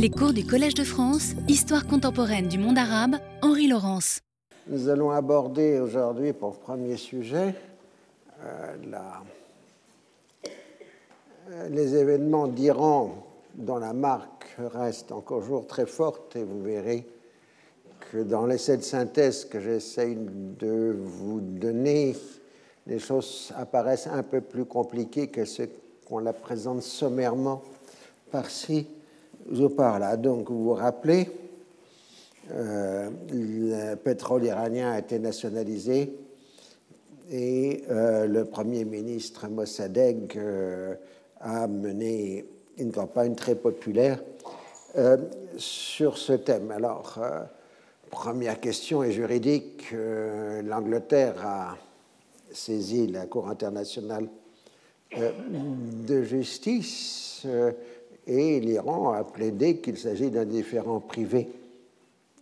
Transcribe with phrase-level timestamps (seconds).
[0.00, 4.20] Les cours du Collège de France, Histoire contemporaine du monde arabe, Henri Laurence.
[4.68, 7.52] Nous allons aborder aujourd'hui pour premier sujet
[8.44, 8.76] euh,
[11.50, 13.26] euh, les événements d'Iran
[13.56, 17.04] dont la marque reste encore jour très forte et vous verrez
[18.12, 22.14] que dans l'essai de synthèse que j'essaye de vous donner,
[22.86, 25.64] les choses apparaissent un peu plus compliquées que ce
[26.06, 27.62] qu'on la présente sommairement
[28.30, 28.86] par-ci
[29.50, 30.16] ou par-là.
[30.16, 31.28] Donc vous vous rappelez,
[32.50, 36.14] euh, le pétrole iranien a été nationalisé
[37.30, 40.94] et euh, le Premier ministre Mossadegh euh,
[41.40, 42.46] a mené
[42.78, 44.22] une campagne très populaire
[45.56, 46.70] sur ce thème.
[46.70, 47.20] Alors,
[48.10, 49.92] première question est juridique.
[49.92, 51.76] L'Angleterre a
[52.50, 54.28] saisi la Cour internationale
[55.12, 57.46] de justice
[58.28, 61.48] et l'Iran a plaidé qu'il s'agit d'un différend privé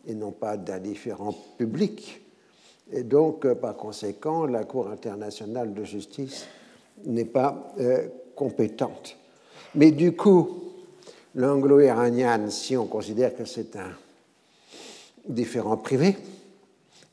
[0.06, 2.20] et non pas d'un différend public.
[2.92, 6.46] Et donc, euh, par conséquent, la Cour internationale de justice
[7.04, 9.16] n'est pas euh, compétente.
[9.74, 10.48] Mais du coup,
[11.34, 13.90] l'anglo-iranien, si on considère que c'est un
[15.28, 16.16] différend privé,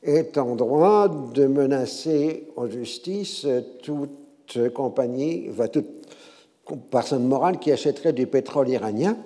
[0.02, 3.46] est en droit de menacer en justice
[3.82, 6.03] toute compagnie, enfin, toute
[6.90, 9.16] personne morale qui achèterait du pétrole iranien,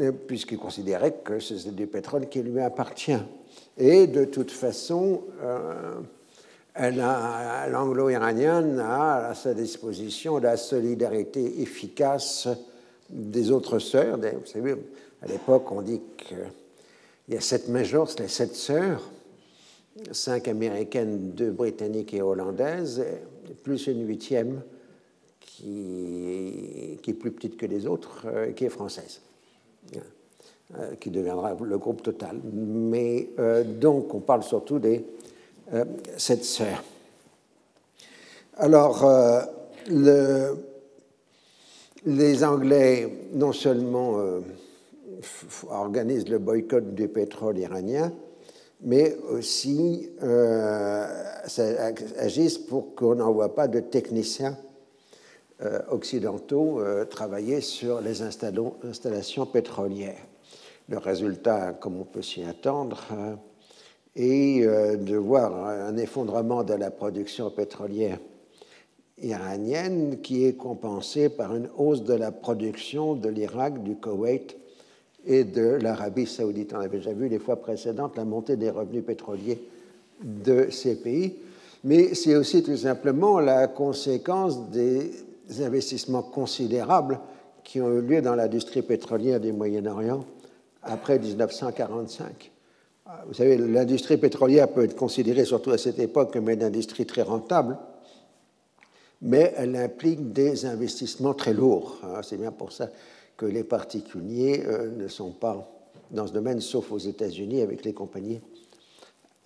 [0.00, 3.22] euh, puisqu'il considérait que c'est du pétrole qui lui appartient.
[3.78, 6.00] Et de toute façon, euh,
[7.70, 12.48] l'anglo-iranienne a à sa disposition la solidarité efficace
[13.08, 14.18] des autres sœurs.
[14.18, 14.74] Vous savez,
[15.22, 16.38] à l'époque, on dit qu'il
[17.28, 19.08] y a sept majors, les sept sœurs,
[20.10, 23.04] cinq américaines, deux britanniques et hollandaises,
[23.62, 24.62] plus une huitième
[25.44, 29.20] qui, est plus petite que les autres, euh, qui est française
[29.94, 32.40] euh, qui deviendra le groupe total.
[32.52, 35.04] Mais euh, donc, on parle surtout des
[36.18, 36.84] sept sœurs.
[38.58, 39.04] Alors,
[39.88, 40.56] le-
[42.04, 44.20] les Anglais, non seulement
[45.70, 48.12] organisent le boycott du pétrole iranien,
[48.82, 50.10] mais aussi
[52.18, 54.58] agissent pour qu'on n'envoie pas de techniciens
[55.90, 60.26] occidentaux euh, travailler sur les installations pétrolières.
[60.88, 63.36] Le résultat, comme on peut s'y attendre, euh,
[64.16, 68.18] est euh, de voir un effondrement de la production pétrolière
[69.22, 74.56] iranienne qui est compensée par une hausse de la production de l'Irak, du Koweït
[75.24, 76.74] et de l'Arabie saoudite.
[76.74, 79.62] On avait déjà vu les fois précédentes la montée des revenus pétroliers
[80.22, 81.36] de ces pays,
[81.84, 85.12] mais c'est aussi tout simplement la conséquence des
[85.60, 87.20] investissements considérables
[87.62, 90.24] qui ont eu lieu dans l'industrie pétrolière du Moyen-Orient
[90.82, 92.52] après 1945.
[93.26, 97.22] Vous savez, l'industrie pétrolière peut être considérée, surtout à cette époque, comme une industrie très
[97.22, 97.78] rentable,
[99.22, 101.98] mais elle implique des investissements très lourds.
[102.02, 102.20] hein.
[102.22, 102.88] C'est bien pour ça
[103.36, 105.70] que les particuliers euh, ne sont pas
[106.10, 108.40] dans ce domaine, sauf aux États-Unis avec les compagnies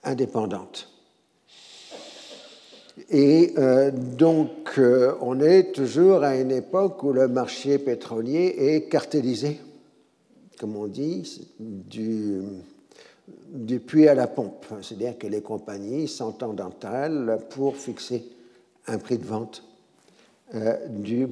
[0.04, 0.97] indépendantes.
[3.10, 8.88] Et euh, donc, euh, on est toujours à une époque où le marché pétrolier est
[8.88, 9.60] cartélisé,
[10.58, 12.42] comme on dit, du,
[13.86, 14.66] puits à la pompe.
[14.82, 18.24] C'est-à-dire que les compagnies s'entendent entre elles pour fixer
[18.86, 19.62] un prix de vente
[20.54, 21.28] euh, du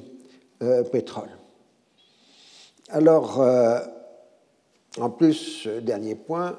[0.91, 1.29] pétrole.
[2.89, 3.45] Alors,
[4.97, 6.57] en plus, dernier point,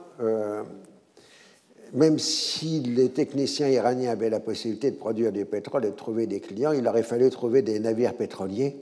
[1.93, 6.27] même si les techniciens iraniens avaient la possibilité de produire du pétrole et de trouver
[6.27, 8.77] des clients, il aurait fallu trouver des navires pétroliers.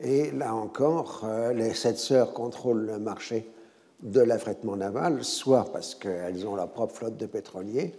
[0.00, 3.48] Et là encore, euh, les sept sœurs contrôlent le marché
[4.02, 7.94] de l'affrètement naval, soit parce qu'elles ont leur propre flotte de pétroliers,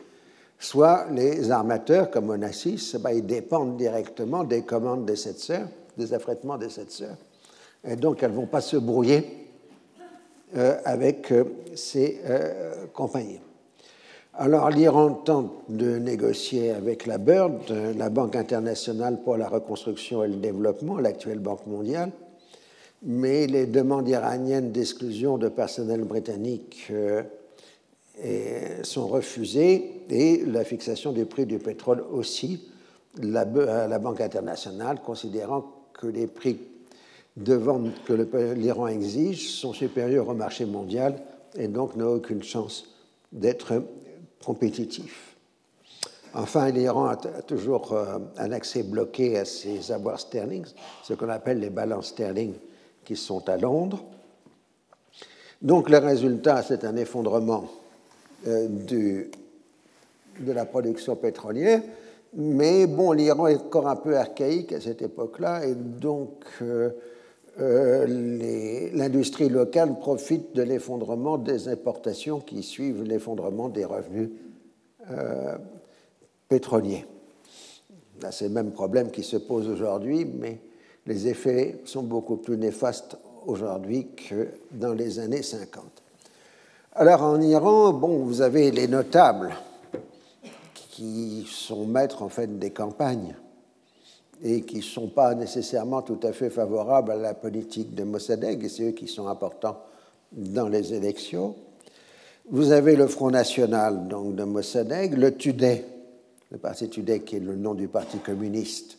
[0.59, 5.67] soit les armateurs, comme Onassis, ben, ils dépendent directement des commandes des sept sœurs,
[5.97, 7.17] des affrètements des sept sœurs.
[7.85, 9.47] Et donc, elles ne vont pas se brouiller
[10.55, 11.43] euh, avec euh,
[11.75, 12.21] ces
[12.93, 13.41] compagnies.
[14.41, 20.29] Alors l'Iran tente de négocier avec la BIRD, la Banque internationale pour la reconstruction et
[20.29, 22.13] le développement, l'actuelle Banque mondiale,
[23.03, 27.21] mais les demandes iraniennes d'exclusion de personnel britannique euh,
[28.83, 32.65] sont refusées et la fixation du prix du pétrole aussi,
[33.21, 36.59] la, euh, la Banque internationale considérant que les prix
[37.35, 38.13] de vente que
[38.53, 41.15] l'Iran exige sont supérieurs au marché mondial
[41.57, 42.85] et donc n'a aucune chance
[43.33, 43.73] d'être
[44.43, 45.35] compétitif.
[46.33, 50.65] Enfin, l'Iran a, toujours euh, un accès bloqué à ses avoirs sterling,
[51.03, 52.53] ce qu'on appelle les balances sterling
[53.03, 54.03] qui sont à Londres.
[55.61, 57.65] Donc le résultat, c'est un effondrement
[58.45, 59.29] du,
[60.39, 61.81] de la production pétrolière,
[62.33, 66.89] mais bon, l'Iran est encore un peu archaïque à cette époque-là, et donc euh,
[67.57, 74.29] l'industrie locale profite de l'effondrement des importations qui suivent l'effondrement des revenus
[75.11, 75.57] euh,
[76.47, 77.05] pétroliers.
[78.31, 80.59] C'est le même problème qui se pose aujourd'hui, mais
[81.05, 85.83] les effets sont beaucoup plus néfastes aujourd'hui que dans les années 50.
[86.93, 89.53] Alors en Iran, bon, vous avez les notables
[90.73, 93.35] qui sont maîtres en fait des campagnes
[94.43, 98.63] et qui ne sont pas nécessairement tout à fait favorables à la politique de Mossadegh,
[98.63, 99.77] et c'est eux qui sont importants
[100.31, 101.55] dans les élections.
[102.49, 105.83] Vous avez le Front National donc, de Mossadegh, le TUDE,
[106.51, 108.97] le parti TUDE qui est le nom du Parti communiste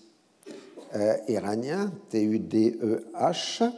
[0.95, 3.71] euh, iranien, T-U-D-E-H,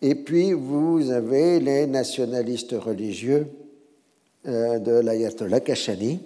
[0.00, 3.46] et puis vous avez les nationalistes religieux
[4.48, 6.20] euh, de l'ayatollah Kashani,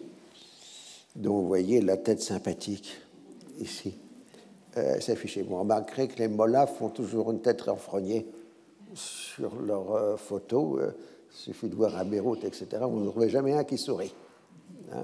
[1.17, 2.97] dont vous voyez la tête sympathique
[3.61, 3.95] ici
[4.79, 5.43] euh, s'afficher.
[5.43, 8.27] Vous remarquerez que les mollahs font toujours une tête renfrognée
[8.97, 10.81] sur leurs euh, photos.
[10.81, 10.91] Euh,
[11.31, 12.67] il suffit de voir à Beyrouth, etc.
[12.83, 14.15] Vous trouvez jamais un qui sourit.
[14.93, 14.97] Euh,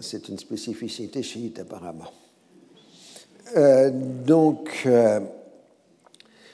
[0.00, 2.10] c'est une spécificité chiite, apparemment.
[4.24, 4.88] donc,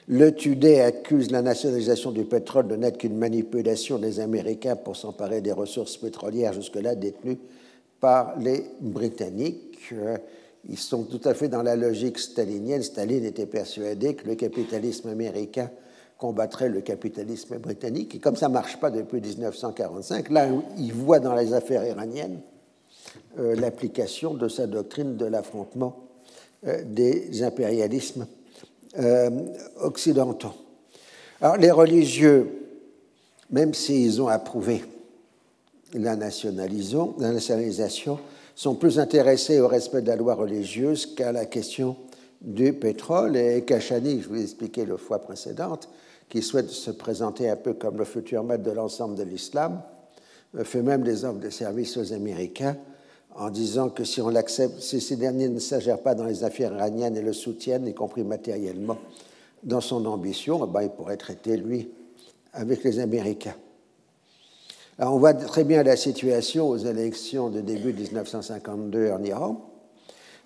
[0.08, 5.40] le TUDE accuse la nationalisation du pétrole de n'être qu'une manipulation des Américains pour s'emparer
[5.40, 7.38] des ressources pétrolières jusque-là détenues
[8.00, 9.94] par les Britanniques
[10.68, 12.82] ils sont tout à fait dans la logique stalinienne.
[12.82, 15.70] Staline était persuadé que le capitalisme américain
[16.18, 18.14] combattrait le capitalisme britannique.
[18.14, 22.40] Et comme ça ne marche pas depuis 1945, là, il voit dans les affaires iraniennes
[23.38, 25.96] euh, l'application de sa doctrine de l'affrontement
[26.66, 28.26] euh, des impérialismes
[28.98, 29.30] euh,
[29.80, 30.52] occidentaux.
[31.40, 32.50] Alors, les religieux,
[33.50, 34.84] même s'ils ont approuvé
[35.94, 38.18] la, nationalisation, la nationalisation,
[38.60, 41.96] sont plus intéressés au respect de la loi religieuse qu'à la question
[42.42, 43.34] du pétrole.
[43.34, 45.88] Et Kachani, je vous l'ai expliqué la fois précédente,
[46.28, 49.80] qui souhaite se présenter un peu comme le futur maître de l'ensemble de l'islam,
[50.62, 52.76] fait même des offres de service aux Américains
[53.34, 56.74] en disant que si on l'accepte, si ces derniers ne s'agèrent pas dans les affaires
[56.74, 58.98] iraniennes et le soutiennent, y compris matériellement,
[59.62, 61.88] dans son ambition, eh ben, il pourrait traiter, lui,
[62.52, 63.54] avec les Américains
[65.08, 69.66] on voit très bien la situation aux élections de début 1952 en Iran.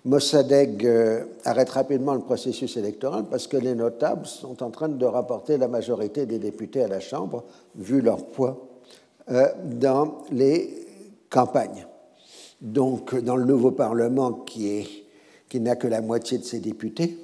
[0.05, 5.05] Mossadegh euh, arrête rapidement le processus électoral parce que les notables sont en train de
[5.05, 7.43] rapporter la majorité des députés à la Chambre,
[7.75, 8.67] vu leur poids
[9.31, 10.69] euh, dans les
[11.29, 11.87] campagnes.
[12.61, 15.03] Donc, dans le nouveau Parlement qui,
[15.49, 17.17] qui n'a que la moitié de ses députés,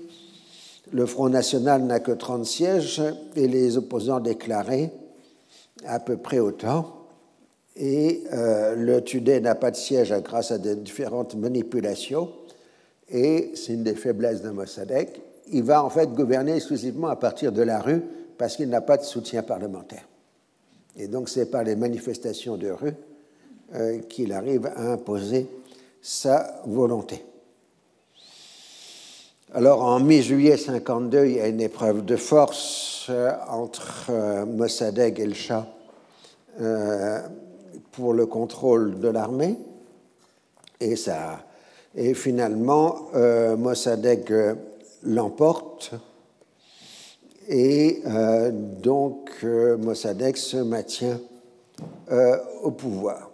[0.91, 3.01] le Front National n'a que 30 sièges
[3.35, 4.91] et les opposants déclarés
[5.85, 7.00] à peu près autant
[7.75, 12.29] et euh, le Tudé n'a pas de siège grâce à différentes manipulations,
[13.09, 15.09] et c'est une des faiblesses de Mossadegh.
[15.51, 18.01] Il va en fait gouverner exclusivement à partir de la rue
[18.37, 20.07] parce qu'il n'a pas de soutien parlementaire.
[20.97, 22.93] Et donc c'est par les manifestations de rue
[23.75, 25.47] euh, qu'il arrive à imposer
[26.01, 27.23] sa volonté.
[29.53, 35.25] Alors en mi-juillet 52, il y a une épreuve de force euh, entre Mossadegh et
[35.25, 35.67] le Shah
[37.91, 39.57] pour le contrôle de l'armée.
[40.79, 41.45] Et, ça,
[41.95, 44.55] et finalement, euh, Mossadegh euh,
[45.03, 45.91] l'emporte.
[47.47, 51.19] Et euh, donc, Mossadegh se maintient
[52.61, 53.31] au pouvoir.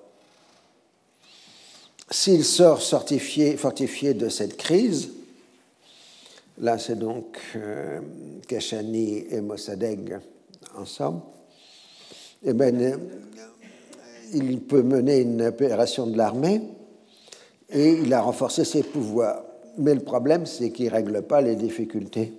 [2.10, 5.10] S'il sort fortifié, de cette crise,
[6.60, 7.38] là c'est donc
[8.48, 10.18] Kashani et Mossadegh
[10.78, 11.22] ensemble,
[12.46, 12.98] eh ben,
[14.34, 16.62] il peut mener une opération de l'armée
[17.70, 19.44] et il a renforcé ses pouvoirs.
[19.78, 22.34] Mais le problème, c'est qu'il ne règle pas les difficultés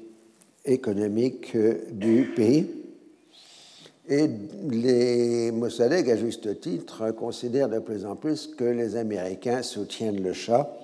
[0.65, 2.67] économiques euh, du pays.
[4.09, 4.29] Et
[4.71, 10.33] les Mossadegh, à juste titre, considèrent de plus en plus que les Américains soutiennent le
[10.33, 10.75] Shah,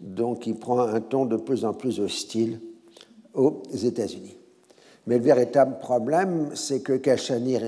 [0.00, 2.60] donc il prend un ton de plus en plus hostile
[3.34, 4.38] aux États-Unis.
[5.06, 7.58] Mais le véritable problème, c'est que Kashani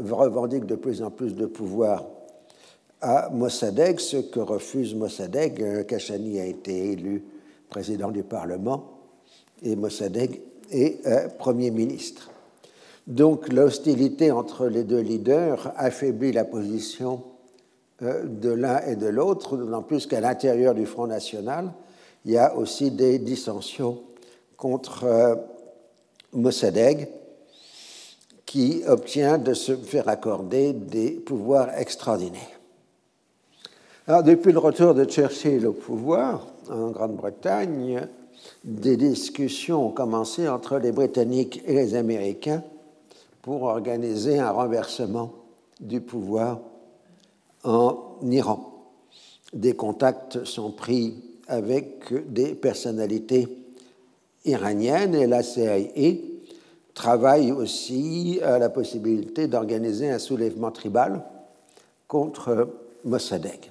[0.00, 2.04] revendique de plus en plus de pouvoir
[3.04, 5.60] à Mossadegh, ce que refuse Mossadegh.
[5.60, 7.22] Euh, Kashani a été élu
[7.68, 8.92] président du Parlement
[9.62, 12.30] et Mossadegh est euh, Premier ministre.
[13.06, 17.22] Donc l'hostilité entre les deux leaders affaiblit la position
[18.00, 21.72] euh, de l'un et de l'autre, d'autant plus qu'à l'intérieur du Front National,
[22.24, 24.00] il y a aussi des dissensions
[24.56, 25.36] contre
[26.32, 27.06] Mossadegh
[28.46, 32.60] qui obtient de se faire accorder des pouvoirs extraordinaires.
[34.06, 38.06] Alors, depuis le retour de Churchill au pouvoir en Grande-Bretagne,
[38.62, 42.62] des discussions ont commencé entre les Britanniques et les Américains
[43.40, 45.32] pour organiser un renversement
[45.80, 46.60] du pouvoir
[47.62, 48.72] en Iran.
[49.52, 53.48] Des contacts sont pris avec des personnalités
[54.44, 56.33] iraniennes et la CIA
[56.94, 61.22] travaille aussi à la possibilité d'organiser un soulèvement tribal
[62.08, 62.68] contre
[63.04, 63.70] Mossadegh.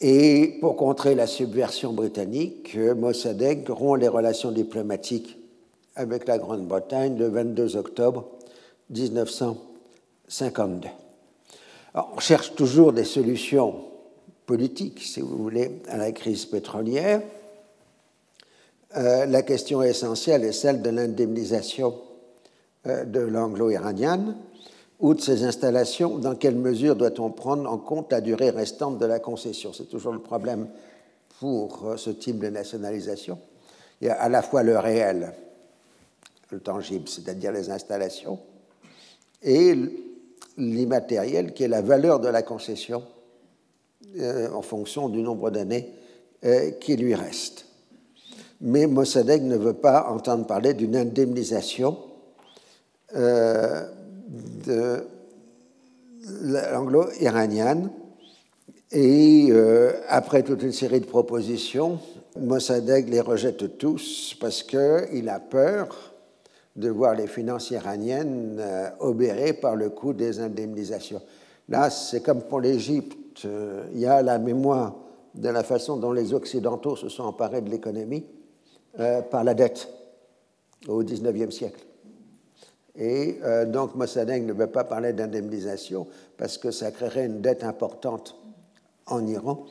[0.00, 5.38] Et pour contrer la subversion britannique, Mossadegh rompt les relations diplomatiques
[5.96, 8.28] avec la Grande-Bretagne le 22 octobre
[8.90, 10.88] 1952.
[11.94, 13.86] on cherche toujours des solutions
[14.46, 17.20] politiques, si vous voulez, à la crise pétrolière.
[18.96, 21.94] Euh, la question essentielle est celle de l'indemnisation
[22.86, 24.34] euh, de l'anglo-iranienne
[24.98, 26.16] ou de ces installations.
[26.18, 29.74] Dans quelle mesure doit-on prendre en compte la durée restante de la concession?
[29.74, 30.68] C'est toujours le problème
[31.38, 33.38] pour euh, ce type de nationalisation.
[34.00, 35.34] Il y a à la fois le réel,
[36.50, 38.38] le tangible, c'est-à-dire les installations,
[39.42, 39.74] et
[40.56, 43.02] l'immatériel, qui est la valeur de la concession
[44.18, 45.92] en fonction du nombre d'années
[46.80, 47.67] qui lui restent
[48.60, 51.96] mais Mossadegh ne veut pas entendre parler d'une indemnisation
[53.16, 53.84] euh,
[54.66, 55.04] de
[56.42, 57.90] l'anglo-iranienne.
[58.90, 62.00] Et euh, après toute une série de propositions,
[62.38, 66.14] Mossadegh les rejette tous parce qu'il a peur
[66.76, 71.22] de voir les finances iraniennes euh, obérées par le coût des indemnisations.
[71.68, 73.46] Là, c'est comme pour l'Égypte,
[73.92, 74.96] il y a la mémoire
[75.34, 78.24] de la façon dont les Occidentaux se sont emparés de l'économie
[78.98, 79.88] euh, par la dette
[80.86, 81.84] au XIXe siècle.
[82.96, 87.62] Et euh, donc Mossadegh ne veut pas parler d'indemnisation parce que ça créerait une dette
[87.62, 88.36] importante
[89.06, 89.64] en Iran.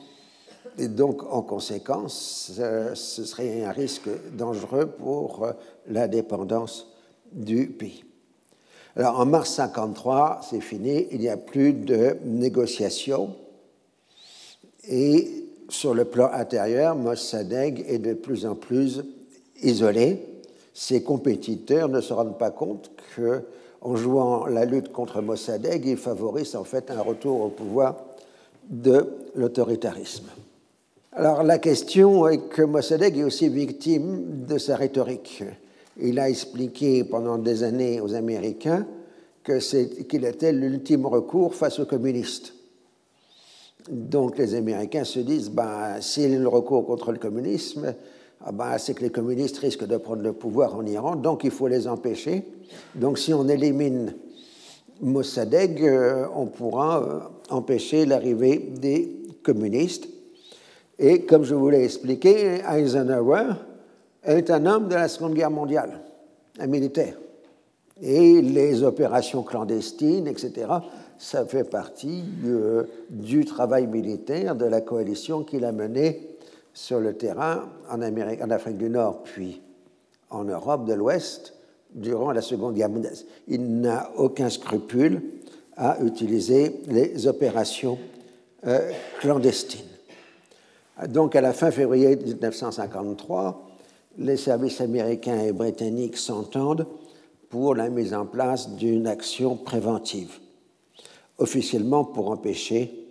[0.78, 2.52] Et donc, en conséquence,
[2.94, 5.52] ce serait un risque dangereux pour euh,
[5.88, 6.92] la dépendance
[7.32, 8.04] du pays.
[8.96, 13.34] Alors, en mars 53, c'est fini, il n'y a plus de négociations.
[14.88, 19.02] Et sur le plan intérieur, Mossadegh est de plus en plus
[19.62, 20.24] isolé,
[20.72, 26.56] ses compétiteurs ne se rendent pas compte qu'en jouant la lutte contre Mossadegh, ils favorisent
[26.56, 27.96] en fait un retour au pouvoir
[28.68, 30.26] de l'autoritarisme.
[31.12, 35.42] Alors la question est que Mossadegh est aussi victime de sa rhétorique.
[36.00, 38.86] Il a expliqué pendant des années aux Américains
[39.44, 42.54] qu'il était l'ultime recours face aux communistes.
[43.90, 47.94] Donc les Américains se disent, ben, s'il y a le recours contre le communisme,
[48.44, 51.50] ah ben, c'est que les communistes risquent de prendre le pouvoir en Iran, donc il
[51.50, 52.44] faut les empêcher.
[52.94, 54.14] Donc si on élimine
[55.00, 60.08] Mossadegh, euh, on pourra euh, empêcher l'arrivée des communistes.
[60.98, 63.54] Et comme je vous l'ai expliqué, Eisenhower
[64.24, 66.00] est un homme de la Seconde Guerre mondiale,
[66.58, 67.14] un militaire.
[68.00, 70.66] Et les opérations clandestines, etc.,
[71.18, 72.22] ça fait partie
[73.10, 76.38] du travail militaire de la coalition qu'il a menée
[76.72, 78.00] sur le terrain en
[78.50, 79.60] Afrique du Nord, puis
[80.30, 81.54] en Europe de l'Ouest
[81.94, 83.14] durant la Seconde Guerre mondiale.
[83.48, 85.22] Il n'a aucun scrupule
[85.76, 87.98] à utiliser les opérations
[88.66, 89.86] euh, clandestines.
[91.08, 93.68] Donc, à la fin février 1953,
[94.18, 96.86] les services américains et britanniques s'entendent
[97.50, 100.38] pour la mise en place d'une action préventive,
[101.38, 103.08] officiellement pour empêcher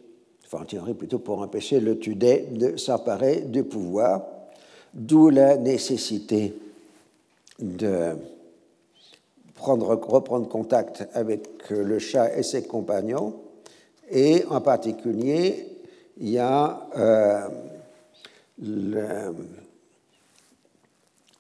[0.48, 4.26] enfin en théorie plutôt pour empêcher le Tudeh de s'emparer du pouvoir,
[4.94, 6.54] d'où la nécessité
[7.60, 8.16] de
[9.56, 13.36] prendre, reprendre contact avec le chat et ses compagnons,
[14.10, 15.68] et en particulier,
[16.20, 17.50] il y a euh,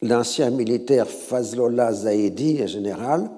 [0.02, 3.30] l'ancien militaire Fazlollah Zaidi, général,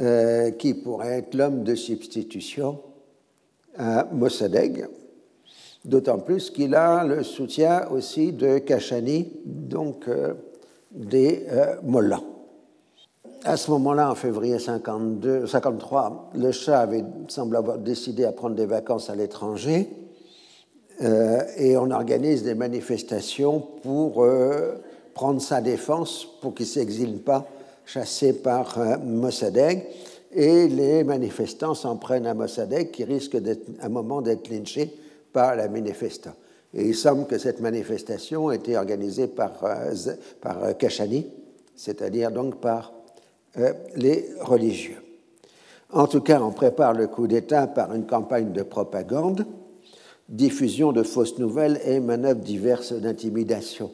[0.00, 2.78] euh, qui pourrait être l'homme de substitution
[3.76, 4.86] à Mossadegh,
[5.84, 10.34] d'autant plus qu'il a le soutien aussi de Kachani, donc euh,
[10.90, 12.22] des euh, Mollahs.
[13.44, 16.88] À ce moment-là, en février 52, 53, le Shah
[17.28, 19.90] semble avoir décidé à prendre des vacances à l'étranger
[21.02, 24.24] euh, et on organise des manifestations pour
[25.12, 27.46] prendre sa défense pour qu'il ne s'exile pas
[27.84, 29.84] chassé par Mossadegh
[30.32, 34.92] et les manifestants s'en prennent à Mossadegh qui risque à un moment d'être lynché
[35.32, 36.32] par la manifestant.
[36.74, 39.94] Et il semble que cette manifestation a été organisée par, euh,
[40.40, 41.26] par euh, Kashani,
[41.76, 42.92] c'est-à-dire donc par
[43.58, 45.02] euh, les religieux.
[45.90, 49.44] En tout cas, on prépare le coup d'État par une campagne de propagande,
[50.30, 53.90] diffusion de fausses nouvelles et manœuvres diverses d'intimidation.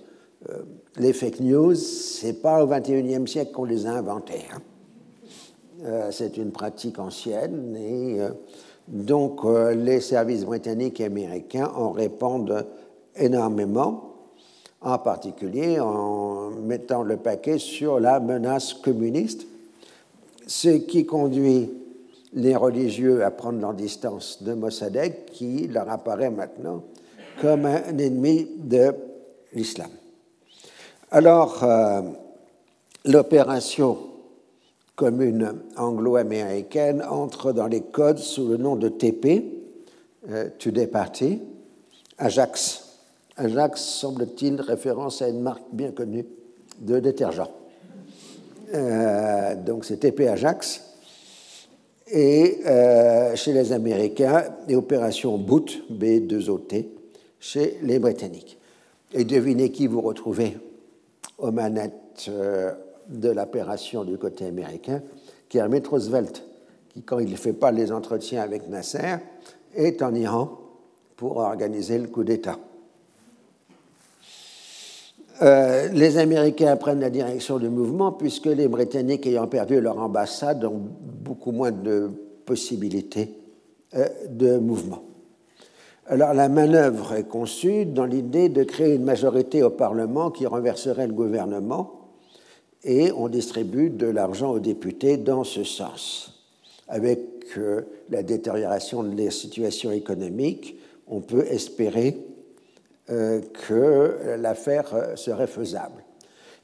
[0.48, 0.62] Euh,
[0.96, 4.44] les fake news, c'est pas au XXIe siècle qu'on les a inventées.
[4.52, 4.60] Hein.
[5.84, 8.18] Euh, c'est une pratique ancienne et
[8.88, 9.40] donc
[9.74, 12.66] les services britanniques et américains en répondent
[13.16, 14.14] énormément,
[14.80, 19.46] en particulier en mettant le paquet sur la menace communiste,
[20.46, 21.70] ce qui conduit
[22.32, 26.82] les religieux à prendre leur distance de Mossadegh, qui leur apparaît maintenant
[27.40, 28.94] comme un ennemi de
[29.54, 29.90] l'islam.
[31.10, 32.02] Alors, euh,
[33.06, 33.96] l'opération
[34.94, 39.44] commune anglo-américaine entre dans les codes sous le nom de TP,
[40.28, 41.40] euh, Today Party,
[42.18, 42.84] Ajax.
[43.38, 46.26] Ajax semble-t-il référence à une marque bien connue
[46.80, 47.50] de détergent.
[48.74, 50.84] Euh, donc c'est TP Ajax
[52.10, 52.62] et
[53.34, 56.86] chez les Américains, et opération Boot, B2OT,
[57.38, 58.58] chez les Britanniques.
[59.12, 60.56] Et devinez qui vous retrouvez?
[61.38, 62.72] Aux manettes euh,
[63.08, 65.02] de l'opération du côté américain,
[65.48, 66.44] Kermit Roosevelt,
[66.90, 69.16] qui, quand il ne fait pas les entretiens avec Nasser,
[69.74, 70.58] est en Iran
[71.16, 72.58] pour organiser le coup d'État.
[75.40, 80.64] Euh, les Américains prennent la direction du mouvement puisque les Britanniques, ayant perdu leur ambassade,
[80.64, 82.10] ont beaucoup moins de
[82.44, 83.34] possibilités
[83.94, 85.07] euh, de mouvement.
[86.10, 91.06] Alors la manœuvre est conçue dans l'idée de créer une majorité au Parlement qui renverserait
[91.06, 92.00] le gouvernement
[92.82, 96.46] et on distribue de l'argent aux députés dans ce sens.
[96.88, 97.20] Avec
[97.58, 102.16] euh, la détérioration de la situation économique, on peut espérer
[103.10, 106.02] euh, que l'affaire euh, serait faisable.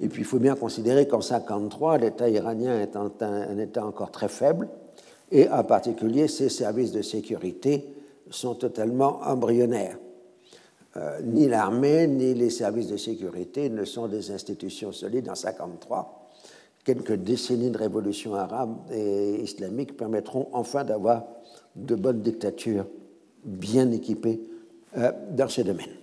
[0.00, 4.28] Et puis il faut bien considérer qu'en 1953, l'État iranien est un, État encore très
[4.28, 4.68] faible,
[5.30, 7.93] et en particulier ses services de sécurité
[8.34, 9.98] sont totalement embryonnaires.
[10.96, 16.30] Euh, ni l'armée ni les services de sécurité ne sont des institutions solides en 1953.
[16.84, 21.24] Quelques décennies de révolution arabe et islamique permettront enfin d'avoir
[21.74, 22.86] de bonnes dictatures
[23.44, 24.40] bien équipées
[25.30, 25.96] dans ces domaines.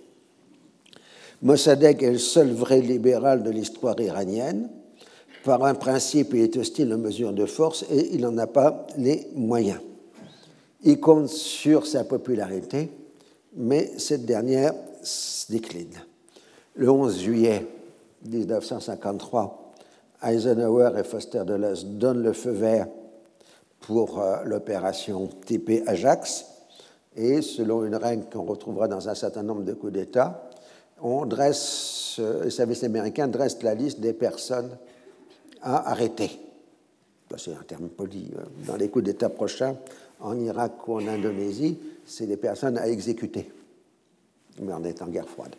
[1.42, 4.68] Mossadegh est le seul vrai libéral de l'histoire iranienne.
[5.44, 8.86] Par un principe, il est hostile aux mesures de force et il n'en a pas
[8.96, 9.80] les moyens.
[10.84, 12.90] Il compte sur sa popularité,
[13.54, 14.74] mais cette dernière
[15.48, 16.02] décline.
[16.74, 17.66] Le 11 juillet
[18.24, 19.74] 1953,
[20.24, 22.88] Eisenhower et Foster Dulles donnent le feu vert
[23.80, 26.46] pour euh, l'opération TP Ajax,
[27.16, 30.50] et selon une règle qu'on retrouvera dans un certain nombre de coups d'État,
[31.00, 34.76] on dresse, euh, les services américains dressent la liste des personnes
[35.60, 36.40] à arrêter.
[37.38, 38.30] C'est un terme poli.
[38.36, 39.76] Euh, dans les coups d'État prochains,
[40.20, 43.50] en Irak ou en Indonésie, c'est des personnes à exécuter.
[44.60, 45.54] Mais on est en guerre froide.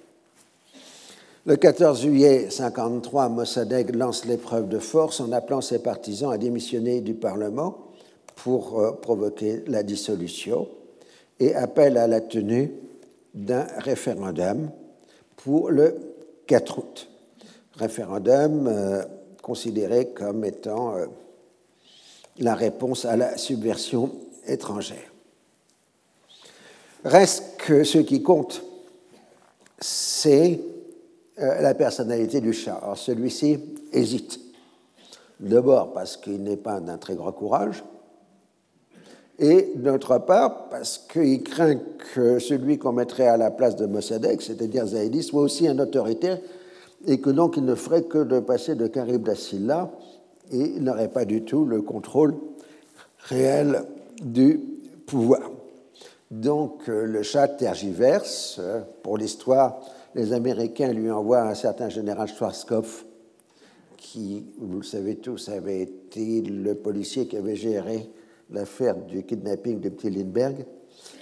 [1.46, 7.02] Le 14 juillet 1953, Mossadegh lance l'épreuve de force en appelant ses partisans à démissionner
[7.02, 7.78] du Parlement
[8.36, 10.70] pour euh, provoquer la dissolution
[11.40, 12.72] et appelle à la tenue
[13.34, 14.70] d'un référendum
[15.36, 15.96] pour le
[16.48, 17.10] 4 août.
[17.76, 19.04] Référendum euh,
[19.42, 20.96] considéré comme étant
[22.40, 24.12] la réponse à la subversion
[24.48, 25.12] étrangère.
[27.04, 28.64] Reste que ce qui compte,
[29.80, 30.60] c'est
[31.40, 32.80] euh, la personnalité du chat.
[32.82, 33.60] Alors celui-ci
[33.92, 34.40] hésite.
[35.40, 37.84] D'abord parce qu'il n'est pas d'un très grand courage,
[39.40, 41.80] et d'autre part parce qu'il craint
[42.14, 46.40] que celui qu'on mettrait à la place de Mossadegh, c'est-à-dire Zaidi, soit aussi un autoritaire
[47.06, 49.92] et que donc il ne ferait que de passer de Karib Dassila
[50.54, 52.36] et il n'aurait pas du tout le contrôle
[53.18, 53.84] réel
[54.22, 54.60] du
[55.08, 55.52] pouvoir.
[56.30, 58.62] Donc euh, le chat tergiverse.
[59.02, 59.80] Pour l'histoire,
[60.16, 63.06] les Américains lui envoient un certain général Schwarzkopf,
[63.98, 68.10] qui, vous le savez tous, avait été le policier qui avait géré
[68.52, 70.66] l'affaire du kidnapping de Petit Lindbergh,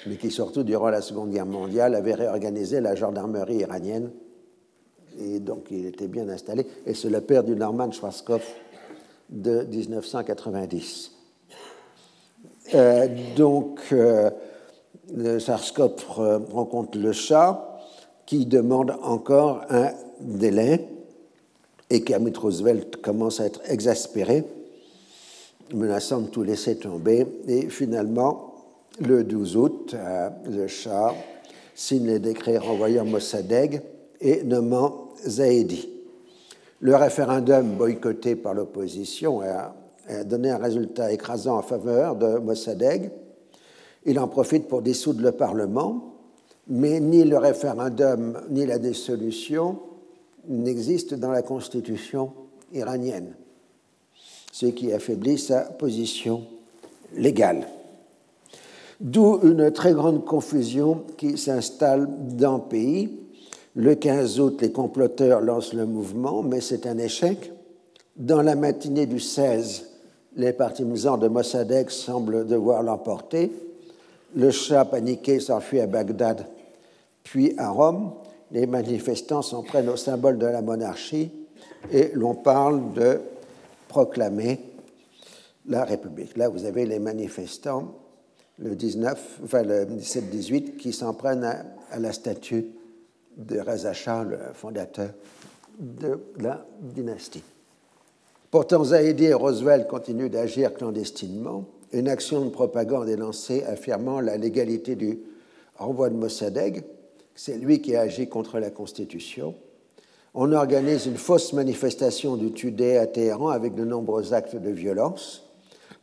[0.07, 4.11] mais qui surtout, durant la Seconde Guerre mondiale, avait réorganisé la gendarmerie iranienne.
[5.19, 6.65] Et donc, il était bien installé.
[6.85, 8.55] Et c'est le père du Norman Schwarzkopf
[9.31, 11.11] de 1990.
[12.73, 14.29] Euh, donc, euh,
[15.39, 17.79] Schwarzkopf rencontre le chat
[18.25, 19.91] qui demande encore un
[20.21, 20.87] délai
[21.89, 24.45] et Kermit Roosevelt commence à être exaspéré
[25.73, 27.25] menaçant de tout laisser tomber.
[27.47, 28.55] Et finalement,
[28.99, 31.13] le 12 août, euh, le Shah
[31.75, 33.81] signe les décrets renvoyant Mossadegh
[34.19, 35.89] et nommant Zaidi.
[36.81, 39.75] Le référendum boycotté par l'opposition a
[40.25, 43.11] donné un résultat écrasant en faveur de Mossadegh.
[44.05, 46.15] Il en profite pour dissoudre le Parlement,
[46.67, 49.79] mais ni le référendum ni la dissolution
[50.47, 52.31] n'existent dans la constitution
[52.73, 53.35] iranienne,
[54.51, 56.41] ce qui affaiblit sa position
[57.15, 57.67] légale.
[58.99, 63.17] D'où une très grande confusion qui s'installe dans le pays.
[63.75, 67.51] Le 15 août, les comploteurs lancent le mouvement, mais c'est un échec.
[68.17, 69.87] Dans la matinée du 16,
[70.35, 73.51] les partisans de Mossadegh semblent devoir l'emporter.
[74.35, 76.45] Le chat paniqué s'enfuit à Bagdad,
[77.23, 78.11] puis à Rome.
[78.51, 81.31] Les manifestants s'en prennent au symbole de la monarchie
[81.91, 83.21] et l'on parle de
[83.87, 84.59] proclamer
[85.67, 86.35] la République.
[86.37, 87.93] Là, vous avez les manifestants
[88.57, 92.67] le 19, enfin le 17-18 qui s'en prennent à, la statue
[93.37, 95.09] de Reza le fondateur
[95.79, 97.43] de la dynastie.
[98.49, 101.65] Pourtant, Zahedi et Roosevelt continuent d'agir clandestinement.
[101.93, 105.19] Une action de propagande est lancée affirmant la légalité du
[105.77, 106.83] renvoi de Mossadegh.
[107.33, 109.55] C'est lui qui a agi contre la Constitution.
[110.33, 115.49] On organise une fausse manifestation du Tudeh à Téhéran avec de nombreux actes de violence.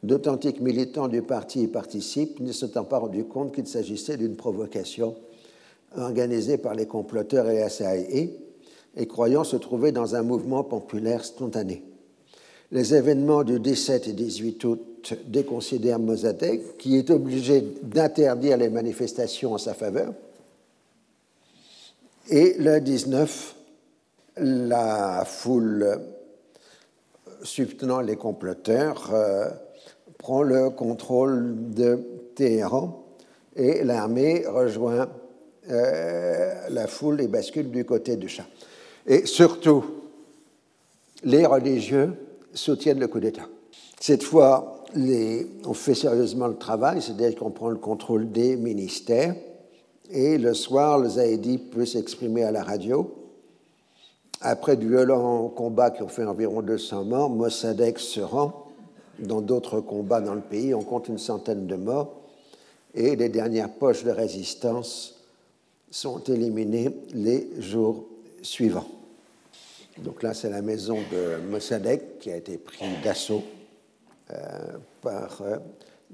[0.03, 5.17] D'authentiques militants du parti y participent, ne s'étant pas rendu compte qu'il s'agissait d'une provocation
[5.97, 8.29] organisée par les comploteurs et la CIA
[8.97, 11.83] et croyant se trouver dans un mouvement populaire spontané.
[12.71, 19.55] Les événements du 17 et 18 août déconsidèrent Mossadegh, qui est obligé d'interdire les manifestations
[19.55, 20.13] en sa faveur.
[22.29, 23.57] Et le 19,
[24.37, 25.99] la foule
[27.43, 29.49] subtenant les comploteurs euh,
[30.19, 32.01] prend le contrôle de
[32.35, 33.05] Téhéran
[33.57, 35.09] et l'armée rejoint
[35.69, 38.47] la foule et bascule du côté du Shah.
[39.07, 39.85] Et surtout,
[41.25, 42.13] les religieux
[42.53, 43.47] soutiennent le coup d'État.
[44.01, 49.35] Cette fois, on fait sérieusement le travail, c'est-à-dire qu'on prend le contrôle des ministères.
[50.11, 53.15] Et le soir, le Zahedi peut s'exprimer à la radio.
[54.41, 58.69] Après de violents combats qui ont fait environ 200 morts, Mossadegh se rend
[59.19, 62.15] dans d'autres combats dans le pays, on compte une centaine de morts
[62.95, 65.18] et les dernières poches de résistance
[65.91, 68.07] sont éliminées les jours
[68.43, 68.89] suivants.
[69.99, 73.43] Donc là, c'est la maison de Mossadegh qui a été prise d'assaut
[74.33, 74.37] euh,
[75.03, 75.57] par euh,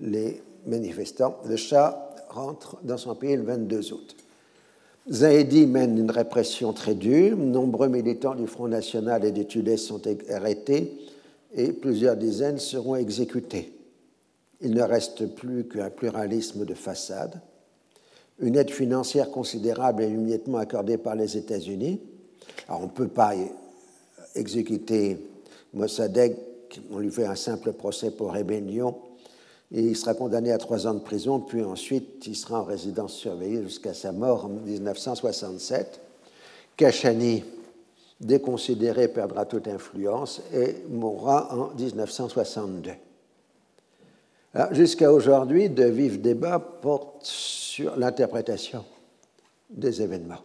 [0.01, 1.39] les manifestants.
[1.47, 4.17] Le Shah rentre dans son pays le 22 août.
[5.11, 7.37] Zahedi mène une répression très dure.
[7.37, 10.97] Nombreux militants du Front National et des Tudés sont arrêtés
[11.55, 13.73] et plusieurs dizaines seront exécutés.
[14.63, 17.41] Il ne reste plus qu'un pluralisme de façade.
[18.41, 22.01] Une aide financière considérable est immédiatement accordée par les États-Unis.
[22.69, 23.33] Alors on ne peut pas
[24.35, 25.19] exécuter
[25.73, 26.37] Mossadegh,
[26.91, 28.97] on lui fait un simple procès pour rébellion,
[29.73, 33.15] et il sera condamné à trois ans de prison, puis ensuite il sera en résidence
[33.15, 36.01] surveillée jusqu'à sa mort en 1967.
[36.77, 37.45] Kachani
[38.21, 42.91] déconsidéré, perdra toute influence et mourra en 1962.
[44.71, 48.85] Jusqu'à aujourd'hui, de vifs débats portent sur l'interprétation
[49.69, 50.43] des événements.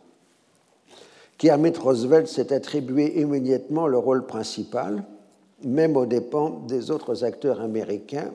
[1.38, 5.04] Kermit Roosevelt s'est attribué immédiatement le rôle principal,
[5.64, 8.34] même aux dépens des autres acteurs américains,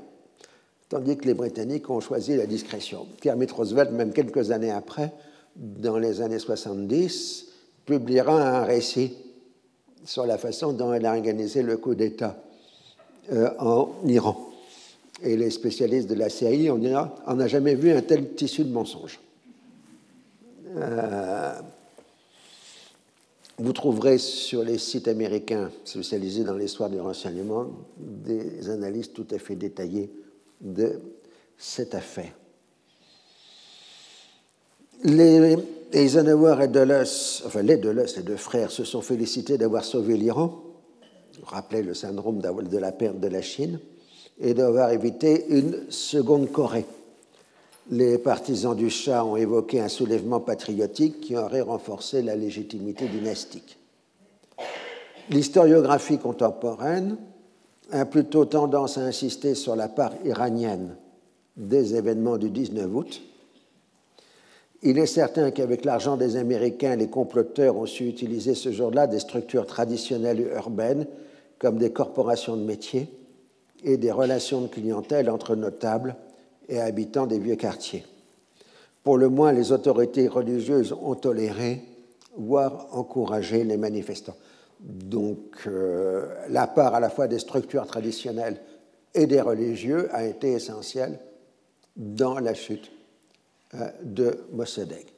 [0.88, 3.06] tandis que les Britanniques ont choisi la discrétion.
[3.20, 5.12] Kermit Roosevelt, même quelques années après,
[5.56, 7.46] dans les années 70,
[7.84, 9.16] publiera un récit
[10.04, 12.36] sur la façon dont elle a organisé le coup d'État
[13.32, 14.53] euh, en Iran.
[15.22, 16.80] Et les spécialistes de la CIA, on
[17.26, 19.20] on n'a jamais vu un tel tissu de mensonges.
[20.76, 21.52] Euh,
[23.58, 29.38] vous trouverez sur les sites américains spécialisés dans l'histoire du renseignement des analyses tout à
[29.38, 30.10] fait détaillées
[30.60, 31.00] de
[31.56, 32.32] cette affaire.
[35.04, 35.56] Les
[35.92, 37.04] Eisenhower et Dulles,
[37.46, 40.60] enfin les Dulles, les deux frères, se sont félicités d'avoir sauvé l'Iran,
[41.44, 43.78] rappelez le syndrome de la perte de la Chine,
[44.40, 46.86] et d'avoir évité une seconde Corée.
[47.90, 53.78] Les partisans du Shah ont évoqué un soulèvement patriotique qui aurait renforcé la légitimité dynastique.
[55.30, 57.16] L'historiographie contemporaine
[57.92, 60.96] a plutôt tendance à insister sur la part iranienne
[61.56, 63.22] des événements du 19 août,
[64.86, 69.18] il est certain qu'avec l'argent des Américains, les comploteurs ont su utiliser ce jour-là des
[69.18, 71.06] structures traditionnelles urbaines
[71.58, 73.08] comme des corporations de métiers
[73.84, 76.16] et des relations de clientèle entre notables
[76.68, 78.04] et habitants des vieux quartiers.
[79.02, 81.82] Pour le moins, les autorités religieuses ont toléré,
[82.36, 84.36] voire encouragé les manifestants.
[84.80, 88.60] Donc, euh, la part à la fois des structures traditionnelles
[89.14, 91.18] et des religieux a été essentiel
[91.96, 92.90] dans la chute
[93.74, 95.13] euh, de Mossadegh.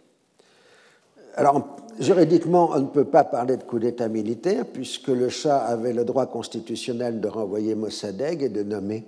[1.37, 5.93] Alors, juridiquement, on ne peut pas parler de coup d'État militaire, puisque le Shah avait
[5.93, 9.05] le droit constitutionnel de renvoyer Mossadegh et de nommer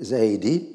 [0.00, 0.68] Zaidi.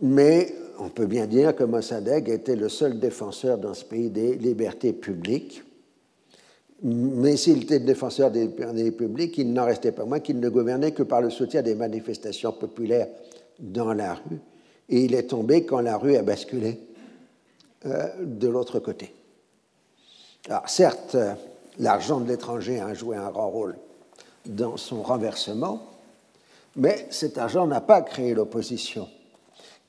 [0.00, 4.34] Mais on peut bien dire que Mossadegh était le seul défenseur dans ce pays des
[4.36, 5.62] libertés publiques.
[6.82, 10.92] Mais s'il était défenseur des libertés publiques, il n'en restait pas moins qu'il ne gouvernait
[10.92, 13.08] que par le soutien des manifestations populaires
[13.58, 14.38] dans la rue.
[14.88, 16.80] Et il est tombé quand la rue a basculé
[17.84, 19.12] euh, de l'autre côté.
[20.46, 21.16] Alors certes,
[21.78, 23.76] l'argent de l'étranger a joué un grand rôle
[24.46, 25.82] dans son renversement,
[26.76, 29.08] mais cet argent n'a pas créé l'opposition,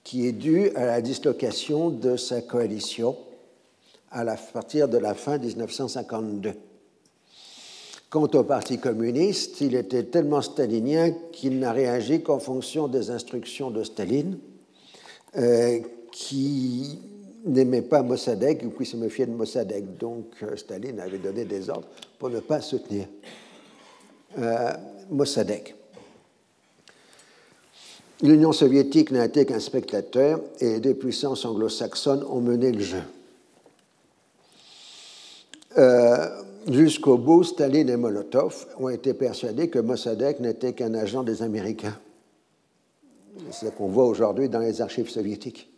[0.03, 3.15] qui est due à la dislocation de sa coalition
[4.11, 6.53] à partir de la fin 1952.
[8.09, 13.69] Quant au Parti communiste, il était tellement stalinien qu'il n'a réagi qu'en fonction des instructions
[13.69, 14.39] de Staline,
[15.37, 15.79] euh,
[16.11, 16.99] qui
[17.45, 19.97] n'aimait pas Mossadegh ou qui se méfiait de Mossadegh.
[19.97, 23.07] Donc euh, Staline avait donné des ordres pour ne pas soutenir
[24.37, 24.71] euh,
[25.09, 25.75] Mossadegh.
[28.21, 33.03] L'Union soviétique n'a été qu'un spectateur et des puissances anglo-saxonnes ont mené le jeu.
[35.77, 36.27] Euh,
[36.69, 41.97] jusqu'au bout, Staline et Molotov ont été persuadés que Mossadegh n'était qu'un agent des Américains.
[43.51, 45.68] C'est ce qu'on voit aujourd'hui dans les archives soviétiques.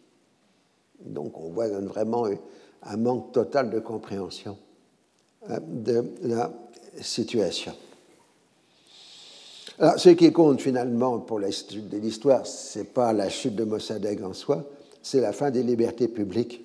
[1.05, 2.27] Donc on voit vraiment
[2.83, 4.57] un manque total de compréhension
[5.49, 6.51] euh, de la
[6.99, 7.73] situation.
[9.79, 13.63] Alors, ce qui compte finalement pour l'étude de l'histoire, ce n'est pas la chute de
[13.63, 14.63] Mossadegh en soi,
[15.01, 16.61] c'est la fin des libertés publiques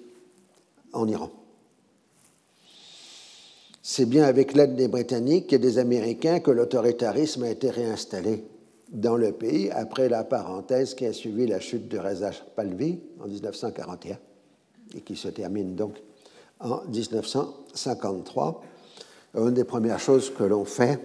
[0.93, 1.31] en Iran.
[3.83, 8.45] C'est bien avec l'aide des Britanniques et des Américains que l'autoritarisme a été réinstallé
[8.89, 13.29] dans le pays après la parenthèse qui a suivi la chute de Reza Pahlavi en
[13.29, 14.19] 1941
[14.97, 15.95] et qui se termine donc
[16.61, 18.63] en 1953.
[19.35, 20.99] Une des premières choses que l'on fait,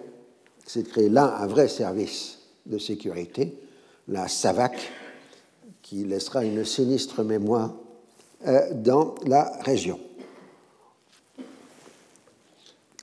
[0.66, 3.58] c'est de créer là un vrai service de sécurité,
[4.08, 4.78] la SAVAC,
[5.82, 7.74] qui laissera une sinistre mémoire
[8.48, 10.00] euh, dans la région.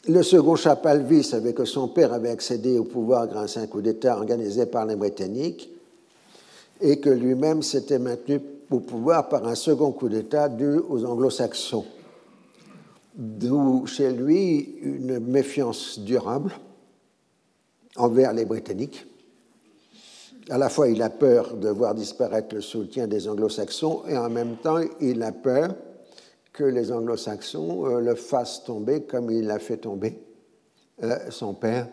[0.08, 3.82] Le second Chapalvi savait que son père avait accédé au pouvoir grâce à un coup
[3.82, 5.70] d'État organisé par les Britanniques
[6.80, 11.86] et que lui-même s'était maintenu au pouvoir par un second coup d'État dû aux anglo-saxons.
[13.14, 16.52] D'où chez lui une méfiance durable
[17.96, 19.06] envers les Britanniques.
[20.50, 24.30] À la fois, il a peur de voir disparaître le soutien des anglo-saxons et en
[24.30, 25.74] même temps, il a peur
[26.52, 30.18] que les anglo-saxons euh, le fassent tomber comme il a fait tomber
[31.02, 31.88] euh, son père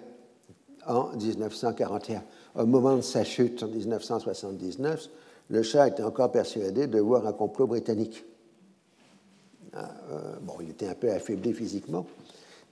[0.88, 2.24] en 1941.
[2.56, 5.10] Au moment de sa chute en 1979,
[5.50, 8.26] le chat était encore persuadé de voir un complot britannique.
[9.74, 12.06] Ah, euh, bon, il était un peu affaibli physiquement,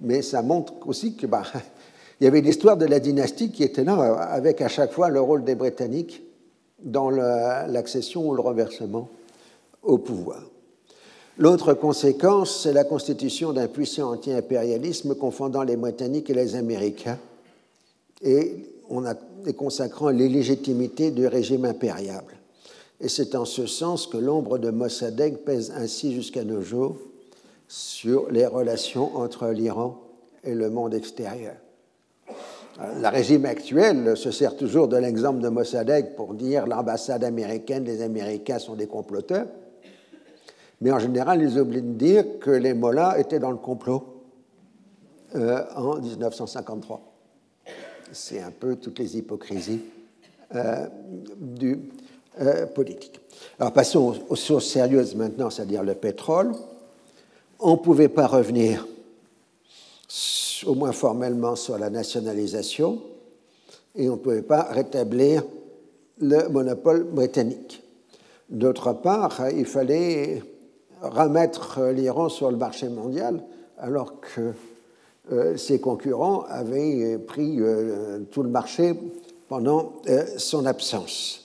[0.02, 1.44] mais ça montre aussi que bah,
[2.20, 5.20] il y avait l'histoire de la dynastie qui était là, avec à chaque fois le
[5.20, 6.24] rôle des Britanniques
[6.80, 9.10] dans l'accession ou le renversement
[9.82, 10.44] au pouvoir.
[11.38, 17.18] L'autre conséquence, c'est la constitution d'un puissant anti-impérialisme confondant les Britanniques et les Américains
[18.22, 19.16] et, on a,
[19.58, 22.24] consacrant l'illégitimité du régime impérial.
[23.00, 26.98] Et c'est en ce sens que l'ombre de Mossadegh pèse ainsi jusqu'à nos jours
[27.68, 30.00] sur les relations entre l'Iran
[30.44, 31.56] et le monde extérieur.
[32.80, 38.02] Le régime actuel se sert toujours de l'exemple de Mossadegh pour dire l'ambassade américaine, les
[38.02, 39.48] Américains sont des comploteurs.
[40.82, 44.24] Mais en général, ils oublient de dire que les Mollahs étaient dans le complot
[45.36, 47.02] euh, en 1953.
[48.12, 49.82] C'est un peu toutes les hypocrisies
[50.56, 50.88] euh,
[51.40, 51.80] du
[52.42, 52.66] euh.
[53.60, 56.52] Alors passons aux, sources sérieuses maintenant, c'est-à-dire le pétrole.
[57.60, 58.88] On ne pouvait pas revenir,
[60.66, 63.02] au moins formellement, sur la nationalisation
[63.96, 65.44] et on ne pouvait pas rétablir
[66.20, 67.84] le monopole britannique.
[68.50, 70.42] D'autre part, il fallait
[71.02, 73.44] remettre l'Iran sur le marché mondial
[73.78, 74.54] alors que
[75.32, 78.94] euh, ses concurrents avaient pris euh, tout le marché
[79.48, 79.94] pendant
[80.38, 81.43] son absence.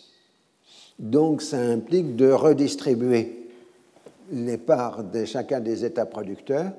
[0.99, 3.51] Donc ça implique de redistribuer
[4.33, 6.73] les parts de chacun des États producteurs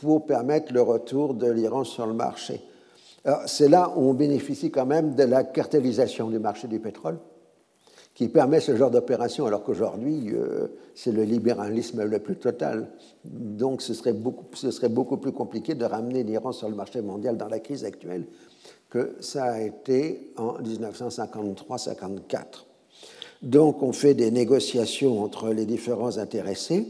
[0.00, 2.62] pour permettre le retour de l'Iran sur le marché.
[3.46, 7.18] C'est là où on bénéficie quand même de la cartélisation du marché du pétrole
[8.14, 12.88] qui permet ce genre d'opération, alors qu'aujourd'hui, euh, c'est le libéralisme le plus total.
[13.24, 17.02] Donc ce serait, beaucoup, ce serait beaucoup plus compliqué de ramener l'Iran sur le marché
[17.02, 18.24] mondial dans la crise actuelle
[18.94, 22.64] que ça a été en 1953-54.
[23.42, 26.86] Donc on fait des négociations entre les différents intéressés,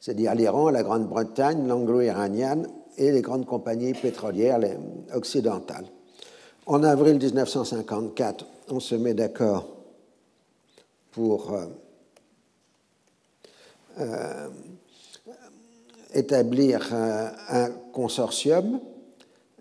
[0.00, 2.66] c'est-à-dire l'Iran, la Grande-Bretagne, l'anglo-iranienne
[2.98, 4.58] et les grandes compagnies pétrolières
[5.14, 5.86] occidentales.
[6.66, 9.68] En avril 1954, on se met d'accord
[11.12, 11.66] pour euh,
[14.00, 14.48] euh,
[16.14, 18.80] établir euh, un consortium,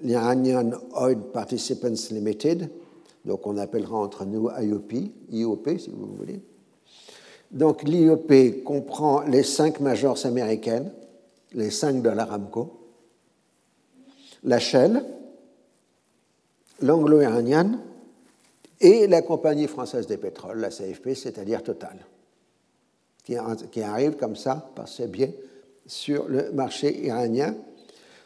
[0.03, 2.69] l'Iranian Oil Participants Limited,
[3.25, 4.93] donc on appellera entre nous IOP,
[5.31, 6.41] IOP si vous voulez.
[7.51, 10.91] Donc l'IOP comprend les cinq majors américaines,
[11.53, 12.79] les cinq de l'Aramco,
[14.43, 15.03] la Shell,
[16.81, 17.79] l'anglo-iranienne
[18.81, 21.97] et la compagnie française des pétroles, la CFP, c'est-à-dire Total,
[23.23, 23.35] qui,
[23.81, 25.35] arrive comme ça, par ses biais,
[25.85, 27.55] sur le marché iranien.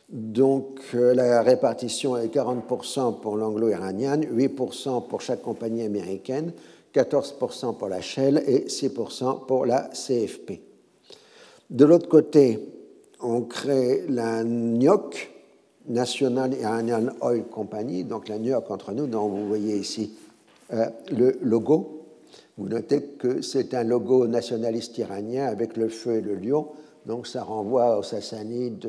[0.09, 6.53] Donc euh, la répartition est 40% pour l'anglo-iranienne, 8% pour chaque compagnie américaine,
[6.93, 10.61] 14% pour la Shell et 6% pour la CFP.
[11.69, 12.59] De l'autre côté,
[13.19, 15.29] on crée la NIOC,
[15.89, 20.13] National Iranian Oil Company, donc la NIOC entre nous, dont vous voyez ici
[20.71, 22.05] euh, le logo.
[22.57, 26.69] Vous notez que c'est un logo nationaliste iranien avec le feu et le lion,
[27.05, 28.87] donc ça renvoie aux Sassanides,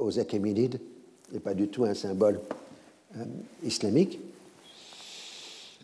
[0.00, 0.80] aux Achéménides,
[1.34, 2.40] et pas du tout un symbole
[3.16, 3.24] euh,
[3.64, 4.20] islamique.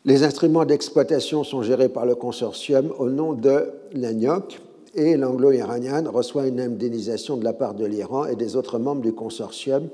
[0.04, 4.60] Les instruments d'exploitation sont gérés par le consortium au nom de l'ANIOC
[4.94, 9.12] et l'anglo-iranienne reçoit une indemnisation de la part de l'Iran et des autres membres du
[9.12, 9.88] consortium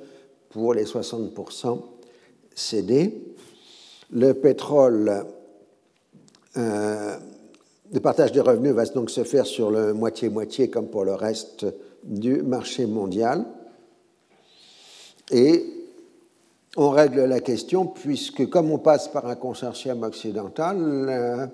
[0.51, 1.81] pour les 60%
[2.55, 3.23] cédés.
[4.11, 5.25] Le pétrole,
[6.59, 7.17] euh,
[7.93, 11.67] le partage des revenus va donc se faire sur le moitié-moitié comme pour le reste
[12.05, 13.47] du marché mondial.
[15.33, 15.65] Et
[16.77, 21.47] on règle la question puisque comme on passe par un consortium occidental, euh,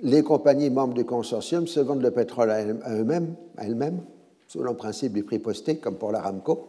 [0.00, 4.00] les compagnies membres du consortium se vendent le pétrole à elles-mêmes,
[4.48, 6.68] selon le principe du prix posté, comme pour l'Aramco.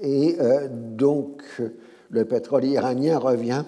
[0.00, 1.42] Et euh, donc,
[2.10, 3.64] le pétrole iranien revient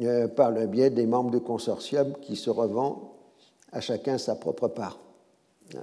[0.00, 3.02] euh, par le biais des membres du consortium qui se revendent
[3.70, 4.98] à chacun sa propre part.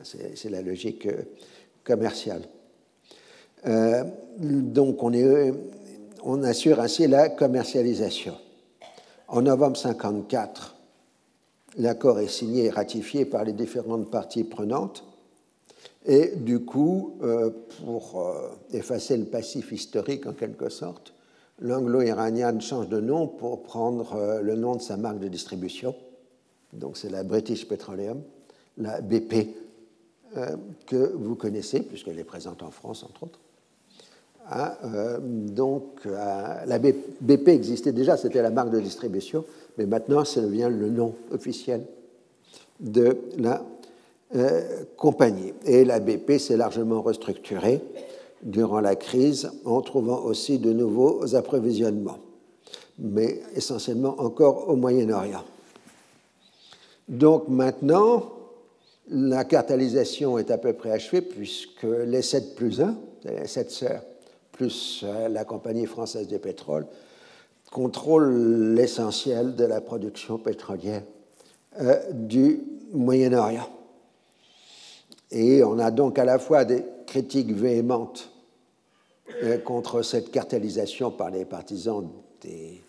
[0.03, 1.07] C'est la logique
[1.83, 2.43] commerciale.
[3.65, 5.53] Donc, on est
[6.23, 8.35] on assure ainsi la commercialisation.
[9.27, 10.75] En novembre 1954,
[11.77, 15.03] l'accord est signé et ratifié par les différentes parties prenantes.
[16.05, 17.51] Et du coup, euh,
[17.83, 21.13] pour euh, effacer le passif historique en quelque sorte,
[21.59, 25.95] l'anglo-iranienne change de nom pour prendre euh, le nom de sa marque de distribution.
[26.73, 28.21] Donc c'est la British Petroleum,
[28.77, 29.55] la BP,
[30.85, 33.39] que vous connaissez, puisqu'elle est présente en France, entre autres.
[34.51, 39.45] Hein, euh, donc, euh, la BP existait déjà, c'était la marque de distribution,
[39.77, 41.85] mais maintenant, ça devient le nom officiel
[42.79, 43.63] de la
[44.35, 45.53] euh, compagnie.
[45.65, 47.81] Et la BP s'est largement restructurée
[48.41, 52.17] durant la crise en trouvant aussi de nouveaux approvisionnements,
[52.97, 55.43] mais essentiellement encore au Moyen-Orient.
[57.07, 58.31] Donc maintenant,
[59.09, 64.01] la cartalisation est à peu près achevée puisque les 7 plus 1, les 7 sœurs,
[64.59, 66.85] plus euh, la Compagnie française des pétroles,
[67.71, 71.03] contrôle l'essentiel de la production pétrolière
[71.79, 72.59] euh, du
[72.91, 73.69] Moyen-Orient.
[75.31, 78.31] Et on a donc à la fois des critiques véhémentes
[79.43, 82.09] euh, contre cette cartélisation par les partisans
[82.41, 82.81] des,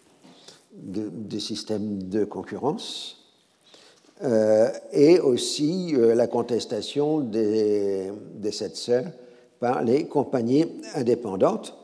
[0.73, 3.17] des systèmes de concurrence,
[4.93, 8.77] et aussi la contestation des, des sept
[9.61, 11.77] par les compagnies indépendantes.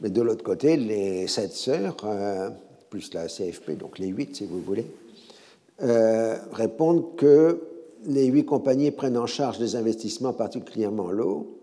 [0.00, 2.50] Mais de l'autre côté, les sept sœurs, euh,
[2.90, 4.86] plus la CFP, donc les huit si vous voulez,
[5.82, 7.62] euh, répondent que
[8.04, 11.58] les huit compagnies prennent en charge des investissements, particulièrement l'eau,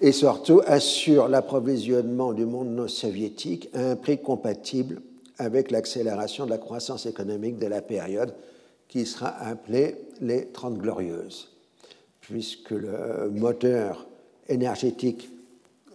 [0.00, 5.00] et surtout assurent l'approvisionnement du monde soviétique à un prix compatible
[5.38, 8.34] avec l'accélération de la croissance économique de la période
[8.88, 11.50] qui sera appelée les Trente Glorieuses,
[12.20, 14.06] puisque le moteur
[14.48, 15.30] énergétique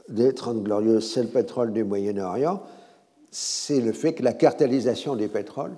[0.09, 2.61] des Trente Glorieuses, c'est le pétrole du Moyen-Orient,
[3.31, 5.71] c'est le fait que la cartélisation du pétrole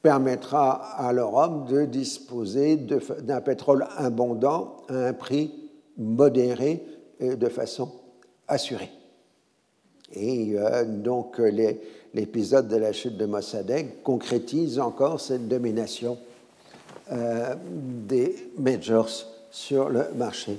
[0.00, 5.52] permettra à l'Europe de disposer d'un pétrole abondant à un prix
[5.98, 6.82] modéré
[7.20, 7.92] et de façon
[8.48, 8.90] assurée.
[10.14, 11.38] Et euh, donc
[12.14, 16.18] l'épisode de la chute de Mossadegh concrétise encore cette domination
[17.12, 19.08] euh, des majors
[19.50, 20.58] sur le marché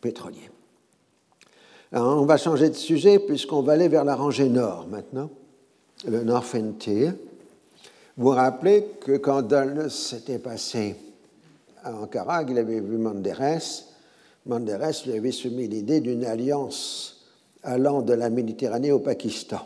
[0.00, 0.50] pétrolier.
[1.92, 5.30] on va changer de sujet puisqu'on va aller vers la rangée nord maintenant,
[6.06, 7.12] le Northern Tier.
[8.16, 10.96] Vous vous rappelez que quand Dulles s'était passé
[11.84, 13.84] à Ankara, il avait vu Manderes.
[14.46, 17.26] Manderes lui avait soumis l'idée d'une alliance
[17.62, 19.60] allant de la Méditerranée au Pakistan.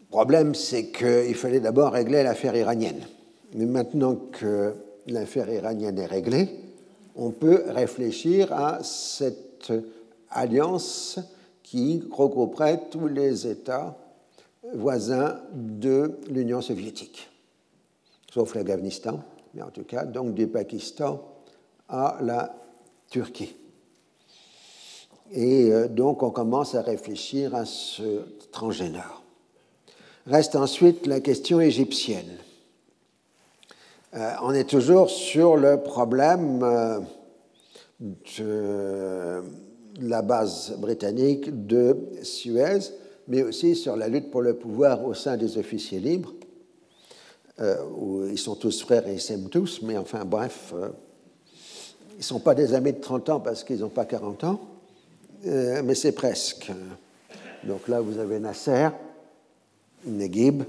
[0.00, 3.00] Le problème, c'est qu'il fallait d'abord régler l'affaire iranienne.
[3.54, 4.74] Mais maintenant que
[5.06, 6.48] l'affaire iranienne est réglée,
[7.20, 9.72] on peut réfléchir à cette
[10.30, 11.20] alliance
[11.62, 13.96] qui regrouperait tous les États
[14.74, 17.28] voisins de l'Union soviétique,
[18.32, 19.20] sauf l'Afghanistan,
[19.52, 21.22] mais en tout cas, donc du Pakistan
[21.90, 22.54] à la
[23.10, 23.54] Turquie.
[25.32, 29.22] Et euh, donc, on commence à réfléchir à ce transgénère.
[30.26, 32.38] Reste ensuite la question égyptienne.
[34.12, 36.98] Euh, on est toujours sur le problème euh,
[38.00, 39.42] de
[40.00, 42.80] la base britannique de Suez,
[43.28, 46.34] mais aussi sur la lutte pour le pouvoir au sein des officiers libres,
[47.60, 50.74] euh, où ils sont tous frères et ils s'aiment tous, mais enfin bref,
[52.14, 54.60] ils ne sont pas des amis de 30 ans parce qu'ils n'ont pas 40 ans,
[55.44, 56.72] mais c'est presque.
[57.62, 58.88] Donc là, vous avez Nasser,
[60.04, 60.64] Neguib,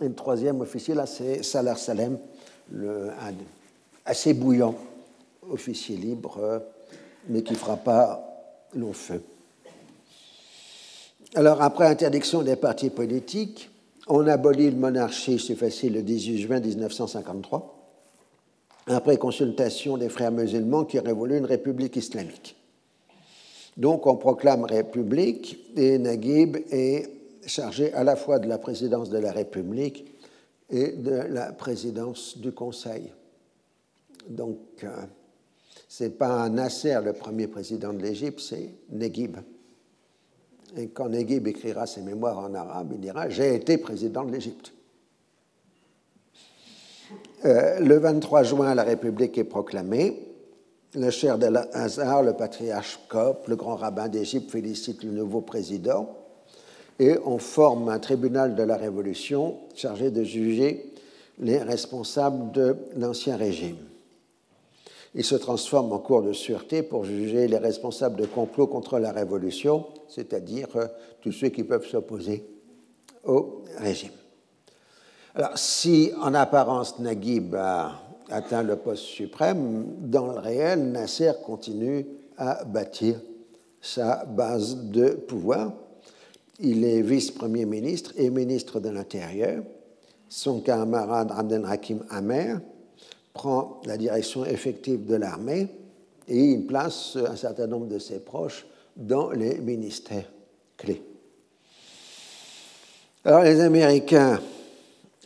[0.00, 2.18] et le troisième officier, là, c'est Salah Salem,
[2.74, 3.32] un
[4.04, 4.74] assez bouillant
[5.50, 6.58] officier libre, euh,
[7.28, 8.22] mais qui fera pas
[8.74, 9.22] long feu.
[11.34, 13.70] Alors, après interdiction des partis politiques,
[14.08, 17.78] on abolit le monarchie, c'est facile, le 18 juin 1953,
[18.88, 22.56] après consultation des frères musulmans qui auraient voulu une république islamique.
[23.76, 27.08] Donc, on proclame république et Naguib est
[27.46, 30.11] chargé à la fois de la présidence de la République
[30.72, 33.12] et de la présidence du Conseil.
[34.28, 34.88] Donc, euh,
[35.86, 39.36] ce n'est pas Nasser le premier président de l'Égypte, c'est Neguib.
[40.76, 44.72] Et quand Neguib écrira ses mémoires en arabe, il dira J'ai été président de l'Égypte.
[47.44, 50.28] Euh, le 23 juin, la République est proclamée.
[50.94, 56.21] Le cher de Hazar, le patriarche Cop, le grand rabbin d'Égypte, félicite le nouveau président
[56.98, 60.92] et on forme un tribunal de la Révolution chargé de juger
[61.38, 63.76] les responsables de l'Ancien Régime.
[65.14, 69.12] Il se transforme en cour de sûreté pour juger les responsables de complots contre la
[69.12, 70.86] Révolution, c'est-à-dire euh,
[71.20, 72.46] tous ceux qui peuvent s'opposer
[73.24, 74.12] au régime.
[75.34, 77.92] Alors, si en apparence Naguib a
[78.30, 82.06] atteint le poste suprême, dans le réel, Nasser continue
[82.38, 83.20] à bâtir
[83.80, 85.72] sa base de pouvoir
[86.62, 89.62] il est vice-premier ministre et ministre de l'Intérieur.
[90.28, 92.60] Son camarade Abdel Hakim Amer
[93.34, 95.68] prend la direction effective de l'armée
[96.28, 98.64] et il place un certain nombre de ses proches
[98.96, 100.30] dans les ministères
[100.76, 101.02] clés.
[103.24, 104.40] Alors les Américains,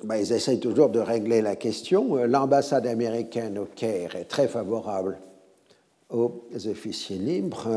[0.04, 2.16] ben, ils essayent toujours de régler la question.
[2.24, 5.18] L'ambassade américaine au Caire est très favorable
[6.10, 7.68] aux officiers libres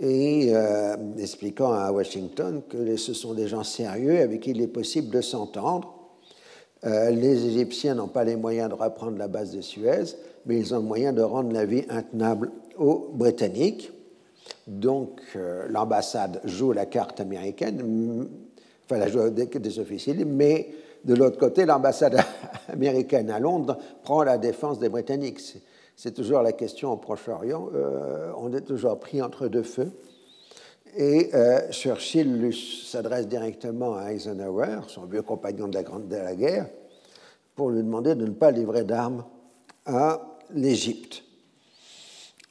[0.00, 4.66] et euh, expliquant à Washington que ce sont des gens sérieux avec qui il est
[4.66, 5.94] possible de s'entendre.
[6.84, 10.16] Euh, les Égyptiens n'ont pas les moyens de reprendre la base de Suez,
[10.46, 13.90] mais ils ont le moyen de rendre la vie intenable aux Britanniques.
[14.66, 18.28] Donc euh, l'ambassade joue la carte américaine,
[18.84, 20.70] enfin la joue des, des officiers, mais
[21.04, 22.18] de l'autre côté, l'ambassade
[22.68, 25.40] américaine à Londres prend la défense des Britanniques
[25.96, 27.68] c'est toujours la question au Proche-Orient.
[27.74, 29.90] Euh, on est toujours pris entre deux feux.
[30.96, 36.34] Et euh, Churchill s'adresse directement à Eisenhower, son vieux compagnon de la, grande, de la
[36.34, 36.68] guerre,
[37.56, 39.24] pour lui demander de ne pas livrer d'armes
[39.86, 40.20] à
[40.50, 41.24] l'Égypte.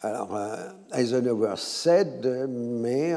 [0.02, 0.56] Alors, euh,
[0.94, 3.16] Eisenhower cède, mais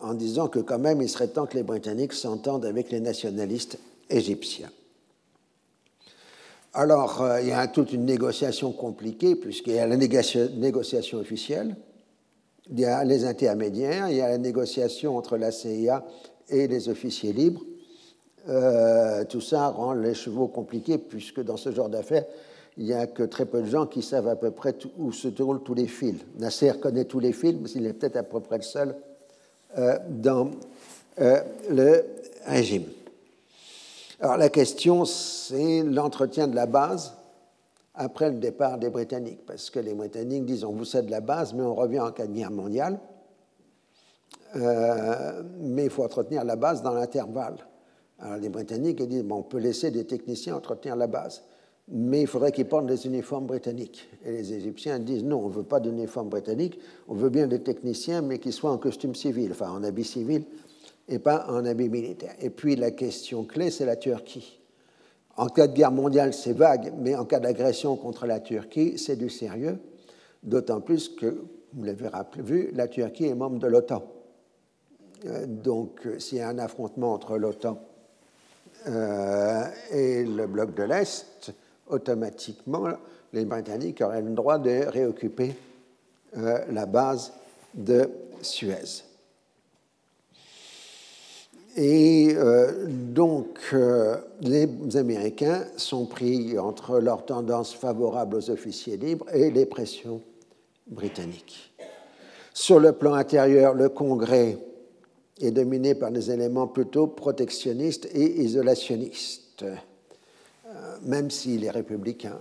[0.00, 3.78] en disant que quand même, il serait temps que les Britanniques s'entendent avec les nationalistes
[4.10, 4.70] égyptiens.
[6.78, 11.74] Alors, euh, il y a toute une négociation compliquée, puisqu'il y a la négociation officielle,
[12.70, 16.04] il y a les intermédiaires, il y a la négociation entre la CIA
[16.50, 17.62] et les officiers libres.
[18.50, 22.26] Euh, tout ça rend les chevaux compliqués, puisque dans ce genre d'affaires,
[22.76, 25.28] il n'y a que très peu de gens qui savent à peu près où se
[25.28, 26.16] tournent tous les fils.
[26.38, 28.94] Nasser connaît tous les fils, mais il est peut-être à peu près le seul
[29.78, 30.50] euh, dans
[31.70, 32.04] le
[32.44, 32.84] régime.
[34.20, 37.14] Alors la question, c'est l'entretien de la base
[37.94, 41.52] après le départ des Britanniques, parce que les Britanniques disent on vous cède la base,
[41.52, 42.98] mais on revient en cas de guerre mondiale.
[44.54, 47.56] Euh, mais il faut entretenir la base dans l'intervalle.
[48.18, 51.42] Alors les Britanniques disent bon, on peut laisser des techniciens entretenir la base.
[51.88, 54.08] mais il faudrait qu'ils portent des uniformes britanniques.
[54.24, 57.60] Et les Égyptiens disent non, on ne veut pas d'uniformes britanniques, on veut bien des
[57.60, 60.44] techniciens, mais qu'ils soient en costume civil, enfin en habit civil,
[61.08, 62.34] et pas en habit militaire.
[62.40, 64.60] Et puis la question clé, c'est la Turquie.
[65.36, 69.16] En cas de guerre mondiale, c'est vague, mais en cas d'agression contre la Turquie, c'est
[69.16, 69.78] du sérieux,
[70.42, 71.42] d'autant plus que,
[71.74, 74.02] vous l'avez vu, la Turquie est membre de l'OTAN.
[75.26, 77.78] Euh, donc, euh, s'il y a un affrontement entre l'OTAN
[78.86, 81.52] euh, et le bloc de l'Est,
[81.88, 82.88] automatiquement,
[83.32, 85.54] les Britanniques auraient le droit de réoccuper
[86.34, 87.32] la base
[87.74, 88.10] de
[88.42, 89.04] Suez.
[91.76, 92.34] Et
[92.88, 93.74] donc,
[94.40, 100.22] les Américains sont pris entre leur tendance favorable aux officiers libres et les pressions
[100.86, 101.72] britanniques.
[102.54, 104.58] Sur le plan intérieur, le Congrès
[105.40, 109.76] est dominé par des éléments plutôt protectionnistes et isolationnistes, euh,
[111.02, 112.38] même si les républicains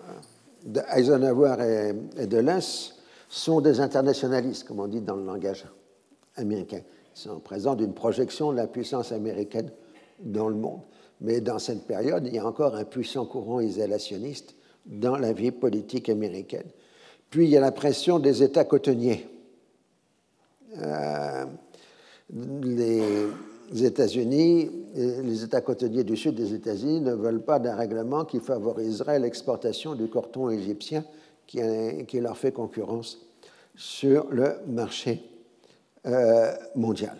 [0.95, 2.61] Eisenhower et, Dulles
[3.29, 5.65] sont des internationalistes, comme on dit dans le langage
[6.37, 6.81] américain.
[7.15, 9.71] Ils sont présents d'une projection de la puissance américaine
[10.19, 10.81] dans le monde.
[11.21, 14.55] Mais dans cette période, il y a encore un puissant courant isolationniste
[14.85, 16.67] dans la vie politique américaine.
[17.29, 19.27] Puis il y a la pression des États cotonniers.
[20.77, 21.45] Euh,
[22.33, 23.29] les
[23.73, 29.19] États-Unis, les États côtiers du sud des États-Unis ne veulent pas d'un règlement qui favoriserait
[29.19, 31.05] l'exportation du coton égyptien
[31.47, 33.19] qui, leur fait concurrence
[33.75, 35.23] sur le marché
[36.07, 37.17] euh, mondial.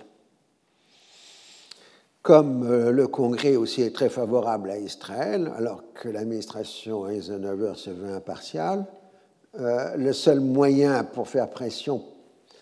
[2.22, 7.90] Comme euh, le Congrès aussi est très favorable à Israël, alors que l'administration Eisenhower se
[7.90, 8.86] veut impartiale,
[9.60, 12.04] euh, le seul moyen pour faire pression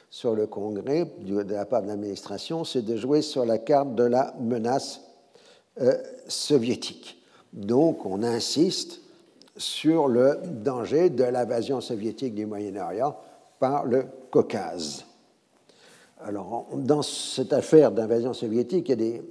[0.10, 4.04] sur le Congrès de la part de l'administration, c'est de jouer sur la carte de
[4.04, 5.02] la menace
[6.28, 7.22] soviétique.
[7.52, 9.02] Donc on insiste
[9.58, 13.18] sur le danger de l'invasion soviétique du Moyen-Orient
[13.60, 15.06] par le Caucase.
[16.26, 19.22] Alors, dans cette affaire d'invasion soviétique, il y a des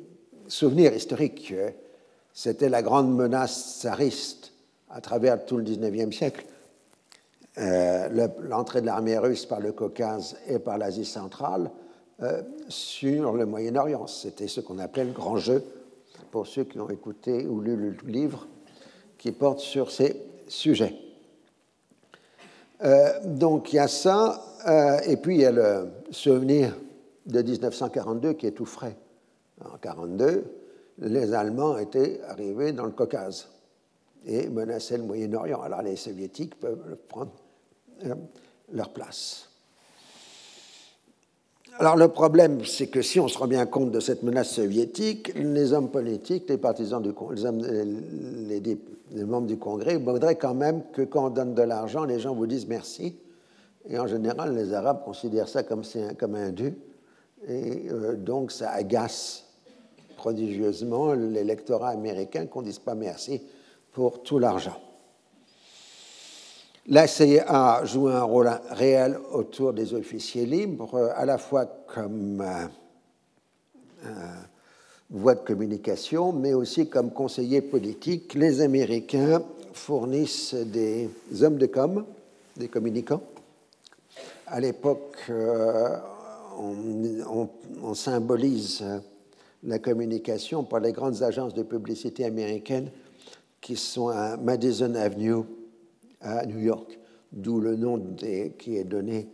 [0.46, 1.54] souvenirs historiques.
[2.34, 4.52] C'était la grande menace tsariste
[4.90, 6.44] à travers tout le XIXe siècle.
[7.58, 11.70] Euh, l'entrée de l'armée russe par le Caucase et par l'Asie centrale
[12.22, 14.06] euh, sur le Moyen-Orient.
[14.06, 15.64] C'était ce qu'on appelait le grand jeu,
[16.30, 18.46] pour ceux qui ont écouté ou lu le livre
[19.16, 20.16] qui porte sur ces
[20.46, 20.94] sujets.
[22.84, 24.42] Euh, donc il y a ça,
[25.06, 26.76] et puis il y a le souvenir
[27.26, 28.96] de 1942 qui est tout frais.
[29.60, 30.44] En 1942,
[30.98, 33.48] les Allemands étaient arrivés dans le Caucase
[34.24, 35.60] et menaçaient le Moyen-Orient.
[35.62, 37.32] Alors les Soviétiques peuvent prendre
[38.04, 38.14] euh,
[38.72, 39.48] leur place.
[41.78, 45.32] Alors le problème, c'est que si on se rend bien compte de cette menace soviétique,
[45.34, 47.12] les hommes politiques, les partisans du
[48.46, 52.18] les, les, membres du Congrès voudraient quand même que quand on donne de l'argent, les
[52.18, 53.16] gens vous disent merci.
[53.88, 56.74] Et en général, les Arabes considèrent ça comme, un, comme un dû.
[57.48, 59.44] Et euh, donc ça agace
[60.16, 63.42] prodigieusement l'électorat américain qu'on ne dise pas merci
[63.92, 64.76] pour tout l'argent.
[66.88, 72.66] La CIA joue un rôle réel autour des officiers libres, à la fois comme euh,
[74.06, 74.10] euh,
[75.08, 78.34] voie de communication, mais aussi comme conseillers politiques.
[78.34, 81.08] Les Américains fournissent des
[81.40, 82.04] hommes de com,
[82.56, 83.22] des communicants.
[84.48, 85.98] À l'époque, euh,
[86.58, 88.84] on, symbolise
[89.62, 92.90] la communication par les grandes agences de publicité américaines
[93.60, 95.44] qui sont à Madison Avenue
[96.22, 96.98] à New York,
[97.32, 98.00] d'où le nom
[98.58, 99.28] qui est donné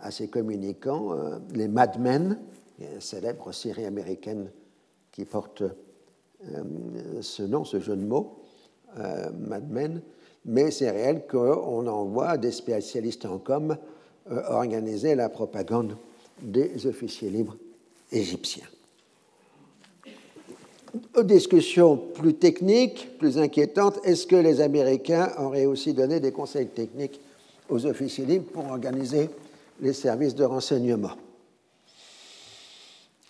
[0.00, 2.38] à ces communicants, euh, les Mad Men,
[2.78, 4.50] une célèbre série américaine
[5.12, 8.42] qui porte euh, ce nom, ce jeu de mots,
[8.98, 10.02] euh, Mad Men,
[10.44, 13.76] mais c'est réel qu'on envoie des spécialistes en com
[14.26, 15.98] organiser la propagande
[16.40, 17.58] des officiers libres
[18.10, 18.66] égyptiens
[21.14, 26.68] aux discussions plus techniques, plus inquiétantes, est-ce que les Américains auraient aussi donné des conseils
[26.68, 27.20] techniques
[27.68, 29.30] aux officiers libres pour organiser
[29.80, 31.12] les services de renseignement?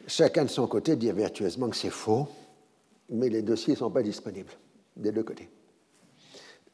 [0.06, 2.28] Chacun de son côté dit vertueusement que c'est faux,
[3.10, 4.52] mais les dossiers ne sont pas disponibles
[4.96, 5.48] des deux côtés.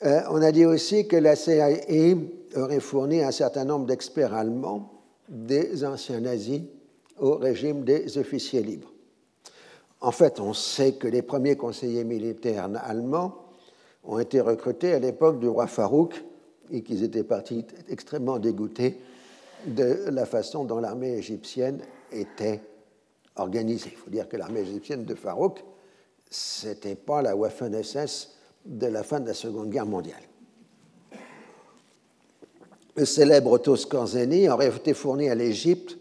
[0.02, 1.68] Euh, on a dit aussi que la CIA
[2.56, 4.90] aurait fourni un certain nombre d'experts allemands,
[5.28, 6.62] des anciens nazis,
[7.18, 8.89] au régime des officiers libres.
[10.00, 13.34] En fait, on sait que les premiers conseillers militaires allemands
[14.04, 16.24] ont été recrutés à l'époque du roi Farouk
[16.70, 18.98] et qu'ils étaient partis extrêmement dégoûtés
[19.66, 21.82] de la façon dont l'armée égyptienne
[22.12, 22.62] était
[23.36, 23.90] organisée.
[23.92, 25.62] Il faut dire que l'armée égyptienne de Farouk,
[26.30, 30.22] ce n'était pas la Waffen-SS de la fin de la Seconde Guerre mondiale.
[32.96, 35.98] Le célèbre Otto aurait été fourni à l'Égypte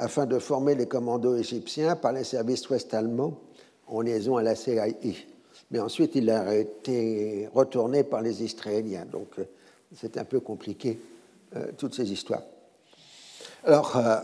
[0.00, 3.38] afin de former les commandos égyptiens par les services ouest-allemands
[3.86, 4.86] en liaison à la CIA.
[5.70, 9.04] Mais ensuite, il a été retourné par les Israéliens.
[9.04, 9.44] Donc, euh,
[9.94, 10.98] c'est un peu compliqué,
[11.54, 12.42] euh, toutes ces histoires.
[13.62, 14.16] Alors, euh,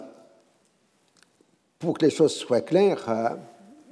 [1.79, 3.37] pour que les choses soient claires,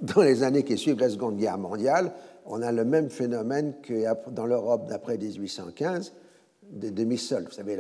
[0.00, 2.12] dans les années qui suivent la Seconde Guerre mondiale,
[2.46, 6.14] on a le même phénomène que dans l'Europe d'après 1815,
[6.62, 7.46] des demi-soldes.
[7.46, 7.78] Vous savez,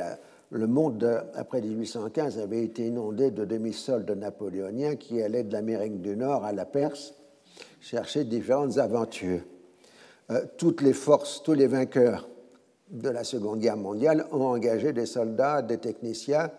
[0.54, 6.16] le monde après 1815 avait été inondé de demi-soldes napoléoniens qui allaient de l'Amérique du
[6.16, 7.14] Nord à la Perse
[7.80, 9.40] chercher différentes aventures.
[10.30, 12.28] Euh, toutes les forces, tous les vainqueurs
[12.88, 16.52] de la Seconde Guerre mondiale ont engagé des soldats, des techniciens,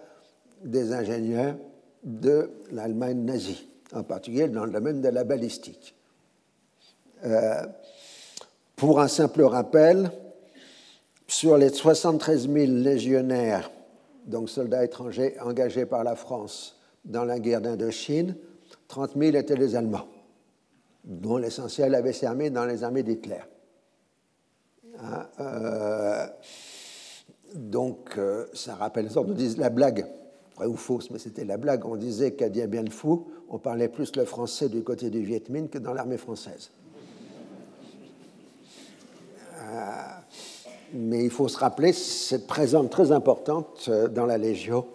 [0.61, 1.55] des ingénieurs
[2.03, 5.95] de l'Allemagne nazie, en particulier dans le domaine de la balistique.
[7.23, 7.65] Euh,
[8.75, 10.11] pour un simple rappel,
[11.27, 13.71] sur les 73 000 légionnaires,
[14.25, 18.35] donc soldats étrangers engagés par la France dans la guerre d'Indochine,
[18.87, 20.07] 30 000 étaient les Allemands,
[21.03, 23.41] dont l'essentiel avait servi dans les armées d'Hitler.
[24.99, 26.27] Hein, euh,
[27.53, 30.05] donc, euh, ça rappelle ça, dit la blague,
[30.55, 31.85] vrai ou fausse, mais c'était la blague.
[31.85, 33.19] On disait qu'à Dien Bien Phu,
[33.49, 36.71] on parlait plus le français du côté du Viet Minh que dans l'armée française.
[40.93, 44.85] Euh, mais il faut se rappeler cette présence très importante euh, dans la Légion.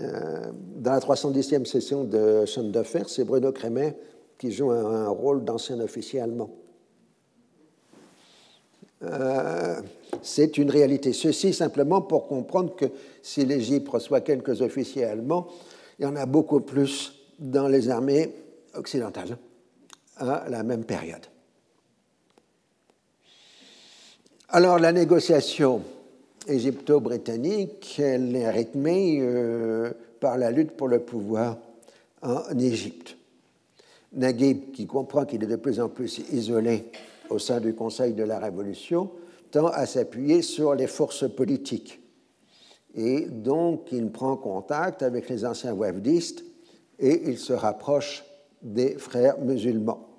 [0.00, 3.96] Euh, dans la 310e session de Chant de Fer, c'est Bruno Crémet
[4.38, 6.50] qui joue un, rôle d'ancien officier allemand.
[10.22, 11.12] c'est une réalité.
[11.12, 12.86] Ceci simplement pour comprendre que
[13.22, 15.46] si l'Égypte reçoit quelques officiers allemands,
[15.98, 18.34] il y en a beaucoup plus dans les armées
[18.74, 19.36] occidentales
[20.16, 21.26] à la même période.
[24.56, 25.82] Alors la négociation
[26.46, 29.90] égypto-britannique, elle est rythmée euh,
[30.20, 31.56] par la lutte pour le pouvoir
[32.22, 33.16] en Égypte.
[34.12, 36.84] Naguib, qui comprend qu'il est de plus en plus isolé
[37.30, 39.10] au sein du Conseil de la Révolution,
[39.50, 42.00] tend à s'appuyer sur les forces politiques.
[42.94, 46.44] Et donc, il prend contact avec les anciens wafdistes
[47.00, 48.24] et il se rapproche
[48.62, 50.13] des frères musulmans.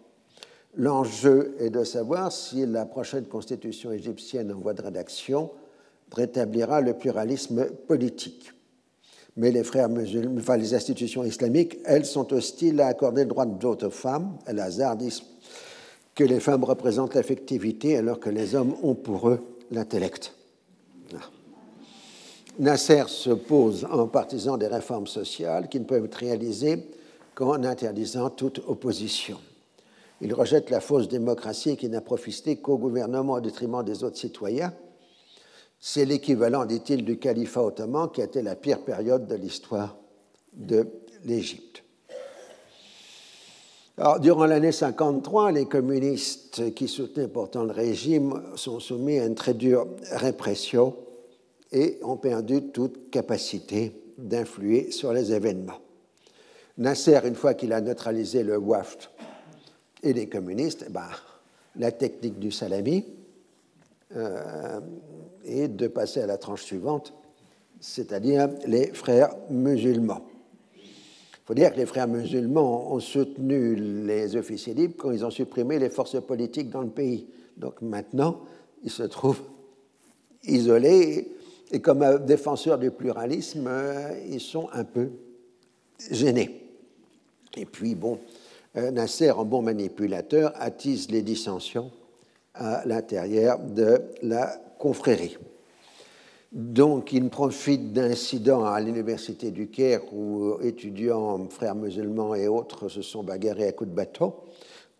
[0.78, 5.51] L'enjeu est de savoir si la prochaine constitution égyptienne en voie de rédaction
[6.11, 8.51] rétablira le pluralisme politique.
[9.38, 13.61] Mais les frères musulmans, les institutions islamiques, elles sont hostiles à accorder le droit de
[13.61, 14.38] vote aux femmes.
[14.45, 15.23] Elles hasardisent
[16.13, 19.39] que les femmes représentent l'affectivité alors que les hommes ont pour eux
[19.71, 20.34] l'intellect.
[22.57, 26.88] Nasser se pose en partisan des réformes sociales qui ne peuvent être réalisées
[27.34, 29.38] qu'en interdisant toute opposition.
[30.22, 34.74] Il rejette la fausse démocratie qui n'a profité qu'au gouvernement au détriment des autres citoyens.
[35.80, 39.97] C'est l'équivalent, dit-il, du califat ottoman qui a été la pire période de l'histoire
[40.53, 40.88] de
[41.26, 41.84] l'Égypte.
[44.22, 49.53] durant l'année 53, les communistes qui soutenaient pourtant le régime sont soumis à une très
[49.53, 50.95] dure répression
[51.72, 55.82] et ont perdu toute capacité d'influer sur les événements.
[56.78, 59.09] Nasser, une fois qu'il a neutralisé le WAFT
[60.06, 61.10] et les communistes, ben,
[61.76, 63.03] la technique du salami
[64.16, 64.80] euh,
[65.43, 67.14] est de passer à la tranche suivante,
[67.80, 70.26] c'est-à-dire les frères musulmans.
[70.76, 75.32] Il faut dire que les frères musulmans ont soutenu les officiers libres quand ils ont
[75.32, 77.28] supprimé les forces politiques dans le pays.
[77.58, 78.41] Donc maintenant,
[78.84, 79.41] ils se trouvent
[80.43, 81.32] isolés
[81.72, 85.10] et comme défenseurs du pluralisme, euh, ils sont un peu
[86.12, 86.62] gênés.
[87.58, 88.44] Et puis, bon, euh,
[88.76, 91.91] Nasser, en bon manipulateur, attise les dissensions
[92.53, 95.38] à l'intérieur de la confrérie.
[96.51, 103.01] Donc, il profite d'incidents à l'université du Caire où étudiants, frères musulmans et autres se
[103.01, 104.34] sont bagarrés à coups de bâton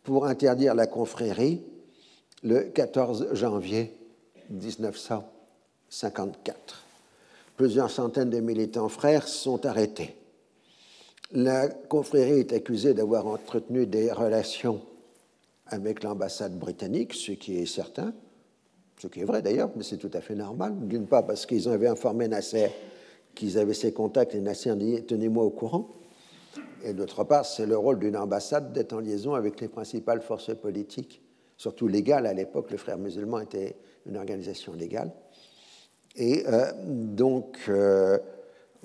[0.04, 1.64] pour interdire la confrérie
[2.44, 3.94] le 14 janvier
[4.50, 6.84] 1954.
[7.56, 10.16] Plusieurs centaines de militants frères sont arrêtés.
[11.32, 14.82] La confrérie est accusée d'avoir entretenu des relations
[15.68, 18.14] avec l'ambassade britannique, ce qui est certain,
[19.02, 20.76] ce qui est vrai d'ailleurs, mais c'est tout à fait normal.
[20.88, 22.70] D'une part parce qu'ils avaient informé Nasser
[23.36, 25.90] qu'ils avaient ces contacts et Nasser dit tenez-moi au courant.
[26.84, 30.56] Et d'autre part, c'est le rôle d'une ambassade d'être en liaison avec les principales forces
[30.56, 31.22] politiques,
[31.58, 32.26] surtout légales.
[32.26, 35.12] À l'époque, le Frère musulman était une organisation légale.
[36.16, 38.18] Et euh, donc, euh,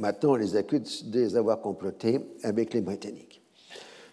[0.01, 3.43] Maintenant, on les accuse de les avoir complotés avec les Britanniques.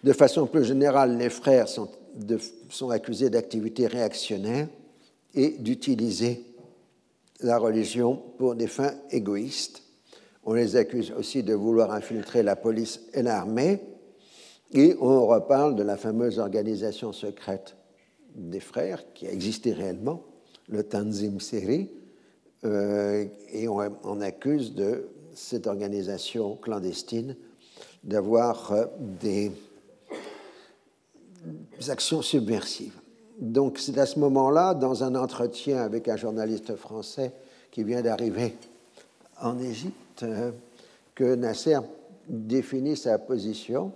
[0.04, 1.88] De façon plus générale, les frères sont,
[2.90, 4.68] accusés d'activités réactionnaires
[5.34, 6.44] et d'utiliser
[7.40, 9.82] la religion pour des fins égoïstes.
[10.44, 13.80] On les accuse aussi de vouloir infiltrer la police et l'armée.
[14.72, 17.76] Et on reparle de la fameuse organisation secrète
[18.34, 20.22] des frères qui a existé réellement,
[20.68, 21.90] le Tanzim Seri,
[22.64, 25.08] euh, et on, accuse de
[25.38, 27.36] cette organisation clandestine
[28.02, 29.52] d'avoir euh, des,
[31.88, 32.98] actions subversives.
[33.38, 37.32] Donc c'est à ce moment-là, dans un entretien avec un journaliste français
[37.70, 38.56] qui vient d'arriver
[39.40, 40.50] en Égypte, euh,
[41.14, 41.78] que Nasser
[42.28, 43.92] définit sa position.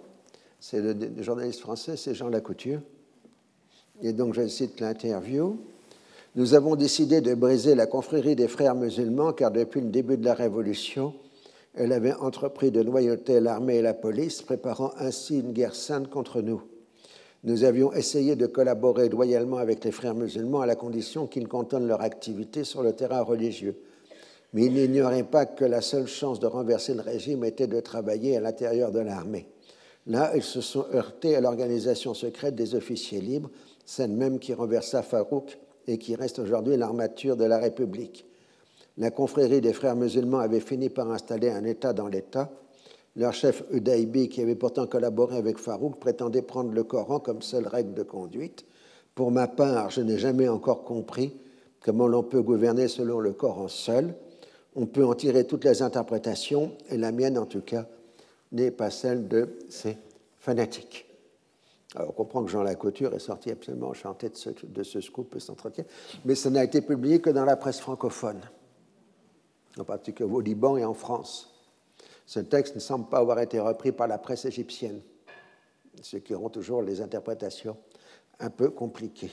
[0.60, 2.80] C'est le, le, journaliste français, c'est Jean Lacouture.
[4.00, 5.58] Et donc je cite l'interview.
[6.36, 10.24] Nous avons décidé de briser la confrérie des frères musulmans car depuis le début de
[10.24, 11.14] la Révolution,
[11.74, 16.42] elle avait entrepris de noyauter l'armée et la police, préparant ainsi une guerre sainte contre
[16.42, 16.62] nous.
[17.44, 21.88] Nous avions essayé de collaborer loyalement avec les frères musulmans à la condition qu'ils cantonnent
[21.88, 23.76] leur activité sur le terrain religieux.
[24.52, 28.36] Mais ils n'ignoraient pas que la seule chance de renverser le régime était de travailler
[28.36, 29.48] à l'intérieur de l'armée.
[30.06, 33.50] Là, ils se sont heurtés à l'organisation secrète des officiers libres,
[33.86, 38.26] celle même qui renversa Farouk et qui reste aujourd'hui l'armature de la République.
[38.98, 42.50] La confrérie des frères musulmans avait fini par installer un État dans l'État.
[43.16, 47.66] Leur chef Udaibi, qui avait pourtant collaboré avec Farouk, prétendait prendre le Coran comme seule
[47.66, 48.64] règle de conduite.
[49.14, 51.36] Pour ma part, je n'ai jamais encore compris
[51.80, 54.14] comment l'on peut gouverner selon le Coran seul.
[54.74, 57.86] On peut en tirer toutes les interprétations, et la mienne en tout cas
[58.52, 59.96] n'est pas celle de ces
[60.38, 61.06] fanatiques.
[61.94, 65.34] Alors, on comprend que Jean Lacouture est sorti absolument enchanté de ce, de ce scoop
[65.36, 65.84] et cet entretien,
[66.24, 68.40] mais ça n'a été publié que dans la presse francophone,
[69.78, 71.54] en particulier au Liban et en France.
[72.26, 75.00] Ce texte ne semble pas avoir été repris par la presse égyptienne,
[76.00, 77.76] ce qui rend toujours les interprétations
[78.40, 79.32] un peu compliquées.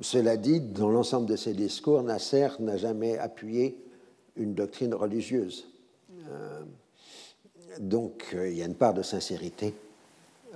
[0.00, 3.84] Cela dit, dans l'ensemble de ses discours, Nasser n'a jamais appuyé
[4.36, 5.68] une doctrine religieuse.
[6.28, 6.62] Euh,
[7.80, 9.74] donc, euh, il y a une part de sincérité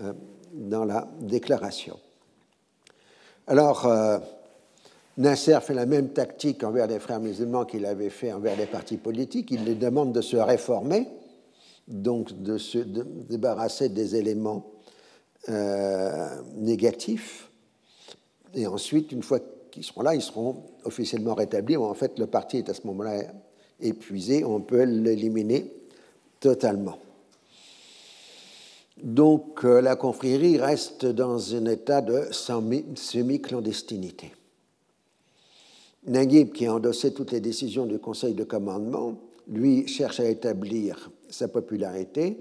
[0.00, 0.12] euh,
[0.52, 1.98] dans la déclaration.
[3.48, 3.88] Alors,
[5.18, 8.96] Nasser fait la même tactique envers les frères musulmans qu'il avait fait envers les partis
[8.96, 9.50] politiques.
[9.50, 11.08] Il les demande de se réformer,
[11.86, 14.72] donc de se débarrasser des éléments
[16.56, 17.50] négatifs.
[18.54, 19.40] Et ensuite, une fois
[19.70, 21.76] qu'ils seront là, ils seront officiellement rétablis.
[21.76, 23.24] en fait, le parti est à ce moment-là
[23.80, 25.72] épuisé, on peut l'éliminer
[26.40, 26.98] totalement.
[29.02, 34.32] Donc euh, la confrérie reste dans un état de semi-clandestinité.
[36.06, 41.10] Naguib, qui a endossé toutes les décisions du Conseil de commandement, lui cherche à établir
[41.28, 42.38] sa popularité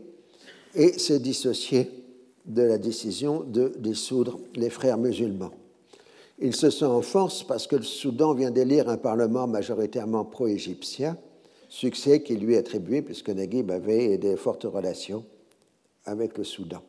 [0.73, 1.89] et s'est dissocié
[2.45, 5.51] de la décision de dissoudre les frères musulmans.
[6.39, 11.17] Il se sent en force parce que le Soudan vient d'élire un parlement majoritairement pro-égyptien,
[11.69, 15.23] succès qui lui est attribué puisque Naguib avait des fortes relations
[16.05, 16.81] avec le Soudan.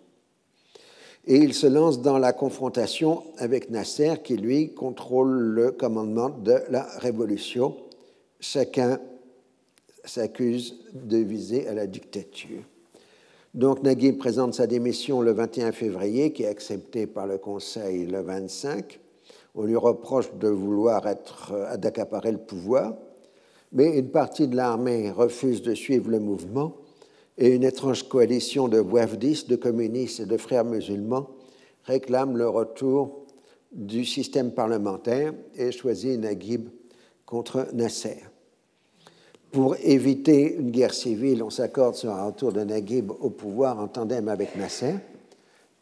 [1.25, 6.59] Et il se lance dans la confrontation avec Nasser, qui lui contrôle le commandement de
[6.68, 7.77] la révolution.
[8.41, 8.99] Chacun
[10.05, 12.62] s'accuse de viser à la dictature.
[13.55, 18.20] Donc Naguib présente sa démission le 21 février, qui est acceptée par le Conseil le
[18.20, 18.99] 25.
[19.55, 22.95] On lui reproche de vouloir être d'accaparer le pouvoir,
[23.70, 26.75] mais une partie de l'armée refuse de suivre le mouvement
[27.39, 31.30] et une étrange coalition de wafdis, de communistes et de frères musulmans
[31.85, 33.26] réclame le retour
[33.72, 36.68] du système parlementaire et choisit Naguib
[37.24, 38.18] contre Nasser.
[39.51, 43.89] Pour éviter une guerre civile, on s'accorde sur un retour de Naguib au pouvoir en
[43.89, 44.95] tandem avec Nasser,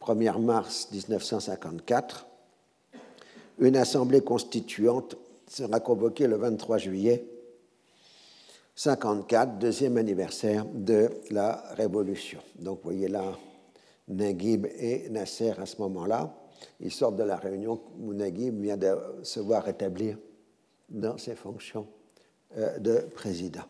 [0.00, 2.26] 1er mars 1954.
[3.58, 7.24] Une assemblée constituante sera convoquée le 23 juillet
[8.80, 12.40] 54, deuxième anniversaire de la Révolution.
[12.58, 13.36] Donc vous voyez là
[14.08, 16.34] Naguib et Nasser à ce moment-là.
[16.80, 20.16] Ils sortent de la réunion où Naguib vient de se voir rétablir
[20.88, 21.86] dans ses fonctions
[22.56, 23.64] euh, de président.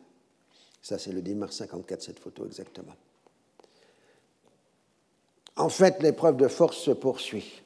[0.81, 2.95] Ça, c'est le 10 mars 54, cette photo exactement.
[5.57, 7.61] En fait, l'épreuve de force se poursuit.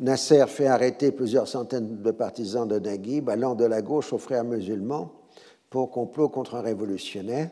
[0.00, 4.44] Nasser fait arrêter plusieurs centaines de partisans de Naguib, allant de la gauche aux frères
[4.44, 5.22] musulmans
[5.70, 7.50] pour complot contre un révolutionnaire.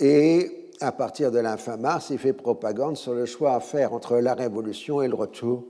[0.00, 3.92] Et à partir de la fin mars, il fait propagande sur le choix à faire
[3.92, 5.64] entre la révolution et le retour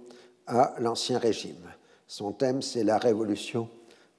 [0.46, 1.72] à l'ancien régime.
[2.06, 3.68] Son thème, c'est la révolution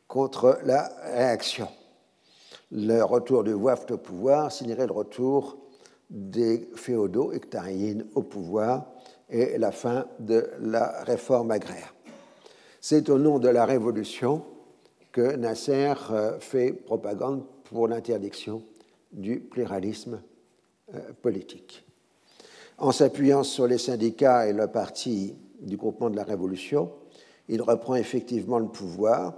[0.07, 1.67] contre la réaction.
[2.71, 5.57] Le retour du WAFT au pouvoir signerait le retour
[6.09, 8.85] des féodaux hectariens au pouvoir
[9.29, 11.93] et la fin de la réforme agraire.
[12.79, 14.43] C'est au nom de la révolution
[15.15, 18.61] que Nasser euh, fait propagande pour l'interdiction
[19.13, 20.21] du pluralisme
[20.93, 21.85] euh, politique.
[22.77, 26.91] En s'appuyant sur les syndicats et le parti du groupement de la Révolution,
[27.47, 29.35] il reprend effectivement le pouvoir,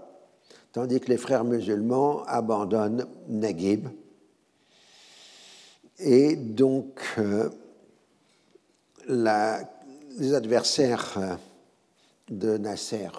[0.72, 3.88] tandis que les frères musulmans abandonnent Naguib.
[6.00, 7.50] Et donc, euh,
[9.08, 11.38] les adversaires
[12.30, 13.10] de Nasser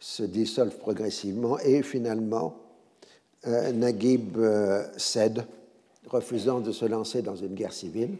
[0.00, 2.56] se dissolvent progressivement et finalement,
[3.44, 4.38] Naguib
[4.96, 5.44] cède
[6.08, 8.16] refusant de se lancer dans une guerre civile.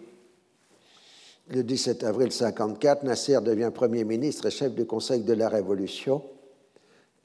[1.48, 6.22] Le 17 avril 1954, Nasser devient Premier ministre et chef du Conseil de la Révolution.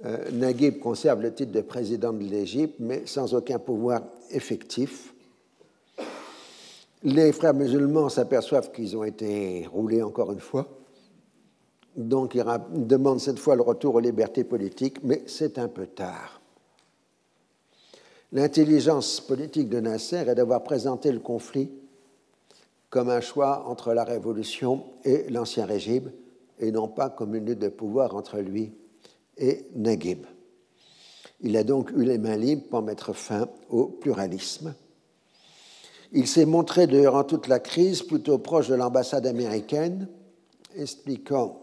[0.06, 5.14] Euh, Naguib conserve le titre de président de l'Égypte, mais sans aucun pouvoir effectif.
[7.04, 10.68] Les frères musulmans s'aperçoivent qu'ils ont été roulés encore une fois.
[11.96, 12.46] Donc ils
[12.88, 16.42] demandent cette fois le retour aux libertés politiques, mais c'est un peu tard.
[18.32, 21.70] L'intelligence politique de Nasser est d'avoir présenté le conflit
[22.90, 26.12] comme un choix entre la révolution et l'ancien régime,
[26.60, 28.74] et non pas comme une lutte de pouvoir entre lui
[29.38, 30.26] et Naguib.
[31.42, 34.76] Il a donc eu les mains libres pour mettre fin au pluralisme.
[36.12, 40.08] Il s'est montré durant toute la crise plutôt proche de l'ambassade américaine,
[40.76, 41.62] expliquant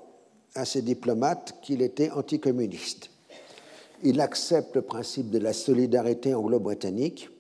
[0.55, 3.11] à ses diplomates qu'il était anticommuniste
[4.03, 7.30] il accepte le principe de la solidarité anglo-britannique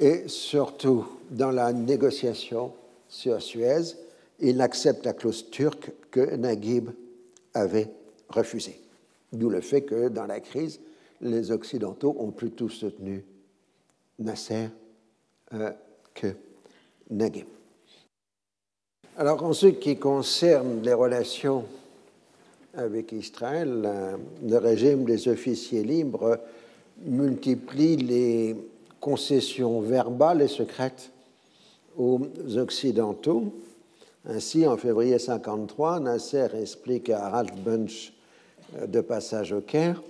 [0.00, 2.72] et surtout dans la négociation
[3.08, 3.94] sur Suez,
[4.40, 6.90] il accepte la clause turque que Naguib
[7.54, 7.90] avait
[8.28, 8.80] refusée.
[9.32, 10.80] D'où le fait que dans la crise,
[11.20, 13.24] les Occidentaux ont plutôt soutenu
[14.20, 14.68] Nasser
[15.52, 15.70] euh,
[16.14, 16.34] que
[17.10, 17.46] Naguib.
[19.16, 21.64] Alors en ce qui concerne les relations
[22.76, 23.88] avec Israël,
[24.42, 26.38] le régime des officiers libres
[27.04, 28.56] multiplie les
[29.00, 31.10] concessions verbales et secrètes
[31.96, 32.20] aux
[32.56, 33.52] Occidentaux.
[34.26, 38.12] Ainsi, en février 1953, Nasser explique à Ralph Bunch
[38.76, 40.02] euh, de passage au Caire.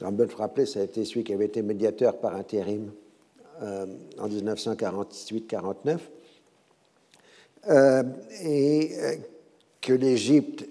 [0.00, 2.90] Ralph Bunch, rappelez, ça a été celui qui avait été médiateur par intérim
[3.62, 3.86] euh,
[4.18, 5.98] en 1948-49,
[7.68, 8.02] euh,
[8.42, 8.90] et
[9.80, 10.66] que l'Égypte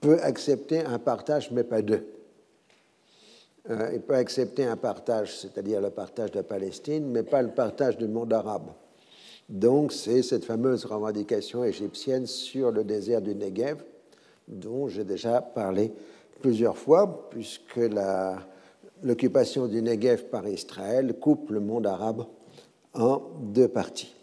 [0.00, 2.06] peut accepter un partage, mais pas deux.
[3.70, 7.50] Euh, il peut accepter un partage, c'est-à-dire le partage de la Palestine, mais pas le
[7.50, 8.70] partage du monde arabe.
[9.48, 13.82] Donc, c'est cette fameuse revendication égyptienne sur le désert du Negev,
[14.46, 15.92] dont j'ai déjà parlé
[16.40, 17.80] plusieurs fois, puisque
[19.02, 22.24] l'occupation du Negev par Israël coupe le monde arabe
[22.94, 24.14] en deux parties.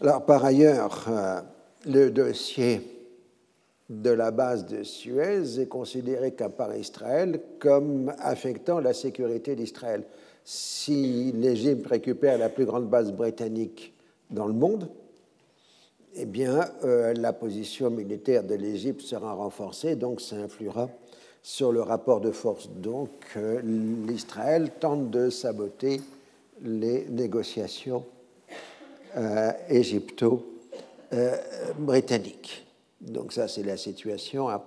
[0.00, 1.40] Alors, par ailleurs, euh,
[1.86, 2.91] le dossier
[3.90, 10.04] de la base de Suez est considéré par Israël comme affectant la sécurité d'Israël.
[10.44, 13.92] Si l'Égypte récupère la plus grande base britannique
[14.30, 14.88] dans le monde,
[16.14, 20.90] eh bien, euh, la position militaire de l'Égypte sera renforcée, donc ça influera
[21.42, 22.68] sur le rapport de force.
[22.68, 26.02] Donc, euh, l'Israël tente de saboter
[26.62, 28.04] les négociations
[29.16, 32.66] euh, égypto-britanniques.
[33.02, 34.62] Donc ça, c'est la situation à,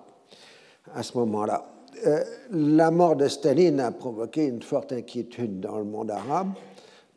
[1.01, 1.65] ce moment-là.
[2.05, 6.51] Euh, la mort de Staline a provoqué une forte inquiétude dans le monde arabe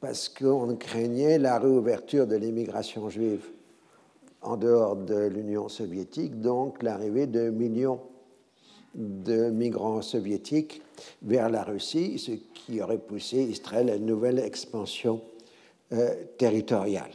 [0.00, 3.44] parce qu'on craignait la réouverture de l'immigration juive
[4.42, 8.00] en dehors de l'Union soviétique, donc l'arrivée de millions
[8.94, 10.80] de migrants soviétiques
[11.22, 15.20] vers la Russie, ce qui aurait poussé Israël à une nouvelle expansion
[15.92, 17.10] euh, territoriale.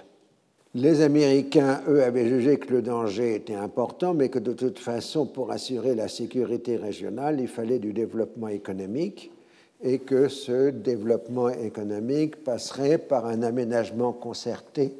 [0.76, 5.28] Les Américains, eux, avaient jugé que le danger était important, mais que de toute façon,
[5.28, 9.32] pour assurer la sécurité régionale, il fallait du développement économique
[9.84, 14.96] et que ce développement économique passerait par un aménagement concerté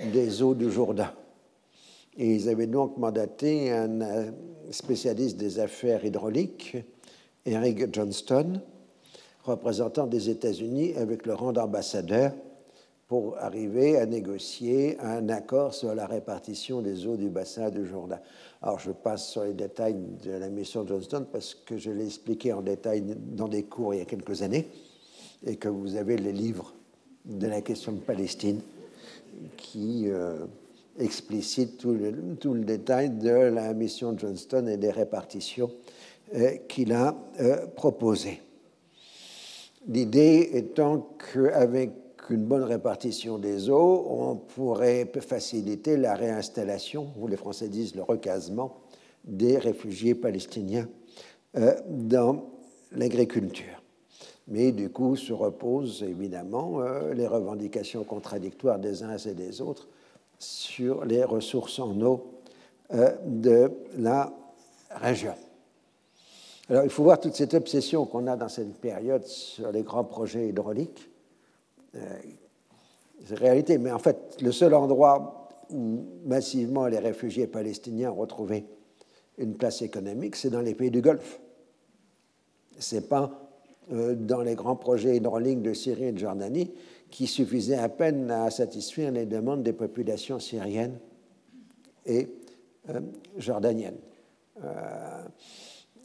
[0.00, 1.12] des eaux du Jourdain.
[2.16, 4.30] Ils avaient donc mandaté un euh,
[4.72, 6.76] spécialiste des affaires hydrauliques,
[7.46, 8.60] Eric Johnston,
[9.44, 12.32] représentant des États-Unis avec le rang d'ambassadeur
[13.08, 18.20] pour arriver à négocier un accord sur la répartition des eaux du bassin du Jourdain.
[18.60, 22.52] Alors je passe sur les détails de la mission Johnston parce que je l'ai expliqué
[22.52, 24.68] en détail dans des cours il y a quelques années
[25.46, 26.74] et que vous avez les livres
[27.24, 28.60] de la question de Palestine
[29.56, 30.44] qui euh,
[31.78, 35.70] tout le, tout le, détail de la mission Johnston et des répartitions
[36.34, 38.42] euh, qu'il a euh, proposées.
[39.86, 41.92] L'idée étant qu'avec
[42.28, 48.02] qu'une bonne répartition des eaux, on pourrait faciliter la réinstallation, ou les Français disent le
[48.02, 48.80] recasement,
[49.24, 50.86] des réfugiés palestiniens
[51.56, 52.44] euh, dans
[52.92, 53.82] l'agriculture.
[54.46, 56.80] Mais du coup, se reposent évidemment
[57.14, 59.88] les revendications contradictoires des uns et des autres
[60.38, 62.26] sur les ressources en eau
[62.90, 64.32] de la
[64.90, 65.34] région.
[66.70, 70.04] Alors, il faut voir toute cette obsession qu'on a dans cette période sur les grands
[70.04, 71.10] projets hydrauliques.
[71.94, 71.98] Euh,
[73.24, 78.64] c'est réalité, mais en fait, le seul endroit où massivement les réfugiés palestiniens ont retrouvé
[79.38, 81.40] une place économique, c'est dans les pays du Golfe.
[82.78, 83.48] Ce n'est pas
[83.92, 86.72] euh, dans les grands projets hydrauliques de Syrie et de Jordanie
[87.10, 90.98] qui suffisaient à peine à satisfaire les demandes des populations syriennes
[92.06, 92.28] et
[92.90, 93.00] euh,
[93.36, 93.98] jordaniennes.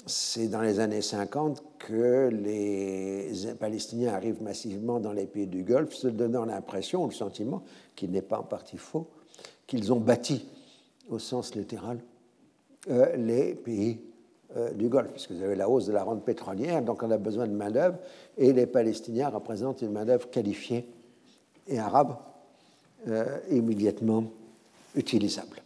[0.06, 5.94] C'est dans les années 50 que les Palestiniens arrivent massivement dans les pays du Golfe,
[5.94, 7.64] se donnant l'impression, le sentiment,
[7.96, 9.08] qui n'est pas en partie faux,
[9.66, 10.46] qu'ils ont bâti,
[11.10, 12.00] au sens littéral,
[12.90, 14.02] euh, les pays
[14.58, 17.18] euh, du Golfe, puisque vous avez la hausse de la rente pétrolière, donc on a
[17.18, 17.98] besoin de main-d'œuvre,
[18.38, 20.86] et les Palestiniens représentent une main-d'œuvre qualifiée
[21.68, 22.18] et arabe,
[23.08, 24.26] euh, immédiatement
[24.96, 25.63] utilisable.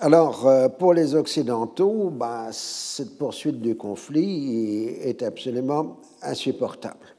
[0.00, 7.14] Alors, euh, pour les Occidentaux, bah, cette poursuite du conflit est absolument insupportable.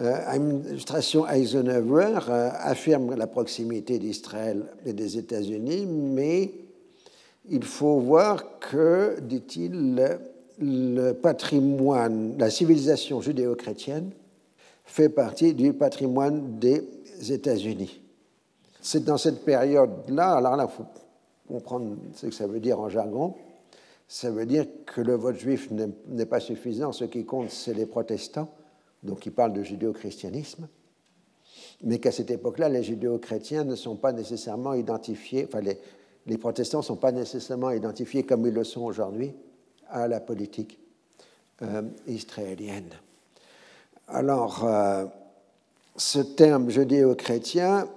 [0.00, 6.52] L'administration euh, Eisenhower euh, affirme la proximité d'Israël et des États-Unis, mais
[7.48, 10.18] il faut voir que, dit-il,
[10.58, 14.10] le patrimoine, la civilisation judéo-chrétienne
[14.84, 16.84] fait partie du patrimoine des
[17.30, 18.00] États-Unis.
[18.80, 20.88] C'est dans cette période-là, alors là, il faut
[21.48, 23.34] comprendre ce que ça veut dire en jargon,
[24.08, 26.92] ça veut dire que le vote juif n'est pas suffisant.
[26.92, 28.48] Ce qui compte, c'est les protestants,
[29.02, 30.68] donc ils parlent de judéo-christianisme,
[31.82, 35.60] mais qu'à cette époque-là, les judéo-chrétiens ne sont pas nécessairement identifiés, enfin,
[36.26, 39.32] les, protestants ne sont pas nécessairement identifiés comme ils le sont aujourd'hui
[39.88, 40.78] à la politique
[41.62, 42.90] euh, israélienne.
[44.08, 45.06] Alors, euh,
[45.96, 47.88] ce terme judéo-chrétien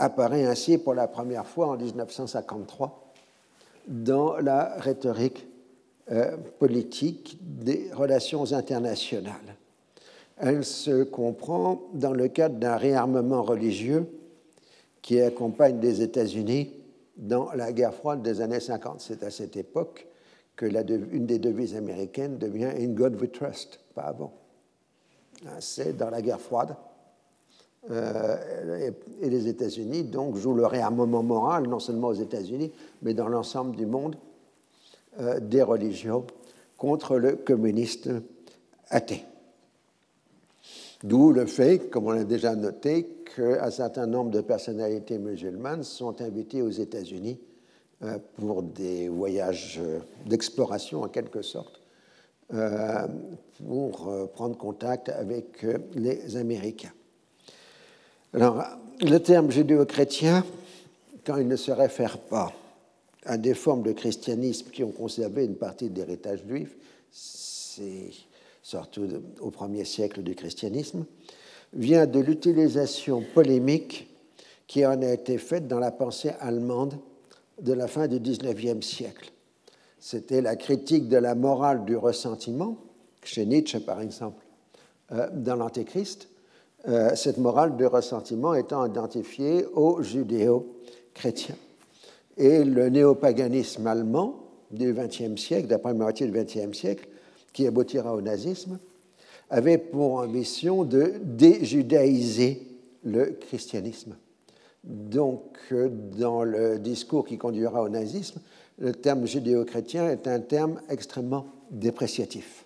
[0.00, 3.12] apparaît ainsi pour la première fois en 1953
[3.86, 5.46] dans la rhétorique
[6.10, 9.56] euh, politique des relations internationales.
[10.38, 14.06] Elle se comprend dans le cadre d'un réarmement religieux
[15.02, 16.72] qui accompagne les États-Unis
[17.18, 19.02] dans la guerre froide des années 50.
[19.02, 20.06] C'est à cette époque
[20.56, 24.32] que la une des devises américaines devient In God we trust, pas avant.
[25.58, 26.74] C'est dans la guerre froide
[27.88, 28.90] euh,
[29.22, 32.72] et les États-Unis donc jouent le réarmement moral, non seulement aux États-Unis,
[33.02, 34.16] mais dans l'ensemble du monde,
[35.18, 36.26] euh, des religions
[36.76, 38.10] contre le communiste
[38.90, 39.24] athée.
[41.02, 46.20] D'où le fait, comme on l'a déjà noté, qu'un certain nombre de personnalités musulmanes sont
[46.20, 47.40] invitées aux États-Unis
[48.02, 49.80] euh, pour des voyages
[50.26, 51.80] d'exploration en quelque sorte,
[53.64, 55.64] pour prendre contact avec
[55.94, 56.90] les Américains.
[58.32, 58.62] Alors,
[59.00, 60.44] le terme judéo-chrétien,
[61.26, 62.52] quand il ne se réfère pas
[63.24, 66.76] à des formes de christianisme qui ont conservé une partie de l'héritage juif,
[67.10, 68.10] c'est
[68.62, 69.08] surtout
[69.40, 71.06] au premier siècle du christianisme,
[71.72, 74.08] vient de l'utilisation polémique
[74.68, 76.94] qui en a été faite dans la pensée allemande
[77.60, 79.32] de la fin du XIXe siècle.
[79.98, 82.76] C'était la critique de la morale du ressentiment,
[83.24, 84.44] chez Nietzsche par exemple,
[85.10, 86.29] euh, dans l'Antéchrist,
[86.88, 91.56] euh, cette morale de ressentiment étant identifiée aux judéo-chrétiens.
[92.36, 94.36] Et le néopaganisme allemand
[94.70, 97.08] du XXe siècle, d'après la moitié du XXe siècle,
[97.52, 98.78] qui aboutira au nazisme,
[99.50, 102.66] avait pour ambition de déjudaïser
[103.04, 104.16] le christianisme.
[104.84, 108.40] Donc, euh, dans le discours qui conduira au nazisme,
[108.78, 112.64] le terme judéo-chrétien est un terme extrêmement dépréciatif.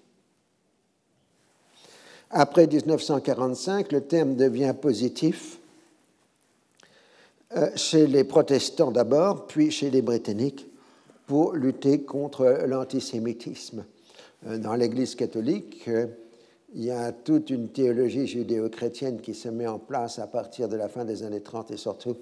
[2.37, 5.61] Après 1945, le terme devient positif
[7.57, 10.67] euh, chez les protestants d'abord, puis chez les britanniques,
[11.29, 13.85] pour lutter contre l'antisémitisme.
[14.49, 16.07] Euh, dans l'Église catholique, euh,
[16.75, 20.75] il y a toute une théologie judéo-chrétienne qui se met en place à partir de
[20.75, 22.17] la fin des années 30 et surtout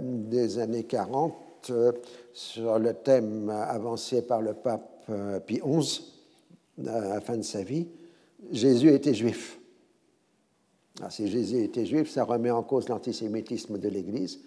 [0.00, 1.70] des années 40
[2.32, 5.08] sur le thème avancé par le pape
[5.46, 6.02] Pie XI
[6.84, 7.86] à la fin de sa vie,
[8.50, 9.58] Jésus était juif.
[10.98, 14.40] Alors, si Jésus était juif, ça remet en cause l'antisémitisme de l'Église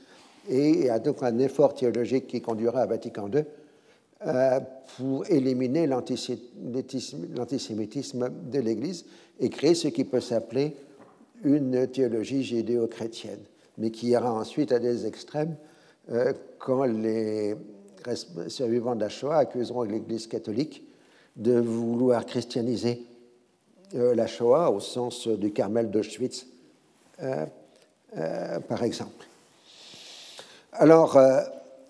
[0.47, 3.43] et il y a donc un effort théologique qui conduira à Vatican II
[4.27, 4.59] euh,
[4.97, 9.05] pour éliminer l'antisémitisme de l'Église
[9.39, 10.75] et créer ce qui peut s'appeler
[11.43, 13.41] une théologie judéo-chrétienne,
[13.77, 15.55] mais qui ira ensuite à des extrêmes
[16.11, 17.55] euh, quand les
[18.47, 20.83] survivants de la Shoah accuseront l'Église catholique
[21.35, 23.03] de vouloir christianiser
[23.93, 26.47] la Shoah au sens du Carmel d'Auschwitz,
[27.17, 29.25] par exemple.
[30.73, 31.17] Alors,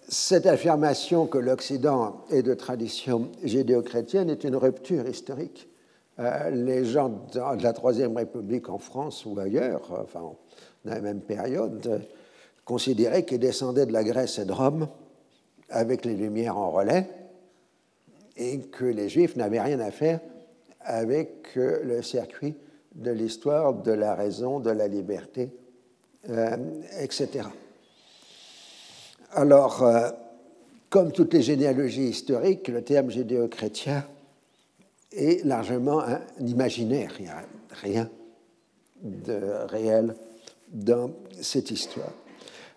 [0.08, 5.68] cette affirmation que l'Occident est de tradition judéo-chrétienne est une rupture historique.
[6.52, 10.22] les gens de la Troisième République en France ou ailleurs, enfin,
[10.86, 12.02] dans la même période,
[12.64, 14.88] considéraient qu'ils descendaient de la Grèce et de Rome
[15.70, 17.10] avec les Lumières en relais
[18.38, 20.20] et que les Juifs n'avaient rien à faire
[20.86, 22.55] avec euh, le circuit
[22.93, 25.51] de l'histoire, de la raison, de la liberté,
[26.29, 26.55] euh,
[26.99, 27.47] etc.
[29.33, 30.09] Alors, euh,
[30.89, 34.05] comme toutes les généalogies historiques, le terme judéo-chrétien
[35.11, 37.11] est largement un imaginaire.
[37.19, 37.43] Il n'y a
[37.81, 38.09] rien
[39.01, 40.15] de réel
[40.71, 41.11] dans
[41.41, 42.11] cette histoire.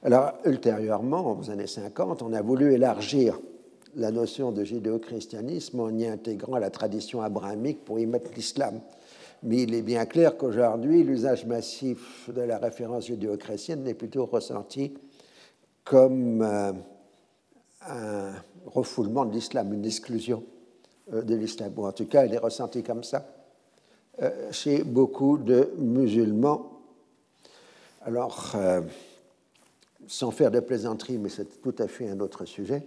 [0.02, 3.38] Alors, ultérieurement, aux années 50, on a voulu élargir
[3.96, 8.80] la notion de judéo-christianisme en y intégrant la tradition abrahamique pour y mettre l'islam.
[9.42, 14.94] Mais il est bien clair qu'aujourd'hui, l'usage massif de la référence judéo-chrétienne n'est plutôt ressenti
[15.84, 16.72] comme euh,
[17.88, 18.32] un
[18.66, 20.42] refoulement de l'islam, une exclusion
[21.12, 21.72] euh, de l'islam.
[21.76, 23.26] Ou en tout cas, il est ressenti comme ça
[24.20, 26.72] euh, chez beaucoup de musulmans.
[28.02, 28.56] Alors,
[30.06, 32.82] sans faire de plaisanterie, mais c'est tout à fait un autre sujet,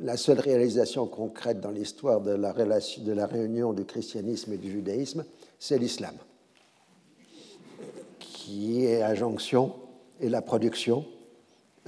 [0.00, 4.70] la seule réalisation concrète dans l'histoire de, la de la réunion du christianisme et du
[4.70, 5.24] judaïsme,
[5.58, 6.14] c'est l'islam,
[8.18, 9.74] qui est la jonction
[10.20, 11.04] et la production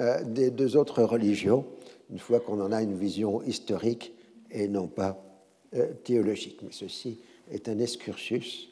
[0.01, 1.65] euh, des deux autres religions,
[2.11, 4.13] une fois qu'on en a une vision historique
[4.51, 5.23] et non pas
[5.75, 6.61] euh, théologique.
[6.63, 8.69] Mais ceci est un excursus.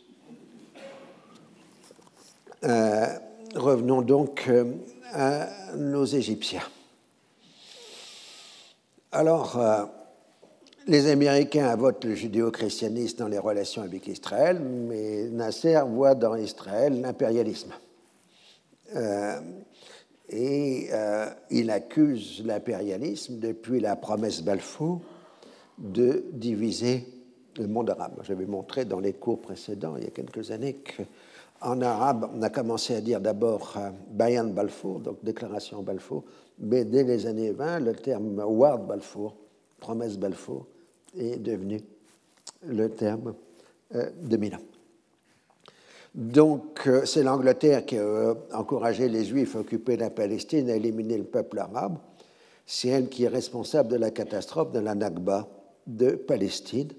[3.55, 4.49] revenons donc
[5.13, 6.63] à nos Égyptiens.
[9.15, 9.85] Alors, euh,
[10.87, 16.99] les Américains votent le judéo-christianisme dans les relations avec Israël, mais Nasser voit dans Israël
[16.99, 17.73] l'impérialisme.
[18.97, 19.39] Euh,
[20.31, 25.03] et euh, il accuse l'impérialisme depuis la promesse Balfour
[25.77, 27.07] de diviser
[27.59, 28.23] le monde arabe.
[28.23, 30.79] J'avais montré dans les cours précédents, il y a quelques années,
[31.61, 33.77] qu'en arabe, on a commencé à dire d'abord
[34.11, 36.25] Bayan Balfour, donc déclaration Balfour,
[36.59, 39.37] mais dès les années 20, le terme Ward Balfour,
[39.81, 40.67] promesse Balfour,
[41.17, 41.81] est devenu
[42.67, 43.35] le terme
[43.95, 44.59] euh, de Milan.
[46.15, 51.17] Donc, euh, c'est l'Angleterre qui a encouragé les Juifs occupés de la Palestine à éliminer
[51.17, 51.97] le peuple arabe.
[52.67, 55.49] C'est elle qui est responsable de la catastrophe de la Nakba
[55.87, 56.91] de Palestine.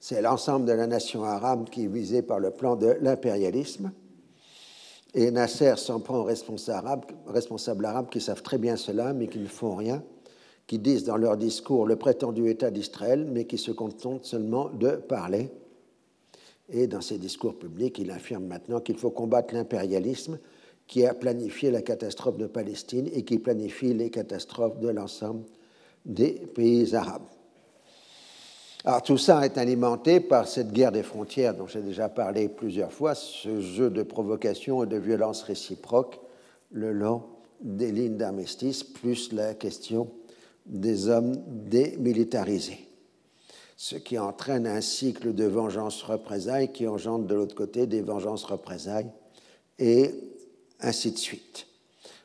[0.00, 3.92] C'est l'ensemble de la nation arabe qui est visée par le plan de l'impérialisme.
[5.14, 9.46] Et Nasser s'en prend aux responsables arabes, qui savent très bien cela, mais qui ne
[9.46, 10.02] font rien,
[10.66, 14.92] qui disent dans leur discours le prétendu État d'Israël, mais qui se contentent seulement de
[14.92, 15.50] parler.
[16.70, 20.38] Et dans ses discours publics, il affirme maintenant qu'il faut combattre l'impérialisme
[20.86, 25.44] qui a planifié la catastrophe de Palestine et qui planifie les catastrophes de l'ensemble
[26.06, 27.22] des pays arabes.
[28.84, 32.92] Alors tout ça est alimenté par cette guerre des frontières dont j'ai déjà parlé plusieurs
[32.92, 36.18] fois, ce jeu de provocation et de violence réciproque
[36.72, 37.22] le long
[37.60, 40.10] des lignes d'armistice, plus la question
[40.66, 42.88] des hommes démilitarisés.
[43.76, 49.12] Ce qui entraîne un cycle de vengeance-représailles qui engendre de l'autre côté des vengeances-représailles
[49.78, 50.10] et
[50.80, 51.68] ainsi de suite.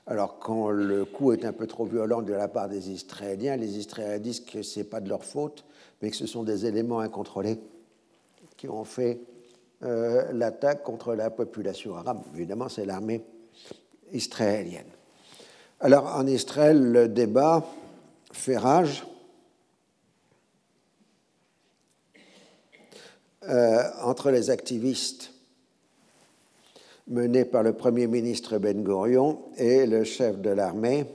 [0.08, 3.78] Alors, quand le coup est un peu trop violent de la part des Israéliens, les
[3.78, 5.66] Israéliens disent que ce n'est pas de leur faute,
[6.02, 7.60] mais que ce sont des éléments incontrôlés
[8.56, 9.20] qui ont fait
[9.84, 12.22] euh, l'attaque contre la population arabe.
[12.36, 13.24] Évidemment, c'est l'armée
[14.12, 14.88] israélienne.
[15.80, 17.64] Alors, en Israël, le débat
[18.32, 19.06] fait rage.
[23.44, 25.32] Euh, entre les activistes
[27.08, 31.06] menés par le Premier ministre Ben Gurion et le chef de l'armée,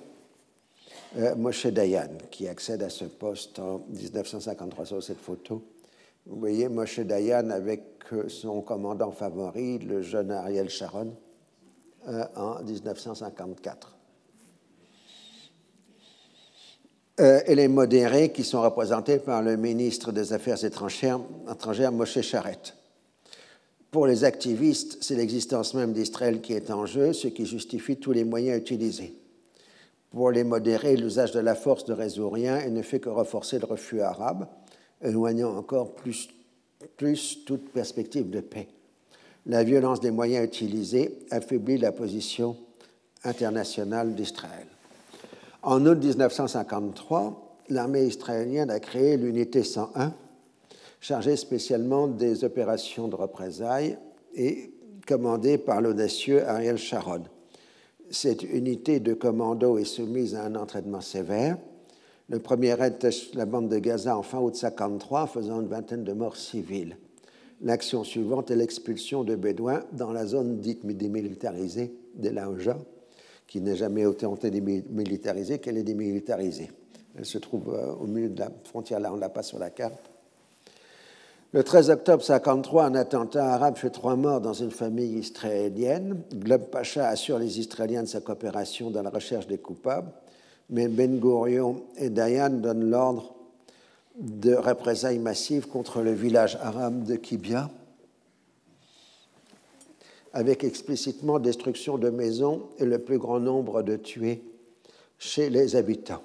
[1.37, 5.63] Moshe Dayan, qui accède à ce poste en 1953 sur cette photo.
[6.27, 7.83] Vous voyez Moshe Dayan avec
[8.13, 11.15] euh, son commandant favori, le jeune Ariel Sharon,
[12.09, 13.97] euh, en 1954.
[17.19, 22.75] et les modérés qui sont représentés par le ministre des Affaires étrangères, étrangères Moshe Charette.
[23.93, 28.13] Pour les activistes, c'est l'existence même d'Israël qui est en jeu, ce qui justifie tous
[28.13, 29.22] les moyens utilisés.
[30.13, 33.59] Pour les modérés, l'usage de la force ne résout rien et ne fait que renforcer
[33.59, 34.47] le refus arabe,
[35.01, 36.29] éloignant encore plus,
[37.47, 38.69] toute perspective de paix.
[39.47, 42.57] La violence des moyens utilisés affaiblit la position
[43.25, 44.67] internationale d'Israël.
[45.63, 50.13] En août 1953, l'armée israélienne a créé l'unité 101,
[51.01, 53.97] chargé spécialement des opérations de représailles
[54.35, 54.73] et
[55.07, 57.23] commandé par l'audacieux Ariel Sharon.
[58.13, 61.57] Cette unité de commando est soumise à un entraînement sévère.
[62.29, 66.05] Le premier raid teste la bande de Gaza en fin août 1953, faisant une vingtaine
[66.05, 66.99] de morts civiles.
[67.63, 72.77] L'action suivante est l'expulsion de Bédouins dans la zone dite démilitarisée de Laoja,
[73.47, 76.71] qui n'a jamais été démilitarisée, qu'elle est démilitarisée.
[77.17, 79.59] Elle se trouve euh, au milieu de la frontière, là on ne l'a pas sur
[79.59, 80.12] la carte.
[81.55, 86.23] Le 13 octobre 1953, un attentat arabe fait trois morts dans une famille israélienne.
[86.33, 90.11] Glob Pacha assure les Israéliens de sa coopération dans la recherche des coupables,
[90.71, 93.35] mais Ben Gurion et Dayan donnent l'ordre
[94.19, 97.69] de représailles massives contre le village arabe de Kibia,
[100.33, 104.43] avec explicitement destruction de maisons et le plus grand nombre de tués
[105.19, 106.23] chez les habitants.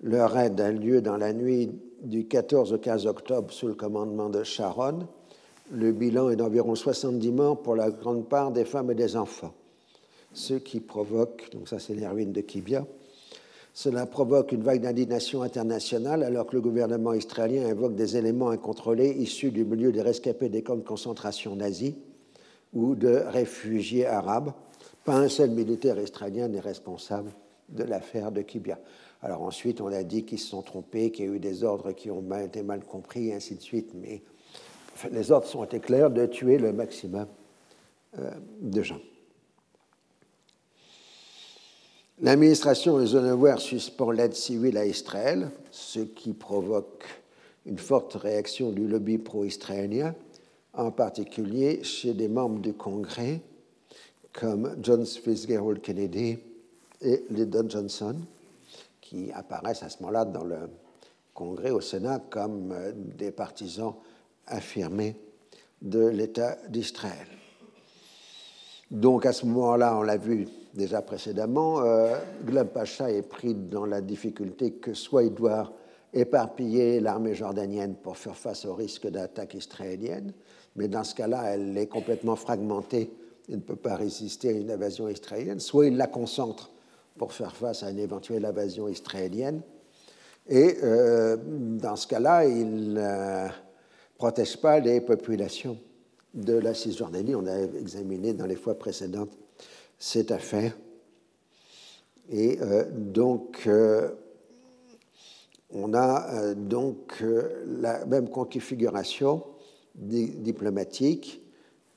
[0.00, 4.28] Le raid a lieu dans la nuit du 14 au 15 octobre sous le commandement
[4.28, 5.06] de Sharon.
[5.70, 9.54] Le bilan est d'environ 70 morts pour la grande part des femmes et des enfants.
[10.32, 12.84] Ce qui provoque, donc ça c'est les ruines de Kibia,
[13.72, 19.10] cela provoque une vague d'indignation internationale alors que le gouvernement israélien invoque des éléments incontrôlés
[19.10, 21.94] issus du milieu des rescapés des camps de concentration nazis
[22.72, 24.52] ou de réfugiés arabes.
[25.04, 27.30] Pas un seul militaire israélien n'est responsable
[27.68, 28.78] de l'affaire de Kibia.
[29.22, 31.92] Alors ensuite, on a dit qu'ils se sont trompés, qu'il y a eu des ordres
[31.92, 33.92] qui ont été mal compris, et ainsi de suite.
[33.94, 34.22] Mais
[35.10, 37.26] les ordres sont été clairs de tuer le maximum
[38.18, 38.30] euh,
[38.60, 39.00] de gens.
[42.22, 47.04] L'administration Eisenhower suspend l'aide civile à Israël, ce qui provoque
[47.64, 50.14] une forte réaction du lobby pro-israélien,
[50.74, 53.40] en particulier chez des membres du Congrès
[54.32, 56.38] comme John Fitzgerald Kennedy
[57.00, 58.16] et Lyndon Johnson,
[59.10, 60.70] qui apparaissent à ce moment-là dans le
[61.34, 63.94] Congrès au Sénat comme euh, des partisans
[64.46, 65.16] affirmés
[65.82, 67.26] de l'État d'Israël.
[68.92, 73.84] Donc à ce moment-là, on l'a vu déjà précédemment, euh, Gleb Pacha est pris dans
[73.84, 75.72] la difficulté que soit il doit
[76.12, 80.32] éparpiller l'armée jordanienne pour faire face au risque d'attaque israélienne,
[80.76, 83.12] mais dans ce cas-là, elle est complètement fragmentée
[83.48, 86.70] et ne peut pas résister à une invasion israélienne, soit il la concentre
[87.18, 89.62] pour faire face à une éventuelle invasion israélienne.
[90.48, 93.48] Et euh, dans ce cas-là, il ne euh,
[94.18, 95.78] protège pas les populations
[96.34, 97.34] de la Cisjordanie.
[97.34, 99.30] On a examiné dans les fois précédentes
[99.98, 100.76] cette affaire.
[102.30, 103.68] Et euh, donc,
[105.72, 107.22] on a donc
[107.80, 109.44] la même configuration
[109.94, 111.42] diplomatique.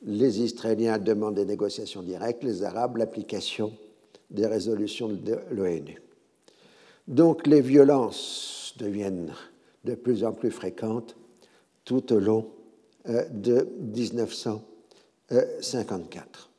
[0.03, 3.73] Les Israéliens demandent des négociations directes, les Arabes l'application
[4.34, 6.01] des résolutions de l'ONU.
[7.07, 9.34] Donc les violences deviennent
[9.84, 11.15] de plus en plus fréquentes
[11.85, 12.47] tout au long
[13.10, 16.49] euh, de 1954.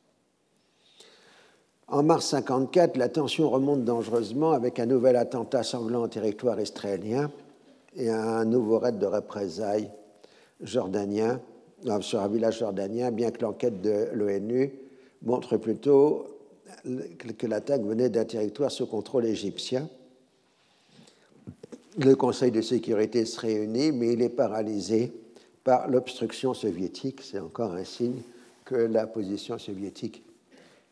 [1.89, 7.31] En mars 1954, la tension remonte dangereusement avec un nouvel attentat sanglant au territoire israélien
[7.95, 9.91] et un nouveau raid de représailles
[10.61, 11.41] jordanien
[12.01, 14.73] sur un village jordanien, bien que l'enquête de l'ONU
[15.23, 16.34] montre plutôt
[17.39, 19.89] que l'attaque venait d'un territoire sous contrôle égyptien.
[21.99, 25.13] Le Conseil de sécurité se réunit, mais il est paralysé
[25.63, 27.21] par l'obstruction soviétique.
[27.23, 28.23] C'est encore un signe
[28.65, 30.23] que la position soviétique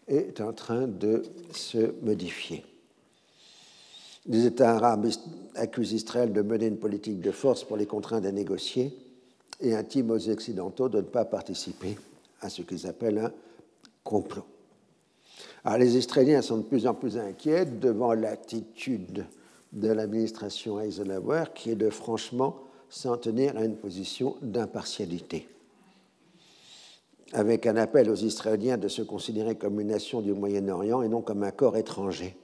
[0.09, 1.23] est en train de
[1.53, 2.65] se modifier.
[4.27, 5.09] Les États arabes
[5.57, 8.97] accusent Israël de mener une politique de force pour les contraindre à négocier
[9.61, 11.97] et intiment aux Occidentaux de ne pas participer
[12.41, 13.33] à ce qu'ils appellent un
[14.05, 14.45] complot.
[15.65, 19.27] Alors, les Israéliens sont de plus en plus inquiets devant l'attitude
[19.73, 22.57] de l'administration Eisenhower qui est de franchement
[22.89, 25.49] s'en tenir à une position d'impartialité.
[27.33, 31.23] Avec un appel aux Israéliens de se considérer comme une nation du Moyen-Orient et non
[31.23, 32.37] comme un corps étranger,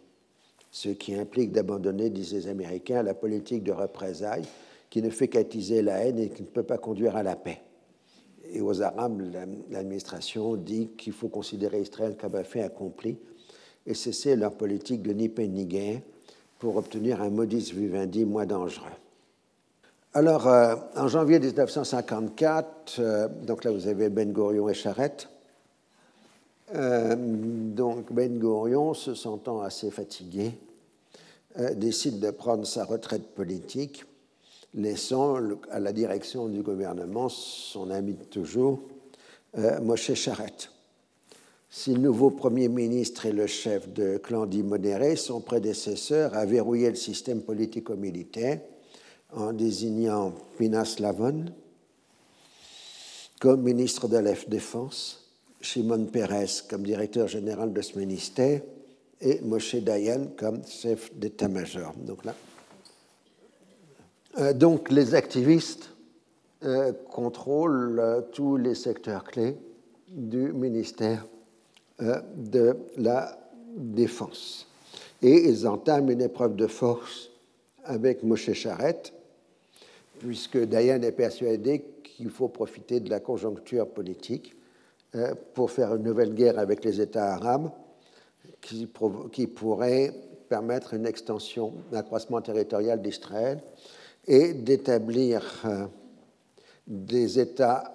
[0.71, 4.47] ce qui implique d'abandonner, disent les Américains, la politique de représailles
[4.89, 7.61] qui ne fait qu'attiser la haine et qui ne peut pas conduire à la paix
[8.53, 9.23] et aux Arabes,
[9.71, 13.17] l'administration dit qu'il faut considérer Israël comme un fait accompli
[13.87, 16.01] et cesser leur politique de ni paix ni guerre
[16.59, 18.87] pour obtenir un modus vivendi moins dangereux.
[20.15, 25.29] Alors, euh, en janvier 1954, euh, donc là vous avez Ben Gurion et Charette.
[26.75, 30.53] Euh, donc Ben Gurion, se sentant assez fatigué,
[31.75, 34.05] décide de prendre sa retraite politique
[34.75, 35.37] laissant
[35.71, 38.81] à la direction du gouvernement son ami de toujours,
[39.57, 40.71] euh, Moshe Charette.
[41.71, 46.47] Si le nouveau Premier ministre est le chef de clan dit modéré, son prédécesseur a
[46.47, 48.61] verrouillé le système politico-militaire
[49.35, 51.47] en désignant Pinas Lavon,
[53.39, 55.29] comme ministre de la Défense,
[55.61, 58.63] Shimon Peres comme directeur général de ce ministère
[59.21, 61.93] et Moshe Dayan comme chef d'état-major.
[61.99, 62.35] Donc là,
[64.55, 65.91] donc les activistes
[66.65, 69.57] euh, contrôlent euh, tous les secteurs clés
[70.09, 71.27] du ministère
[72.01, 73.37] de la
[73.77, 74.69] Défense.
[75.21, 77.31] Et ils entament une épreuve de force
[77.85, 79.13] avec Moshe Charette,
[80.21, 84.55] puisque Dayan est persuadé qu'il faut profiter de la conjoncture politique
[85.55, 87.71] pour faire une nouvelle guerre avec les États arabes
[88.61, 88.89] qui,
[89.33, 90.15] qui pourrait
[90.49, 93.61] permettre une extension, un accroissement territorial d'Israël
[94.29, 95.87] et d'établir euh,
[96.87, 97.93] des États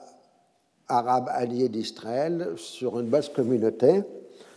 [0.87, 4.03] arabes alliés d'Israël sur une base communautaire.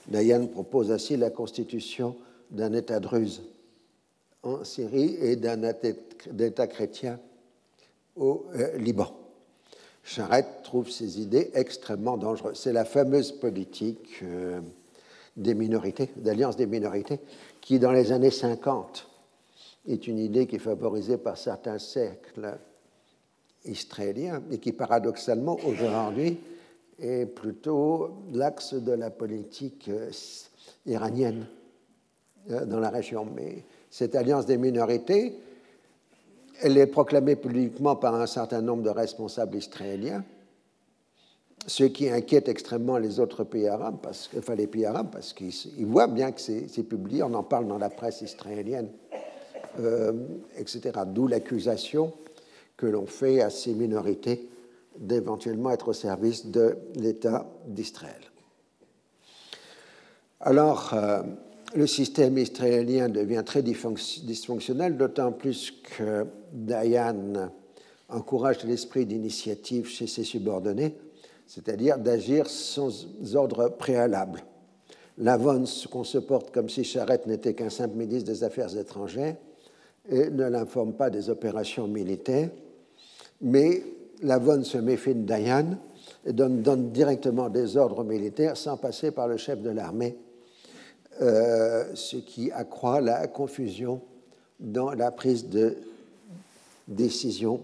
[0.08, 2.16] Dayan propose ainsi la constitution
[2.50, 3.42] d'un État druze
[4.42, 7.18] en Syrie et d'un État chrétien
[8.16, 9.14] au euh, Liban.
[10.02, 12.58] Charette trouve ces idées extrêmement dangereuses.
[12.58, 14.60] C'est la fameuse politique euh,
[15.36, 17.18] des minorités, d'alliance des minorités,
[17.60, 19.08] qui dans les années 50
[19.86, 22.58] est une idée qui est favorisée par certains cercles
[23.64, 26.38] israéliens et qui paradoxalement aujourd'hui
[26.98, 30.10] est plutôt l'axe de la politique euh,
[30.86, 31.46] iranienne
[32.50, 33.26] euh, dans la région.
[33.34, 35.34] Mais cette alliance des minorités,
[36.62, 40.24] elle est proclamée publiquement par un certain nombre de responsables israéliens,
[41.66, 45.86] ce qui inquiète extrêmement les autres pays arabes, parce, enfin les pays arabes, parce qu'ils
[45.86, 48.88] voient bien que c'est publié, on en parle dans la presse israélienne
[49.80, 50.12] euh,
[50.56, 50.80] etc.
[51.06, 52.12] D'où l'accusation
[52.76, 54.48] que l'on fait à ces minorités
[54.98, 58.20] d'éventuellement être au service de l'État d'Israël.
[60.40, 61.22] Alors, euh,
[61.74, 67.50] le système israélien devient très dysfonctionnel, d'autant plus que Dayan
[68.08, 70.94] encourage l'esprit d'initiative chez ses subordonnés,
[71.46, 74.44] c'est-à-dire d'agir sans ordre préalable.
[75.18, 79.36] L'avance qu'on se porte comme si Charette n'était qu'un simple ministre des Affaires étrangères
[80.08, 82.50] et ne l'informe pas des opérations militaires,
[83.40, 83.82] mais
[84.22, 85.78] la Von se méfie de Dayan
[86.24, 90.16] et donne, directement des ordres militaires sans passer par le chef de l'armée,
[91.22, 94.00] euh, ce qui accroît la confusion
[94.58, 95.76] dans la prise de
[96.88, 97.60] décision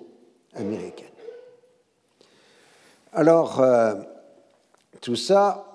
[0.54, 1.06] américaine.
[3.12, 3.94] Alors, euh,
[5.00, 5.71] tout ça,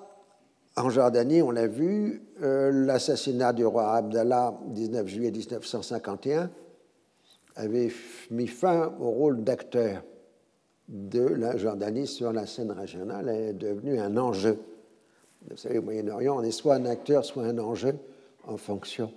[0.78, 6.50] en Jordanie, on l'a vu, euh, l'assassinat du roi Abdallah, 19 juillet 1951,
[7.56, 7.90] avait
[8.30, 10.02] mis fin au rôle d'acteur
[10.88, 13.28] de la Jordanie sur la scène régionale.
[13.28, 14.58] Elle est devenue un enjeu.
[15.50, 17.94] Vous savez, au Moyen-Orient, on est soit un acteur, soit un enjeu
[18.46, 19.12] en fonction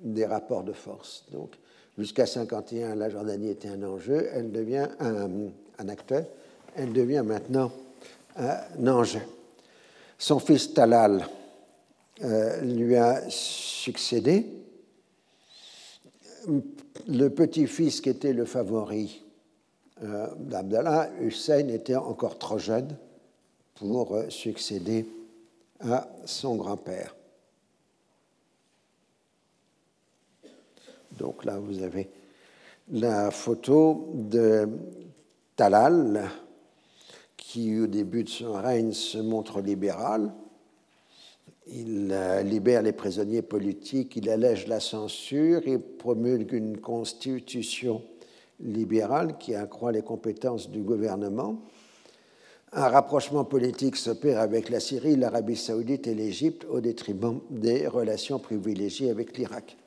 [0.00, 1.26] des rapports de force.
[1.32, 1.52] Donc,
[1.98, 6.24] jusqu'à 1951, la Jordanie était un enjeu, elle devient un acteur,
[6.76, 7.70] elle devient maintenant
[8.36, 9.20] un enjeu.
[10.18, 11.28] Son fils Talal
[12.24, 14.46] euh, lui a succédé.
[17.06, 19.22] Le petit-fils qui était le favori
[20.02, 22.96] euh, d'Abdallah, Hussein, était encore trop jeune
[23.76, 25.06] pour euh, succéder
[25.80, 27.14] à son grand-père.
[31.12, 32.10] Donc là, vous avez
[32.90, 34.68] la photo de
[35.54, 36.28] Talal,
[37.48, 40.34] qui au début de son règne se montre libéral.
[41.66, 48.02] Il euh, libère les prisonniers politiques, il allège la censure, il promulgue une constitution
[48.60, 51.58] libérale qui accroît les compétences du gouvernement.
[52.74, 58.38] Un rapprochement politique s'opère avec la Syrie, l'Arabie saoudite et l'Égypte au détriment des relations
[58.38, 59.78] privilégiées avec l'Irak.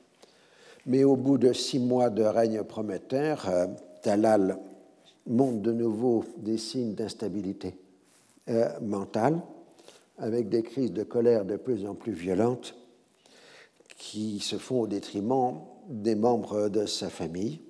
[0.87, 3.67] Mais au bout de six mois de règne prometteur, euh,
[4.01, 4.57] Talal
[5.31, 7.75] montre de nouveau des signes d'instabilité
[8.49, 9.41] euh, mentale,
[10.17, 12.75] avec des crises de colère de plus en plus violentes
[13.97, 17.61] qui se font au détriment des membres de sa famille.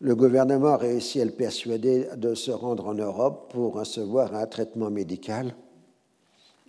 [0.00, 4.90] Le gouvernement réussit à le persuader de se rendre en Europe pour recevoir un traitement
[4.90, 5.54] médical.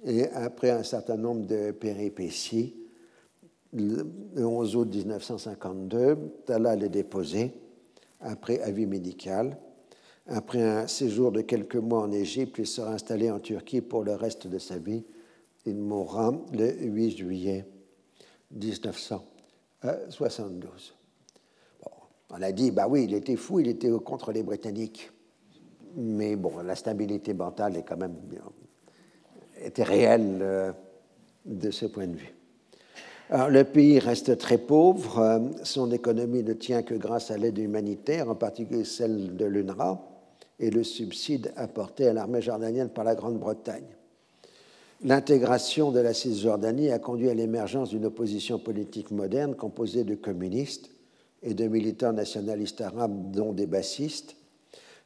[0.05, 2.75] Et après un certain nombre de péripéties,
[3.73, 4.05] le
[4.37, 7.53] 11 août 1952, Talal est déposé
[8.21, 9.57] après avis médical
[10.27, 14.15] après un séjour de quelques mois en Égypte, il sera installé en Turquie pour le
[14.15, 15.03] reste de sa vie.
[15.65, 17.67] Il mourra le 8 juillet
[18.51, 20.95] 1972.
[22.31, 25.11] on a dit, bah oui, il était fou, il était contre les Britanniques.
[25.95, 28.15] Mais bon, la stabilité mentale est quand même
[29.61, 30.71] était réelle euh,
[31.45, 32.33] de ce point de vue.
[33.29, 35.41] Alors, le pays reste très pauvre.
[35.63, 40.14] Son économie ne tient que grâce à l'aide humanitaire, en particulier celle de l'UNRWA
[40.59, 43.95] et le subside apporté à l'armée jordanienne par la Grande-Bretagne.
[45.03, 50.89] L'intégration de la Cisjordanie a conduit à l'émergence d'une opposition politique moderne composée de communistes
[51.43, 54.35] et de militants nationalistes arabes, dont des bassistes,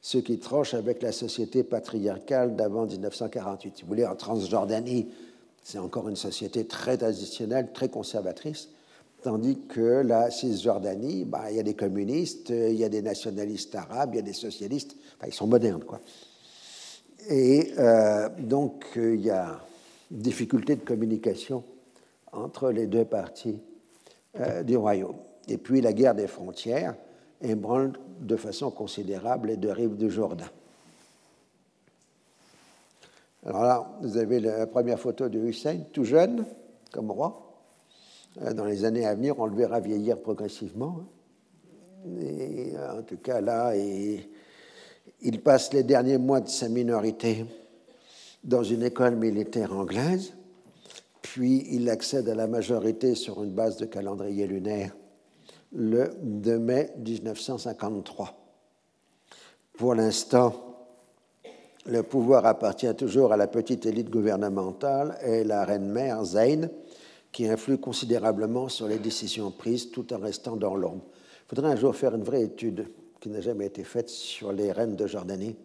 [0.01, 3.77] ce qui tranche avec la société patriarcale d'avant 1948.
[3.77, 5.09] Si vous voulez, en Transjordanie,
[5.63, 8.69] c'est encore une société très traditionnelle, très conservatrice,
[9.21, 13.75] tandis que la Cisjordanie, bah, il y a des communistes, il y a des nationalistes
[13.75, 15.99] arabes, il y a des socialistes, enfin, ils sont modernes, quoi.
[17.27, 19.59] Et euh, donc, il y a
[20.09, 21.63] difficulté de communication
[22.31, 23.59] entre les deux parties
[24.39, 25.17] euh, du royaume.
[25.47, 26.95] Et puis la guerre des frontières
[27.41, 30.49] ébranle de façon considérable les deux rives du Jourdain.
[33.45, 36.45] Alors là, vous avez la première photo de Hussein, tout jeune,
[36.91, 37.45] comme roi.
[38.41, 41.03] Euh, dans les années à venir, on le verra vieillir progressivement.
[42.21, 43.75] Et en tout cas, là,
[45.21, 47.45] il passe les derniers mois de sa minorité
[48.43, 50.33] dans une école militaire anglaise,
[51.21, 54.95] puis il accède à la majorité sur une base de calendrier lunaire
[55.71, 58.35] le 2 mai 1953.
[59.77, 60.69] Pour l'instant,
[61.85, 66.69] le pouvoir appartient toujours à la petite élite gouvernementale et la reine-mère Zayn,
[67.31, 71.03] qui influe considérablement sur les décisions prises tout en restant dans l'ombre.
[71.45, 72.87] Il faudrait un jour faire une vraie étude
[73.19, 75.55] qui n'a jamais été faite sur les reines de Jordanie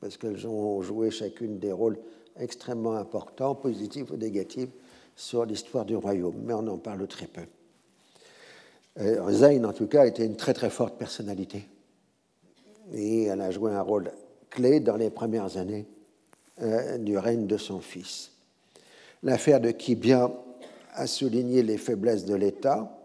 [0.00, 1.98] parce qu'elles ont joué chacune des rôles
[2.38, 4.70] extrêmement importants, positifs ou négatifs,
[5.14, 7.42] sur l'histoire du royaume, mais on en parle très peu.
[8.98, 11.66] Euh, Zayn, en tout cas, était une très très forte personnalité.
[12.94, 14.10] Et elle a joué un rôle
[14.48, 15.86] clé dans les premières années
[16.62, 18.32] euh, du règne de son fils.
[19.22, 20.32] L'affaire de Kibia
[20.94, 22.99] a souligné les faiblesses de l'État,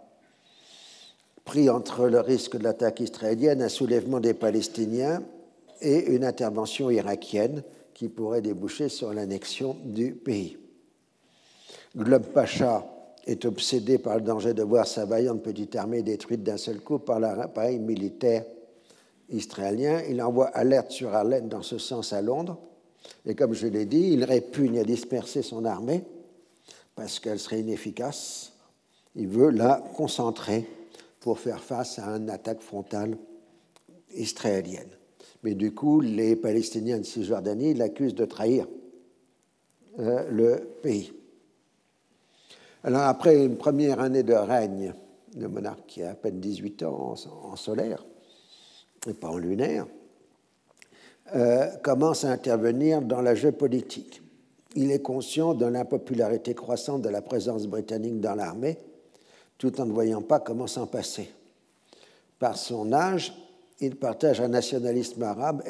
[1.45, 5.21] pris entre le risque de l'attaque israélienne, un soulèvement des Palestiniens
[5.79, 7.63] et une intervention irakienne
[7.93, 10.57] qui pourrait déboucher sur l'annexion du pays.
[11.95, 12.85] Globe Pacha
[13.25, 16.99] est obsédé par le danger de voir sa vaillante petite armée détruite d'un seul coup
[16.99, 18.43] par l'appareil militaire
[19.29, 20.01] israélien.
[20.09, 22.57] Il envoie alerte sur alerte dans ce sens à Londres.
[23.25, 26.03] Et comme je l'ai dit, il répugne à disperser son armée
[26.95, 28.53] parce qu'elle serait inefficace.
[29.15, 30.67] Il veut la concentrer
[31.25, 33.17] pour faire face à une attaque frontale
[34.13, 34.91] israélienne.
[35.41, 38.67] Mais du coup, les Palestiniens de Cisjordanie l'accusent de trahir
[39.97, 41.13] euh, le pays.
[42.83, 44.93] Alors, après une première année de règne,
[45.35, 48.05] le monarque qui a à peine 18 ans en, solaire,
[49.07, 49.87] et pas en lunaire,
[51.35, 54.21] euh, commence à intervenir dans la jeu politique.
[54.75, 58.77] Il est conscient de l'impopularité croissante de la présence britannique dans l'armée,
[59.57, 61.29] tout en ne voyant pas comment s'en passer.
[62.39, 63.33] Par son âge,
[63.79, 65.63] il partage un nationalisme arabe,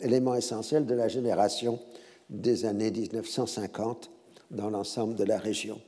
[0.00, 1.78] élément essentiel de la génération
[2.28, 4.10] des années 1950
[4.50, 5.80] dans l'ensemble de la région.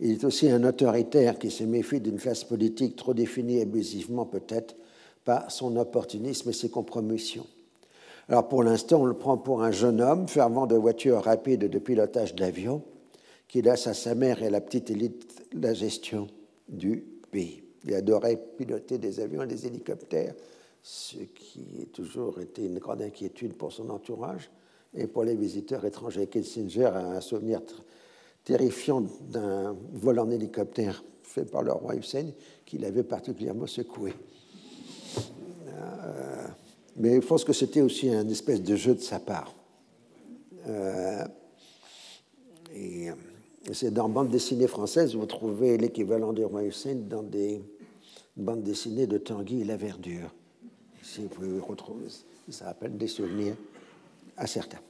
[0.00, 4.74] Il est aussi un autoritaire qui se méfie d'une classe politique trop définie abusivement peut-être
[5.24, 7.46] par son opportunisme et ses compromissions.
[8.28, 11.78] Alors pour l'instant, on le prend pour un jeune homme fervent de voitures rapides de
[11.78, 12.82] pilotage d'avions
[13.48, 16.26] qui laisse à sa mère et à la petite élite la gestion
[16.68, 17.62] du pays.
[17.84, 20.34] Il adorait piloter des avions et des hélicoptères
[20.84, 24.50] ce qui a toujours été une grande inquiétude pour son entourage
[24.92, 26.26] et pour les visiteurs étrangers.
[26.26, 27.62] Kissinger a un souvenir
[28.44, 32.26] terrifiant d'un vol en hélicoptère fait par le roi Hussein
[32.66, 34.12] qui l'avait particulièrement secoué.
[35.68, 36.46] Euh,
[36.96, 39.54] mais je pense que c'était aussi un espèce de jeu de sa part.
[40.68, 41.24] Euh,
[42.74, 43.08] et
[43.72, 47.62] c'est dans bande dessinée française, vous trouvez l'équivalent du roi Hussein dans des
[48.36, 50.30] bandes dessinées de Tanguy et la Verdure
[51.04, 52.06] si vous pouvez retrouver,
[52.48, 53.56] ça rappelle des souvenirs
[54.36, 54.80] à certains.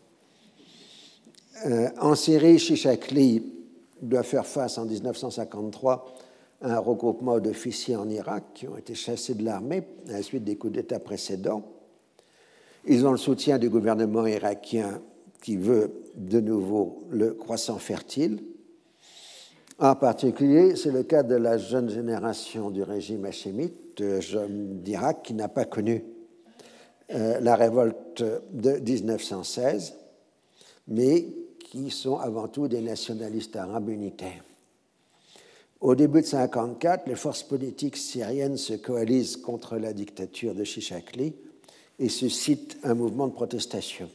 [1.66, 3.52] Euh, en Syrie, Shishakli
[4.00, 6.14] doit faire face en 1953
[6.62, 10.44] à un regroupement d'officiers en Irak qui ont été chassés de l'armée à la suite
[10.44, 11.64] des coups d'État précédents.
[12.86, 15.02] Ils ont le soutien du gouvernement irakien
[15.42, 18.42] qui veut de nouveau le croissant fertile.
[19.78, 25.48] En particulier, c'est le cas de la jeune génération du régime hachémite, d'Irak, qui n'a
[25.48, 26.04] pas connu
[27.12, 28.22] euh, la révolte
[28.52, 29.94] de 1916,
[30.88, 31.26] mais
[31.58, 34.44] qui sont avant tout des nationalistes arabes unitaires.
[35.80, 41.34] Au début de 1954, les forces politiques syriennes se coalisent contre la dictature de Shishakli
[41.98, 44.08] et suscitent un mouvement de protestation.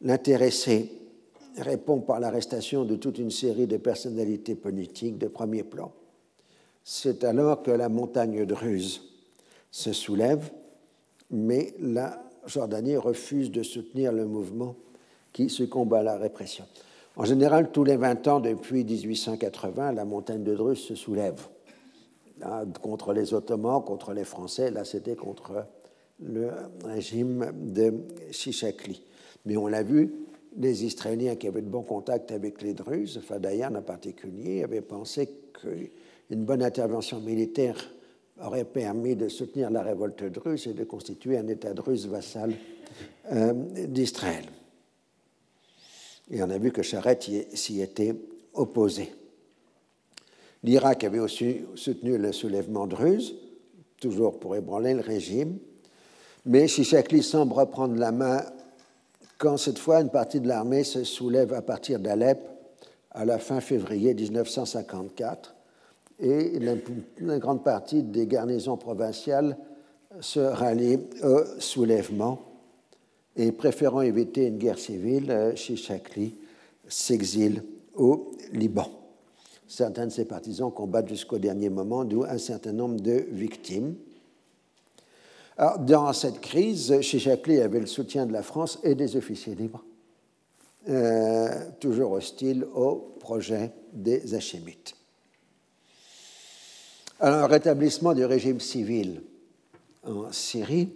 [0.00, 0.90] L'intéressé
[1.58, 5.92] répond par l'arrestation de toute une série de personnalités politiques de premier plan.
[6.84, 9.02] C'est alors que la montagne de Ruse
[9.70, 10.50] se soulève
[11.32, 14.76] mais la Jordanie refuse de soutenir le mouvement
[15.32, 16.64] qui succombe à la répression.
[17.16, 21.40] En général, tous les 20 ans depuis 1880, la montagne de Drus se soulève
[22.80, 24.70] contre les Ottomans, contre les Français.
[24.70, 25.66] Là, c'était contre
[26.20, 26.50] le
[26.84, 27.94] régime de
[28.30, 29.02] Chichakli.
[29.46, 30.12] Mais on l'a vu,
[30.56, 35.28] les Israéliens qui avaient de bons contacts avec les Druzes, Fadayan en particulier, avaient pensé
[35.60, 37.76] qu'une bonne intervention militaire
[38.40, 42.52] aurait permis de soutenir la révolte druze et de constituer un État druze vassal
[43.30, 43.52] euh,
[43.86, 44.44] d'Israël.
[46.30, 48.14] Et on a vu que Charette s'y était
[48.54, 49.12] opposé.
[50.62, 53.34] L'Irak avait aussi soutenu le soulèvement druze,
[54.00, 55.58] toujours pour ébranler le régime,
[56.44, 58.44] mais Chichakli semble reprendre la main
[59.42, 62.48] quand cette fois une partie de l'armée se soulève à partir d'Alep
[63.10, 65.56] à la fin février 1954
[66.20, 66.58] et
[67.18, 69.56] une grande partie des garnisons provinciales
[70.20, 72.40] se rallient au soulèvement
[73.34, 76.36] et préférant éviter une guerre civile, Chichakli
[76.86, 77.64] s'exile
[77.96, 78.86] au Liban.
[79.66, 83.96] Certains de ses partisans combattent jusqu'au dernier moment, d'où un certain nombre de victimes.
[85.58, 89.84] Alors, dans cette crise, Chichakli avait le soutien de la France et des officiers libres,
[90.88, 91.48] euh,
[91.78, 94.94] toujours hostiles au projet des Hachémites.
[97.20, 99.22] Alors, le rétablissement du régime civil
[100.04, 100.88] en Syrie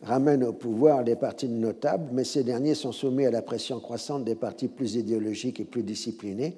[0.00, 4.24] ramène au pouvoir les partis notables, mais ces derniers sont soumis à la pression croissante
[4.24, 6.56] des partis plus idéologiques et plus disciplinés,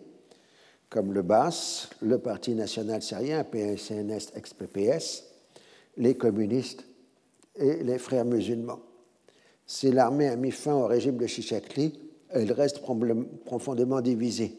[0.91, 5.25] comme le BAS, le Parti national syrien, PSNS ex-PPS,
[5.97, 6.85] les communistes
[7.61, 8.81] et les frères musulmans.
[9.67, 11.93] Si l'armée a mis fin au régime de Chichakli,
[12.31, 12.81] elle reste
[13.45, 14.57] profondément divisée.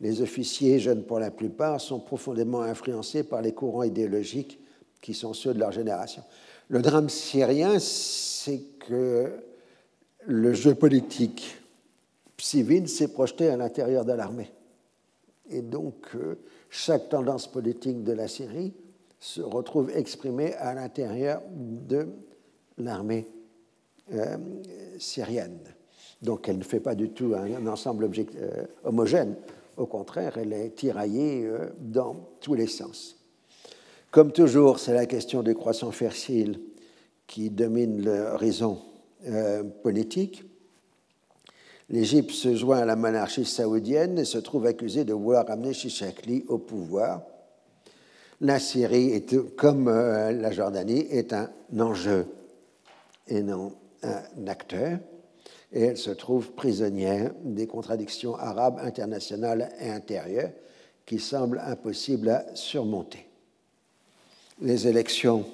[0.00, 4.60] Les officiers, jeunes pour la plupart, sont profondément influencés par les courants idéologiques
[5.02, 6.22] qui sont ceux de leur génération.
[6.68, 9.32] Le drame syrien, c'est que
[10.24, 11.56] le jeu politique
[12.38, 14.50] civil s'est projeté à l'intérieur de l'armée.
[15.50, 16.38] Et donc, euh,
[16.70, 18.72] chaque tendance politique de la Syrie
[19.20, 22.08] se retrouve exprimée à l'intérieur de
[22.78, 23.26] l'armée
[24.12, 24.36] euh,
[24.98, 25.58] syrienne.
[26.22, 29.36] Donc, elle ne fait pas du tout un, ensemble euh, homogène.
[29.76, 33.16] Au contraire, elle est tiraillée dans tous les sens.
[34.10, 36.60] Comme toujours, c'est la question des croissants fertiles
[37.28, 38.78] qui domine l'horizon
[39.84, 40.42] politique.
[41.90, 46.44] L'Égypte se joint à la monarchie saoudienne et se trouve accusée de vouloir amener Chichakli
[46.48, 47.22] au pouvoir.
[48.40, 49.24] La Syrie,
[49.56, 52.26] comme euh, la Jordanie, est un enjeu
[53.26, 54.98] et non un acteur,
[55.72, 60.52] et elle se trouve prisonnière des contradictions arabes internationales et intérieures
[61.04, 63.26] qui semblent impossibles à surmonter.
[64.60, 65.44] Les élections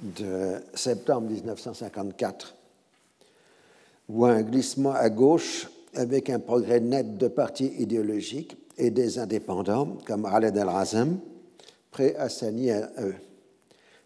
[0.00, 2.56] de septembre 1954
[4.08, 9.98] voit un glissement à gauche avec un progrès net de partis idéologiques et des indépendants
[10.04, 11.20] comme Khaled al-Razem,
[11.94, 13.14] prêts à s'allier à eux.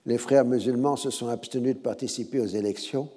[0.04, 3.08] Les frères musulmans se sont abstenus de participer aux élections,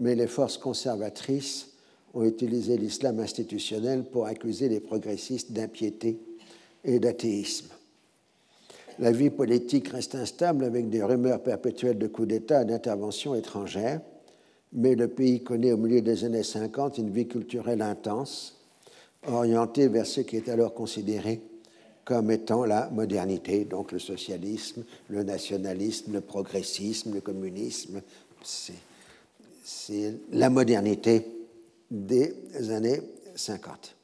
[0.00, 1.68] mais les forces conservatrices
[2.12, 6.18] ont utilisé l'islam institutionnel pour accuser les progressistes d'impiété
[6.82, 7.68] et d'athéisme.
[8.98, 14.00] La vie politique reste instable avec des rumeurs perpétuelles de coups d'État et d'interventions étrangères
[14.74, 18.60] mais le pays connaît au milieu des années 50 une vie culturelle intense,
[19.24, 21.40] orientée vers ce qui est alors considéré
[22.04, 28.02] comme étant la modernité, donc le socialisme, le nationalisme, le progressisme, le communisme.
[29.62, 31.26] C'est la modernité
[31.90, 32.34] des
[32.70, 33.00] années
[33.34, 33.96] 50.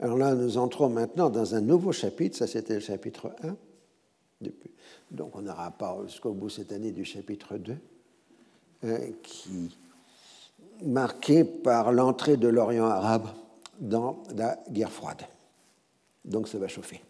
[0.00, 3.56] Alors là, nous entrons maintenant dans un nouveau chapitre, ça c'était le chapitre 1,
[4.40, 4.70] depuis,
[5.10, 7.76] donc on n'aura pas jusqu'au bout cette année du chapitre 2,
[8.84, 9.76] hein, qui
[10.84, 13.28] marqué par l'entrée de l'Orient arabe
[13.78, 15.22] dans la guerre froide.
[16.24, 17.02] Donc ça va chauffer.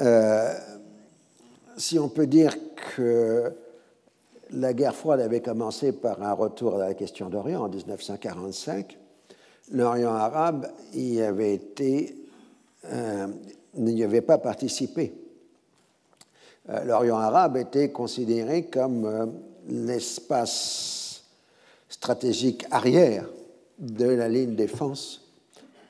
[0.00, 0.54] Euh,
[1.76, 2.56] si on peut dire
[2.96, 3.52] que
[4.50, 8.98] la guerre froide avait commencé par un retour à la question d'Orient en 1945,
[9.72, 13.26] l'Orient arabe euh,
[13.74, 15.12] n'y avait pas participé
[16.68, 19.32] euh, l'Orient arabe était considéré comme
[19.68, 21.24] l'espace
[21.88, 23.26] stratégique arrière
[23.80, 25.28] de la ligne défense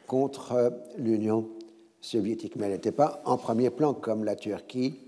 [0.07, 1.49] contre euh, l'Union
[2.01, 2.57] soviétique.
[2.57, 4.99] Mais elle n'était pas en premier plan comme la Turquie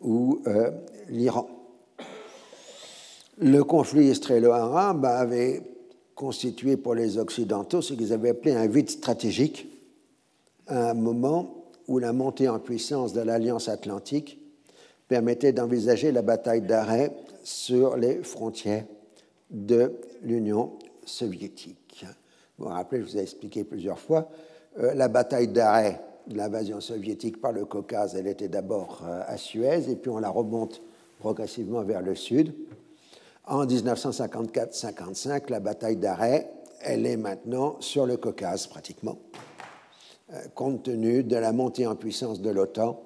[0.00, 0.42] ou
[1.08, 1.48] l'Iran.
[3.38, 5.60] Le conflit israélo-arabe avait
[6.14, 9.66] constitué pour les Occidentaux ce qu'ils avaient appelé un vide stratégique
[10.68, 14.38] un moment où la montée en puissance de l'Alliance atlantique
[15.08, 17.12] permettait d'envisager la bataille d'arrêt
[17.44, 18.84] sur les frontières
[19.50, 19.92] de
[20.22, 20.72] l'Union
[21.04, 22.04] soviétique.
[22.58, 24.28] Vous vous rappelez, je vous ai expliqué plusieurs fois,
[24.78, 29.36] euh, la bataille d'arrêt de l'invasion soviétique par le Caucase, elle était d'abord euh, à
[29.36, 30.82] Suez, et puis on la remonte
[31.18, 32.54] progressivement vers le sud.
[33.44, 36.50] En 1954-55, la bataille d'arrêt,
[36.82, 39.18] elle est maintenant sur le Caucase pratiquement,
[40.32, 43.00] euh, compte tenu de la montée en puissance de l'OTAN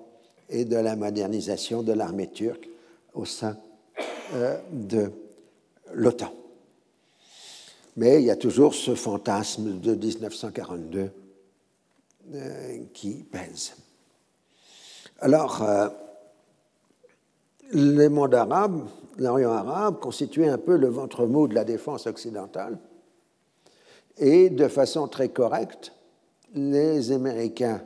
[0.49, 2.69] et de la modernisation de l'armée turque
[3.15, 3.57] au sein
[4.73, 5.13] de
[5.95, 6.33] l'OTAN.
[7.97, 11.11] Mais il y a toujours ce fantasme de 1942
[12.35, 13.75] euh, qui pèse.
[15.21, 15.89] Alors, euh,
[17.73, 18.89] le monde arabe,
[19.19, 22.79] l'Orient arabe, constituait un peu le ventre mou de la défense occidentale.
[24.17, 25.93] Et de façon très correcte,
[26.55, 27.83] les Américains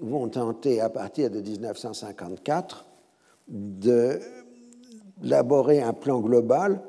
[0.00, 2.84] vont tenter à partir de 1954
[3.48, 4.22] d'élaborer
[5.82, 6.82] un plan global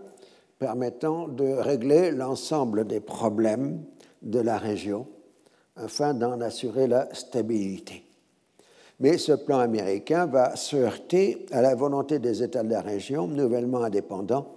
[0.61, 3.83] permettant de régler l'ensemble des problèmes
[4.21, 5.07] de la région
[5.75, 8.05] afin d'en assurer la stabilité.
[8.99, 13.27] Mais ce plan américain va se heurter à la volonté des États de la région,
[13.27, 14.53] nouvellement indépendants,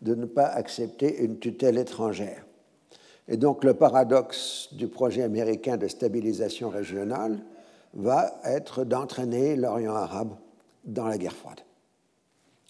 [0.00, 2.46] de ne pas accepter une tutelle étrangère.
[3.28, 7.38] Et donc le paradoxe du projet américain de stabilisation régionale
[7.92, 10.34] va être d'entraîner l'Orient arabe
[10.86, 11.60] dans la guerre froide.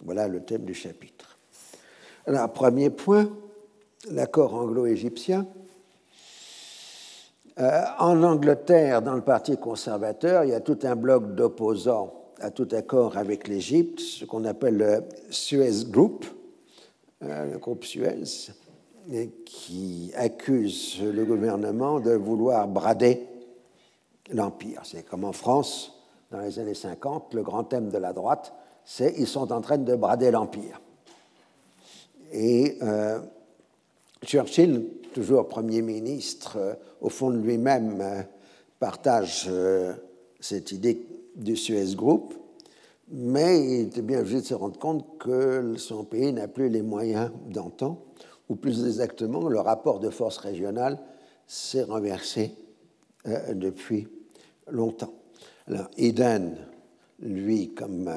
[0.04, 1.31] Voilà le thème du chapitre.
[2.24, 3.28] Alors, premier point,
[4.08, 5.44] l'accord anglo-égyptien.
[7.58, 12.52] Euh, en Angleterre, dans le Parti conservateur, il y a tout un bloc d'opposants à
[12.52, 16.24] tout accord avec l'Égypte, ce qu'on appelle le Suez Group,
[17.24, 18.22] euh, le groupe Suez,
[19.44, 23.26] qui accuse le gouvernement de vouloir brader
[24.30, 24.82] l'Empire.
[24.84, 25.92] C'est comme en France,
[26.30, 28.54] dans les années 50, le grand thème de la droite,
[28.84, 30.80] c'est ils sont en train de brader l'Empire.
[32.32, 33.20] Et euh,
[34.24, 38.22] Churchill, toujours Premier ministre, euh, au fond de lui-même, euh,
[38.80, 39.48] partage
[40.40, 41.06] cette idée
[41.36, 42.34] du Suez Group,
[43.08, 46.82] mais il était bien obligé de se rendre compte que son pays n'a plus les
[46.82, 48.02] moyens d'antan,
[48.48, 50.98] ou plus exactement, le rapport de force régionale
[51.46, 52.56] s'est renversé
[53.52, 54.08] depuis
[54.68, 55.14] longtemps.
[55.68, 56.56] Alors, Eden,
[57.20, 58.10] lui, comme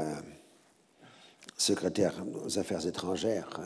[1.58, 3.60] secrétaire aux affaires étrangères,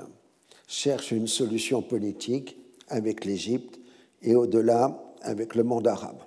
[0.70, 2.56] cherche une solution politique
[2.90, 3.80] avec l'Égypte
[4.22, 6.22] et au-delà avec le monde arabe.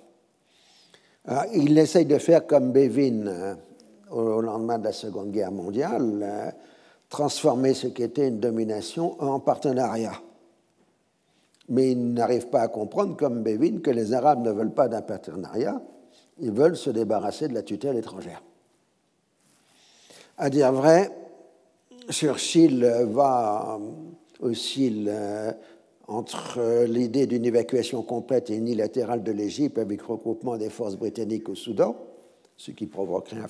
[1.55, 3.55] il essaye de faire comme Bevin euh,
[4.11, 6.53] au lendemain de la Seconde Guerre mondiale,
[7.09, 10.21] transformer ce qui était une domination en partenariat.
[11.69, 15.01] Mais il n'arrive pas à comprendre, comme Bevin, que les Arabes ne veulent pas d'un
[15.01, 15.81] partenariat,
[16.39, 18.43] ils veulent se débarrasser de la tutelle étrangère.
[20.37, 21.09] À dire vrai,
[22.09, 23.79] Churchill va
[24.43, 25.07] aussi
[26.07, 31.55] entre l'idée d'une évacuation complète et unilatérale de l'Égypte avec regroupement des forces britanniques au
[31.55, 31.95] Soudan,
[32.57, 33.41] ce qui provoquerait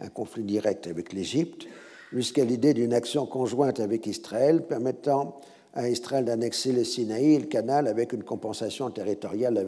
[0.00, 1.66] un, conflit direct avec l'Égypte,
[2.12, 5.40] jusqu'à l'idée d'une action conjointe avec Israël permettant
[5.74, 9.64] à Israël d'annexer le Sinaï et le canal avec une compensation territoriale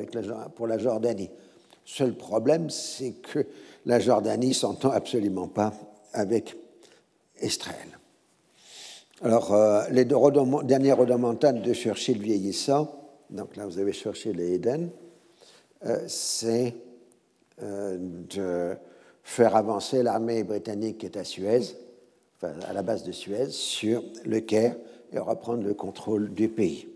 [0.56, 1.30] pour la Jordanie.
[1.84, 3.46] Seul problème, c'est que
[3.86, 5.72] la Jordanie s'entend absolument pas
[6.12, 6.56] avec
[7.40, 7.91] Israël.
[9.24, 10.16] Alors, euh, les deux
[10.64, 12.90] dernières rodomontades de Churchill vieillissant,
[13.30, 14.90] donc là vous avez cherché les Eden,
[15.86, 16.74] euh, c'est
[17.62, 18.74] euh, de
[19.22, 21.60] faire avancer l'armée britannique qui est à Suez,
[22.42, 24.74] à la base de Suez, sur le Caire
[25.12, 26.88] et reprendre le contrôle du pays.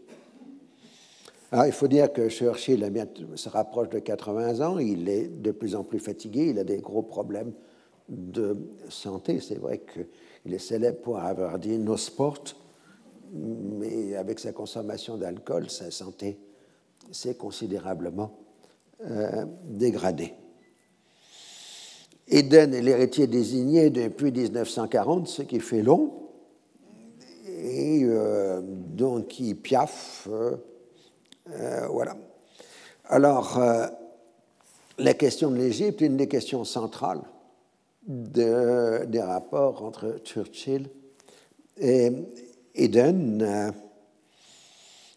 [1.52, 2.90] Alors, il faut dire que Churchill
[3.36, 6.78] se rapproche de 80 ans, il est de plus en plus fatigué, il a des
[6.78, 7.52] gros problèmes
[8.08, 8.56] de
[8.88, 9.38] santé.
[9.40, 9.78] C'est vrai
[10.46, 12.44] qu'il est célèbre pour avoir dit no sport,
[13.32, 16.38] mais avec sa consommation d'alcool, sa santé
[17.10, 18.38] s'est considérablement
[19.04, 20.34] euh, dégradée.
[22.28, 26.12] Eden est l'héritier désigné depuis 1940, ce qui fait long,
[27.48, 30.28] et euh, donc il piaffe.
[30.28, 32.16] Euh, voilà.
[33.06, 33.60] Alors,
[34.98, 37.22] la question de l'Égypte une des questions centrales
[38.06, 40.88] des rapports entre Churchill
[41.78, 42.10] et
[42.74, 43.42] Eden.
[43.42, 43.70] Euh,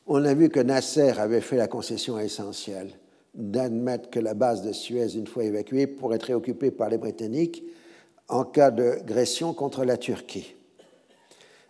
[0.07, 2.91] on a vu que Nasser avait fait la concession essentielle
[3.36, 7.64] d'admettre que la base de Suez, une fois évacuée, pourrait être réoccupée par les Britanniques
[8.28, 10.56] en cas d'agression contre la Turquie.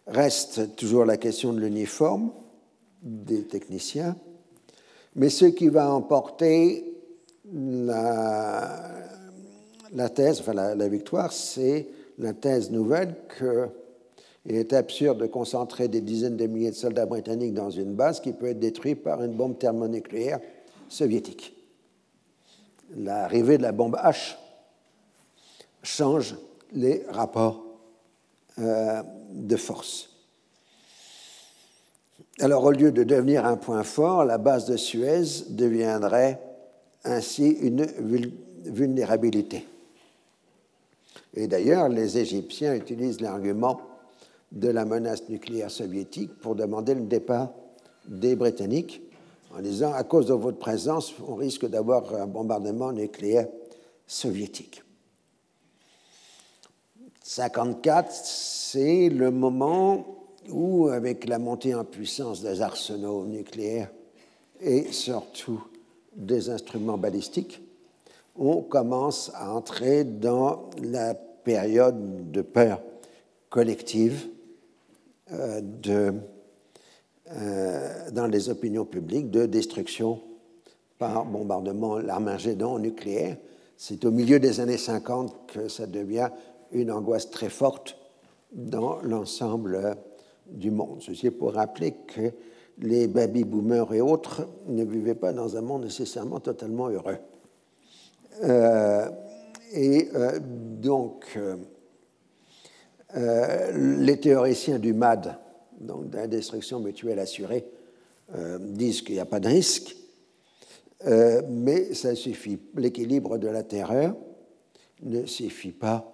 [0.07, 2.31] Reste toujours la question de l'uniforme
[3.01, 4.15] des techniciens
[5.15, 6.85] mais ce qui va emporter
[7.51, 8.89] la,
[10.09, 11.87] thèse, enfin la, victoire, c'est
[12.17, 17.53] la thèse nouvelle qu'il est absurde de concentrer des dizaines de milliers de soldats britanniques
[17.53, 20.39] dans une base qui peut être détruite par une bombe thermonucléaire
[20.89, 21.55] soviétique.
[22.95, 24.35] L'arrivée de la bombe H
[25.83, 26.35] change
[26.73, 27.63] les rapports
[28.59, 29.01] euh,
[29.31, 30.09] de force.
[32.41, 36.39] Alors, au lieu de devenir un point fort, la base de Suez deviendrait
[37.03, 37.85] ainsi une
[38.65, 39.65] vulnérabilité.
[41.33, 43.81] Et d'ailleurs, les Égyptiens utilisent l'argument
[44.51, 47.51] de la menace nucléaire soviétique pour demander le départ
[48.07, 49.01] des Britanniques,
[49.55, 53.47] en disant à cause de votre présence, on risque d'avoir un bombardement nucléaire
[54.07, 54.83] soviétique.
[57.23, 60.19] 54, c'est le moment
[60.49, 63.91] où, avec la montée en puissance des arsenaux nucléaires
[64.61, 65.63] et surtout
[66.15, 67.61] des instruments balistiques,
[68.39, 72.81] on commence à entrer dans la période de peur
[73.49, 74.27] collective
[75.33, 75.61] euh,
[77.31, 80.21] euh, dans les opinions publiques de destruction
[80.97, 83.37] par bombardement, l'armagédon nucléaire.
[83.77, 86.29] C'est au milieu des années 50 que ça devient
[86.71, 87.97] une angoisse très forte
[88.51, 89.97] dans l'ensemble
[90.47, 91.01] du monde.
[91.01, 92.31] Ceci est pour rappeler que
[92.79, 97.17] les baby-boomers et autres ne vivaient pas dans un monde nécessairement totalement heureux.
[98.43, 99.09] Euh,
[99.73, 101.37] et euh, donc,
[103.15, 105.35] euh, les théoriciens du MAD,
[105.79, 107.65] donc de destruction mutuelle assurée,
[108.59, 109.95] disent qu'il n'y a pas de risque,
[111.47, 112.59] mais ça suffit.
[112.75, 114.15] L'équilibre de la terreur
[115.01, 116.13] ne suffit pas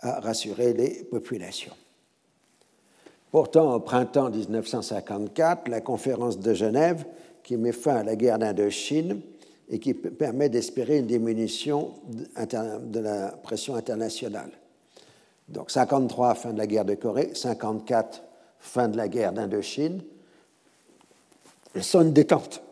[0.00, 1.74] à rassurer les populations.
[3.30, 7.04] Pourtant, au printemps 1954, la conférence de Genève,
[7.44, 9.20] qui met fin à la guerre d'Indochine
[9.72, 11.94] et qui permet d'espérer une diminution
[12.36, 14.50] de la pression internationale.
[15.48, 18.22] Donc 53, fin de la guerre de Corée, 54,
[18.60, 20.02] fin de la guerre d'Indochine,
[21.80, 22.62] sont une détente.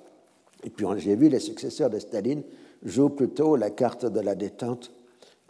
[0.63, 2.43] Et puis j'ai vu les successeurs de Staline
[2.85, 4.93] jouent plutôt la carte de la détente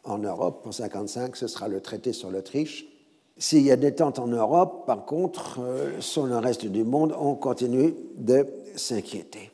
[0.05, 0.63] en Europe.
[0.63, 2.87] Pour 55, ce sera le traité sur l'Autriche
[3.41, 7.17] s'il y a des tentes en Europe, par contre, euh, sur le reste du monde,
[7.19, 8.47] on continue de
[8.77, 9.51] s'inquiéter.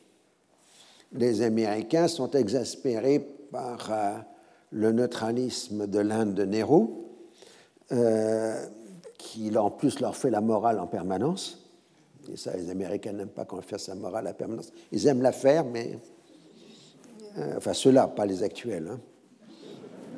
[1.13, 3.19] Les Américains sont exaspérés
[3.51, 4.17] par euh,
[4.71, 6.87] le neutralisme de l'Inde de Nehru,
[7.91, 8.65] euh,
[9.17, 11.63] qui en plus leur fait la morale en permanence.
[12.31, 14.73] Et ça, les Américains n'aiment pas qu'on fasse sa morale en permanence.
[14.91, 15.97] Ils aiment la faire, mais.
[17.55, 18.91] enfin, ceux-là, pas les actuels.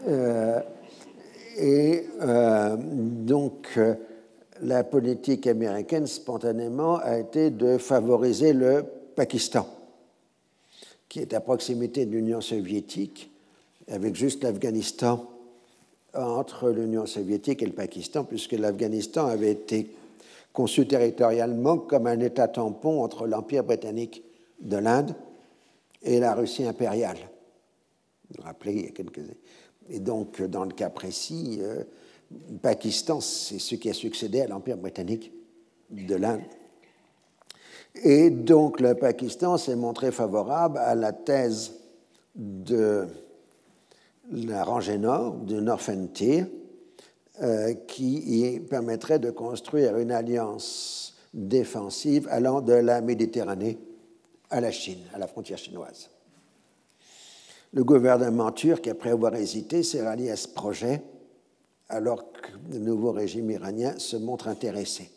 [0.08, 0.64] Hein.
[1.60, 3.96] Et euh, donc, euh,
[4.62, 8.86] la politique américaine, spontanément, a été de favoriser le
[9.16, 9.68] Pakistan,
[11.10, 13.32] qui est à proximité de l'Union soviétique,
[13.88, 15.28] avec juste l'Afghanistan
[16.14, 19.92] entre l'Union soviétique et le Pakistan, puisque l'Afghanistan avait été
[20.54, 24.24] conçu territorialement comme un État tampon entre l'Empire britannique
[24.62, 25.16] de l'Inde
[26.04, 27.18] et la Russie impériale.
[28.30, 29.38] Vous vous rappelez, il y a quelques années.
[29.90, 31.84] Et donc, dans le cas précis, euh,
[32.62, 35.32] Pakistan, c'est ce qui a succédé à l'Empire britannique
[35.90, 36.42] de l'Inde.
[37.96, 41.74] Et donc, le Pakistan s'est montré favorable à la thèse
[42.36, 43.08] de
[44.32, 46.46] la rangée nord, du North Frontier,
[47.42, 53.78] euh, qui permettrait de construire une alliance défensive allant de la Méditerranée
[54.50, 56.10] à la Chine, à la frontière chinoise.
[57.74, 61.02] Le gouvernement turc, après avoir hésité, s'est rallié à ce projet
[61.88, 65.12] alors que le nouveau régime iranien se montre intéressé.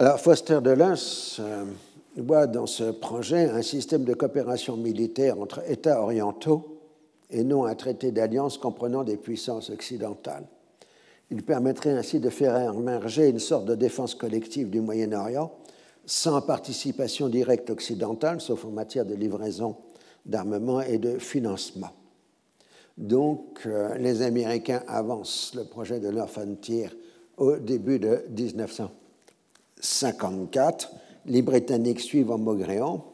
[0.00, 0.94] Alors Foster Dulles
[1.40, 1.64] euh,
[2.16, 6.78] voit dans ce projet un système de coopération militaire entre États orientaux
[7.30, 10.46] et non un traité d'alliance comprenant des puissances occidentales.
[11.32, 15.50] Il permettrait ainsi de faire émerger une sorte de défense collective du Moyen-Orient
[16.06, 19.74] sans participation directe occidentale, sauf en matière de livraison
[20.24, 21.90] d'armement et de financement.
[22.96, 26.94] Donc, euh, les Américains avancent le projet de leur frontière
[27.36, 28.22] au début de
[29.78, 30.92] 1954.
[31.26, 33.04] Les Britanniques suivent en maugréant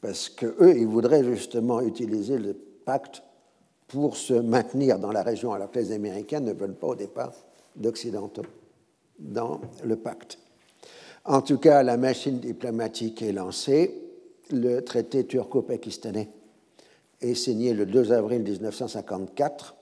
[0.00, 3.22] parce qu'eux, ils voudraient justement utiliser le pacte
[3.88, 7.32] pour se maintenir dans la région, alors que les Américains ne veulent pas au départ
[7.76, 8.46] d'Occidentaux
[9.18, 10.38] dans le pacte.
[11.24, 14.04] En tout cas, la machine diplomatique est lancée
[14.50, 16.28] le traité turco-pakistanais
[17.20, 19.74] est signé le 2 avril 1954.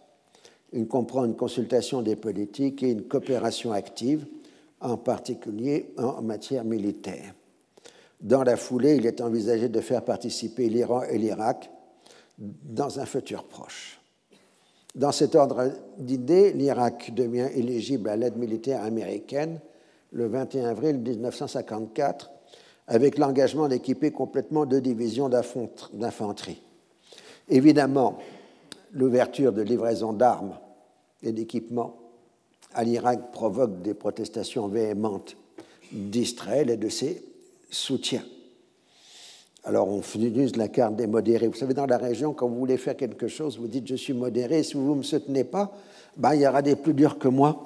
[0.73, 4.27] Il comprend une consultation des politiques et une coopération active,
[4.83, 7.35] en particulier en matière militaire.
[8.21, 11.71] Dans la foulée, il est envisagé de faire participer l'Iran et l'Irak
[12.39, 14.01] dans un futur proche.
[14.95, 19.59] Dans cet ordre d'idées, l'Irak devient éligible à l'aide militaire américaine
[20.13, 22.31] le 21 avril 1954
[22.89, 26.63] avec l'engagement d'équiper complètement deux divisions d'infanterie.
[27.49, 28.19] Évidemment,
[28.93, 30.59] l'ouverture de livraisons d'armes
[31.23, 31.97] et d'équipements
[32.75, 35.37] à l'Irak provoque des protestations véhémentes
[35.93, 37.23] d'Israël et de ses
[37.71, 38.25] soutiens.
[39.65, 41.47] Alors on utilise la carte des modérés.
[41.47, 44.13] Vous savez, dans la région, quand vous voulez faire quelque chose, vous dites je suis
[44.13, 44.63] modéré.
[44.63, 45.73] Si vous ne me soutenez pas,
[46.17, 47.65] ben, il y aura des plus durs que moi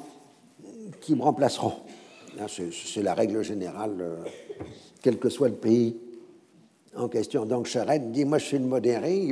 [1.00, 1.72] qui me remplaceront.
[2.48, 4.16] C'est la règle générale, euh,
[5.02, 5.96] quel que soit le pays
[6.94, 7.46] en question.
[7.46, 9.26] Donc Charette dit moi je suis le modéré.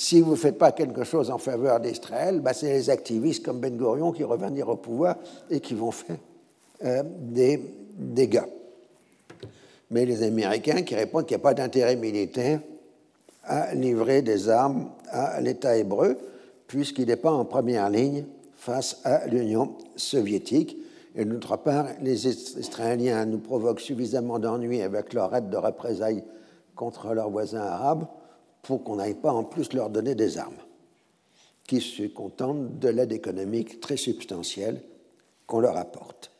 [0.00, 3.58] Si vous ne faites pas quelque chose en faveur d'Israël, ben, c'est les activistes comme
[3.58, 5.16] Ben Gurion qui reviennent au pouvoir
[5.50, 6.18] et qui vont faire
[6.84, 7.60] euh, des
[7.96, 8.44] dégâts
[9.90, 12.60] mais les Américains qui répondent qu'il n'y a pas d'intérêt militaire
[13.44, 16.18] à livrer des armes à l'État hébreu,
[16.66, 18.24] puisqu'il n'est pas en première ligne
[18.56, 20.76] face à l'Union soviétique.
[21.14, 26.22] Et d'autre part, les Israéliens nous provoquent suffisamment d'ennuis avec leur aide de représailles
[26.76, 28.06] contre leurs voisins arabes
[28.62, 30.54] pour qu'on n'aille pas en plus leur donner des armes,
[31.66, 34.82] qui se contentent de l'aide économique très substantielle
[35.46, 36.30] qu'on leur apporte.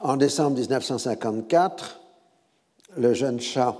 [0.00, 2.00] En décembre 1954,
[2.96, 3.76] le jeune chat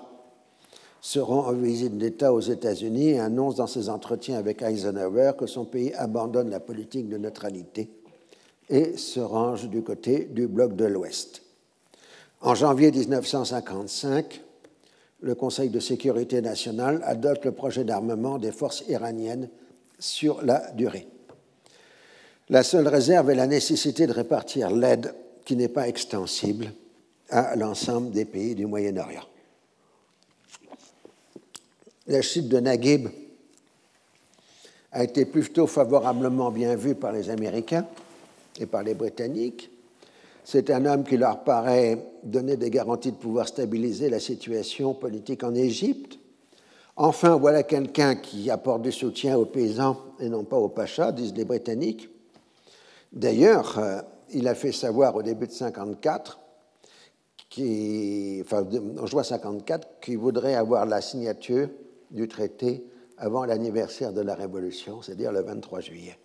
[1.01, 5.47] se rend en visite d'État aux États-Unis et annonce dans ses entretiens avec Eisenhower que
[5.47, 7.91] son pays abandonne la politique de neutralité
[8.69, 11.43] et se range du côté du bloc de l'Ouest.
[12.41, 14.43] En janvier 1955,
[15.21, 19.49] le Conseil de sécurité nationale adopte le projet d'armement des forces iraniennes
[19.99, 21.07] sur la durée.
[22.49, 25.15] La seule réserve est la nécessité de répartir l'aide
[25.45, 26.73] qui n'est pas extensible
[27.31, 29.25] à l'ensemble des pays du Moyen-Orient.
[32.07, 33.09] La chute de Naguib
[34.93, 37.87] a été plutôt favorablement bien vue par les Américains
[38.61, 39.71] et par les Britanniques.
[40.49, 45.43] C'est un homme qui leur paraît donner des garanties de pouvoir stabiliser la situation politique
[45.43, 46.21] en Égypte.
[46.95, 51.35] Enfin, voilà quelqu'un qui apporte du soutien aux paysans et non pas aux pachas, disent
[51.35, 52.09] les Britanniques.
[53.13, 54.01] D'ailleurs, euh,
[54.35, 56.39] il a fait savoir au début de 1954
[57.51, 58.65] qui, enfin,
[59.01, 61.69] en juin 54, qui voudrait avoir la signature
[62.13, 62.85] du traité
[63.19, 66.17] avant l'anniversaire de la Révolution, c'est-à-dire le 23 juillet.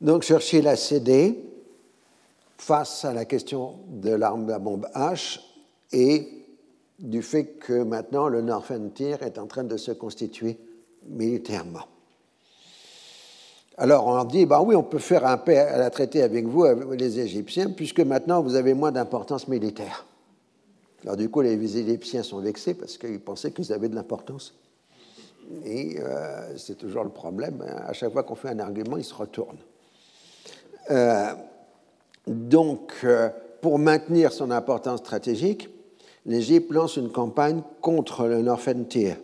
[0.00, 1.52] Donc Churchill a cédé
[2.58, 5.40] face à la question de l'arme à bombe H
[5.92, 6.28] et
[6.98, 8.44] du fait que maintenant le
[8.94, 10.58] Tier est en train de se constituer
[11.08, 11.86] militairement.
[13.78, 16.64] Alors on dit, bah oui, on peut faire un paix à la traité avec vous,
[16.92, 20.06] les Égyptiens, puisque maintenant vous avez moins d'importance militaire.
[21.02, 24.54] Alors du coup, les Égyptiens sont vexés parce qu'ils pensaient qu'ils avaient de l'importance.
[25.64, 27.62] Et euh, c'est toujours le problème.
[27.86, 29.58] À chaque fois qu'on fait un argument, ils se retournent.
[30.90, 31.34] Euh,
[32.26, 33.30] donc, euh,
[33.60, 35.68] pour maintenir son importance stratégique,
[36.24, 39.14] l'Égypte lance une campagne contre le Northern Tier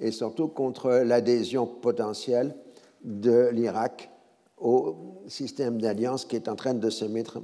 [0.00, 2.54] et surtout contre l'adhésion potentielle
[3.02, 4.10] de l'Irak
[4.58, 7.40] au système d'alliance qui est en train de se mettre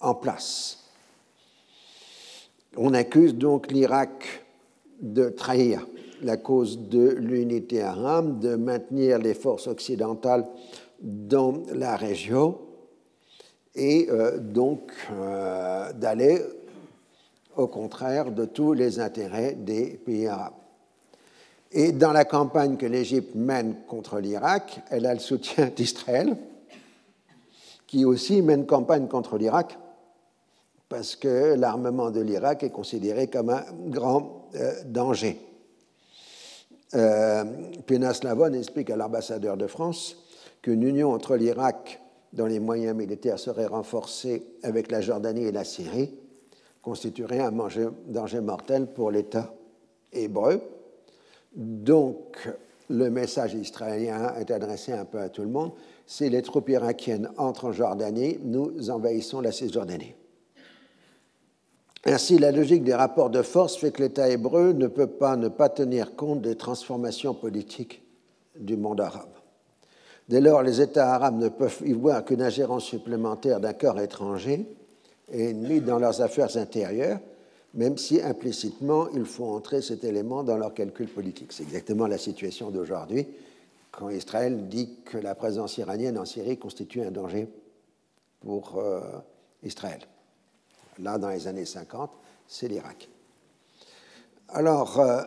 [0.00, 0.84] en place.
[2.76, 4.44] On accuse donc l'Irak
[5.00, 5.86] de trahir
[6.22, 10.46] la cause de l'unité arabe, de maintenir les forces occidentales
[11.00, 12.58] dans la région
[13.74, 16.40] et euh, donc euh, d'aller
[17.56, 20.54] au contraire de tous les intérêts des pays arabes.
[21.72, 26.36] Et dans la campagne que l'Égypte mène contre l'Irak, elle a le soutien d'Israël,
[27.86, 29.78] qui aussi mène campagne contre l'Irak,
[30.88, 35.40] parce que l'armement de l'Irak est considéré comme un grand euh, danger.
[36.94, 37.44] Euh,
[38.22, 40.16] Lavon explique à l'ambassadeur de France
[40.62, 42.00] qu'une union entre l'Irak,
[42.34, 46.14] dont les moyens militaires seraient renforcés avec la Jordanie et la Syrie,
[46.82, 47.52] constituerait un
[48.06, 49.54] danger mortel pour l'État
[50.12, 50.60] hébreu
[51.54, 52.48] donc,
[52.90, 55.72] le message israélien est adressé un peu à tout le monde.
[56.06, 60.14] Si les troupes irakiennes entrent en Jordanie, nous envahissons la Cisjordanie.
[62.04, 65.48] Ainsi, la logique des rapports de force fait que l'État hébreu ne peut pas ne
[65.48, 68.02] pas tenir compte des transformations politiques
[68.58, 69.30] du monde arabe.
[70.28, 74.66] Dès lors, les États arabes ne peuvent y voir qu'une ingérence supplémentaire d'un corps étranger
[75.30, 77.20] et ennemi dans leurs affaires intérieures,
[77.74, 81.52] même si implicitement il faut entrer cet élément dans leur calcul politique.
[81.52, 83.26] C'est exactement la situation d'aujourd'hui,
[83.90, 87.48] quand Israël dit que la présence iranienne en Syrie constitue un danger
[88.40, 89.00] pour euh,
[89.62, 90.00] Israël.
[91.00, 92.10] Là, dans les années 50,
[92.46, 93.08] c'est l'Irak.
[94.48, 95.22] Alors, euh,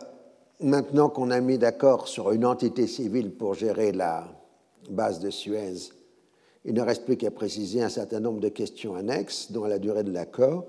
[0.60, 4.26] maintenant qu'on a mis d'accord sur une entité civile pour gérer la
[4.90, 5.90] base de Suez.
[6.64, 10.04] Il ne reste plus qu'à préciser un certain nombre de questions annexes, dont la durée
[10.04, 10.66] de l'accord,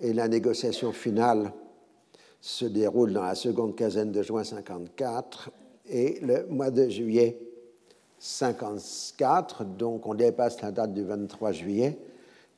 [0.00, 1.52] et la négociation finale
[2.40, 5.50] se déroule dans la seconde quinzaine de juin 54
[5.88, 7.38] et le mois de juillet
[8.18, 11.98] 54, donc on dépasse la date du 23 juillet,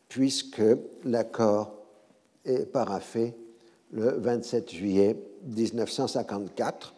[0.09, 0.63] puisque
[1.05, 1.73] l'accord
[2.45, 3.35] est paraffé
[3.91, 6.96] le 27 juillet 1954.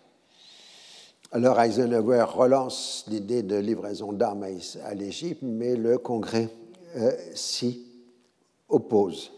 [1.31, 4.47] Alors Eisenhower relance l'idée de livraison d'armes
[4.85, 6.49] à l'Égypte, mais le Congrès
[6.97, 7.85] euh, s'y
[8.67, 9.31] oppose.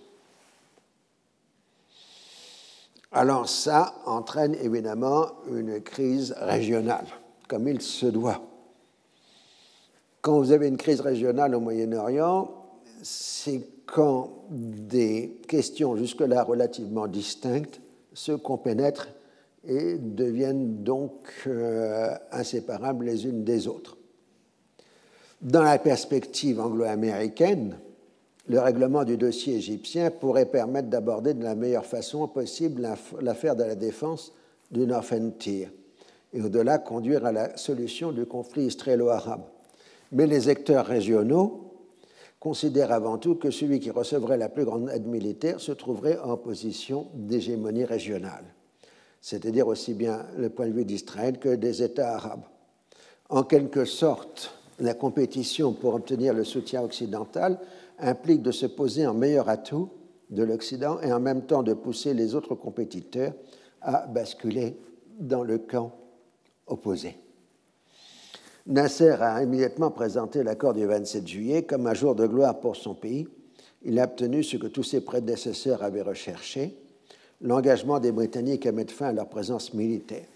[3.11, 7.07] Alors ça entraîne évidemment une crise régionale,
[7.49, 8.41] comme il se doit.
[10.21, 12.55] Quand vous avez une crise régionale au Moyen-Orient,
[13.03, 17.81] c'est quand des questions jusque-là relativement distinctes
[18.15, 19.09] se compénètrent
[19.67, 23.97] et deviennent donc euh, inséparables les unes des autres.
[25.43, 27.79] Dans la perspective anglo-américaine,
[28.49, 32.89] le règlement du dossier égyptien pourrait permettre d'aborder de la meilleure façon possible
[33.21, 34.33] l'affaire de la défense
[34.71, 35.69] du Northern Tier
[36.33, 39.43] et au-delà conduire à la solution du conflit israélo-arabe.
[40.13, 41.71] Mais les acteurs régionaux
[42.39, 46.37] considèrent avant tout que celui qui recevrait la plus grande aide militaire se trouverait en
[46.37, 48.45] position d'hégémonie régionale,
[49.21, 52.45] c'est-à-dire aussi bien le point de vue d'Israël que des États arabes.
[53.29, 57.59] En quelque sorte, la compétition pour obtenir le soutien occidental
[57.99, 59.91] implique de se poser en meilleur atout
[60.31, 63.35] de l'Occident et en même temps de pousser les autres compétiteurs
[63.83, 64.77] à basculer
[65.19, 65.93] dans le camp
[66.67, 67.17] opposé.
[68.67, 72.95] Nasser a immédiatement présenté l'accord du 27 juillet comme un jour de gloire pour son
[72.95, 73.27] pays.
[73.83, 76.77] Il a obtenu ce que tous ses prédécesseurs avaient recherché,
[77.41, 80.27] l'engagement des Britanniques à mettre fin à leur présence militaire.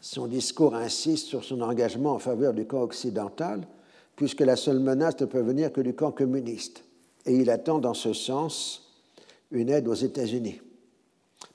[0.00, 3.66] Son discours insiste sur son engagement en faveur du camp occidental,
[4.14, 6.84] puisque la seule menace ne peut venir que du camp communiste
[7.26, 8.88] et il attend dans ce sens
[9.50, 10.60] une aide aux États-Unis.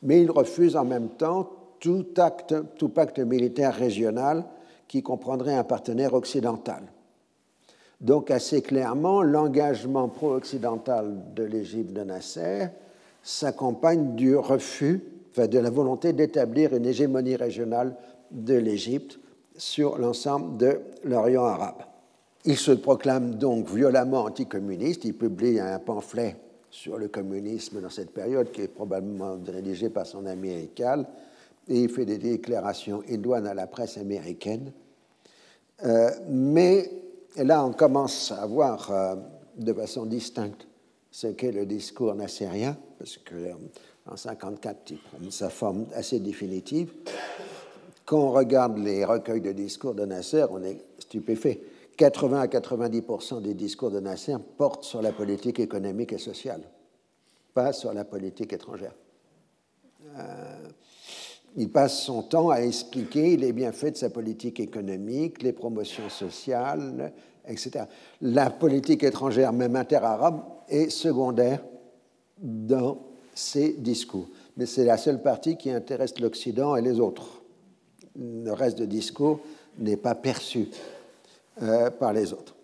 [0.04, 1.50] Mais il refuse en même temps
[1.80, 4.46] tout, acte, tout pacte militaire régional
[4.88, 6.84] qui comprendrait un partenaire occidental.
[8.02, 12.68] Donc assez clairement, l'engagement pro-occidental de l'Égypte de Nasser
[13.24, 17.96] s'accompagne du refus, enfin de la volonté d'établir une hégémonie régionale
[18.32, 19.20] de l'Égypte
[19.58, 21.84] sur l'ensemble de l'Orient arabe.
[22.46, 25.06] Il se proclame donc violemment anticommuniste.
[25.06, 26.36] Il publie un pamphlet
[26.72, 31.06] sur le communisme dans cette période qui est probablement rédigé par son ami Ekal
[31.68, 34.72] et il fait des déclarations idoines à la presse américaine.
[35.84, 36.90] Euh, mais
[37.38, 39.16] là, on commence à voir euh,
[39.58, 40.68] de façon distincte
[41.12, 46.94] ce qu'est le discours nassérien, parce qu'en en 1954, il prend sa forme assez définitive.
[48.06, 51.62] Quand on regarde les recueils de discours de Nasser, on est stupéfait
[51.98, 56.62] 80 à 90% des discours de Nasser portent sur la politique économique et sociale,
[57.56, 58.94] pas sur la politique étrangère.
[60.20, 60.70] Euh,
[61.58, 67.12] il passe son temps à expliquer les bienfaits de sa politique économique, les promotions sociales,
[67.48, 67.86] etc.
[68.22, 71.64] La politique étrangère, même inter-arabe, est secondaire
[72.42, 72.98] dans
[73.34, 74.28] ses discours.
[74.58, 77.42] Mais c'est la seule partie qui intéresse l'Occident et les autres.
[78.16, 79.40] Le reste du discours
[79.78, 80.68] n'est pas perçu
[81.62, 82.56] euh, par les autres.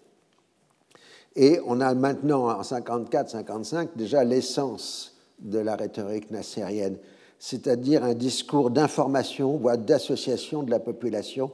[1.36, 6.98] Et on a maintenant, en 54-55, déjà l'essence de la rhétorique nassérienne,
[7.40, 11.52] c'est-à-dire un discours d'information, voire d'association de la population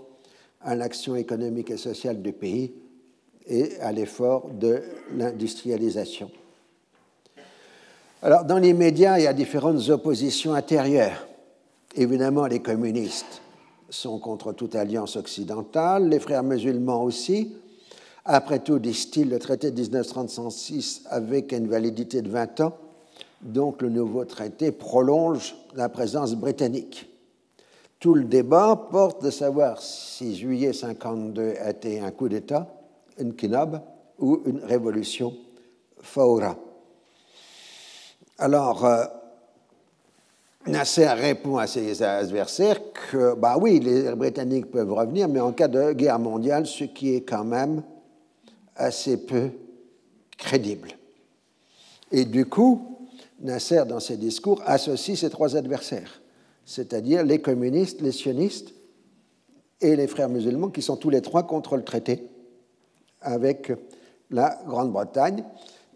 [0.62, 2.74] à l'action économique et sociale du pays
[3.46, 4.82] et à l'effort de
[5.12, 6.32] l'industrialisation.
[8.26, 11.28] Alors, dans les médias, il y a différentes oppositions intérieures.
[11.94, 13.42] Évidemment, les communistes
[13.90, 17.54] sont contre toute alliance occidentale, les frères musulmans aussi.
[18.24, 22.78] Après tout, disent-ils, le traité de 1936 avec une validité de 20 ans,
[23.42, 27.10] donc le nouveau traité prolonge la présence britannique.
[28.00, 32.74] Tout le débat porte de savoir si juillet 52 a été un coup d'État,
[33.20, 33.82] une kinob
[34.18, 35.34] ou une révolution
[36.02, 36.58] faura.
[38.40, 39.06] Alors, euh,
[40.66, 42.80] Nasser répond à ses adversaires
[43.12, 47.16] que, bah oui, les Britanniques peuvent revenir, mais en cas de guerre mondiale, ce qui
[47.16, 47.84] est quand même
[48.76, 49.52] assez peu
[50.38, 50.90] crédible.
[52.12, 52.98] Et du coup,
[53.40, 56.22] Nasser, dans ses discours, associe ses trois adversaires,
[56.66, 58.74] c'est-à-dire les communistes, les sionistes
[59.80, 62.28] et les frères musulmans, qui sont tous les trois contre le traité
[63.22, 63.72] avec
[64.32, 65.44] la Grande-Bretagne.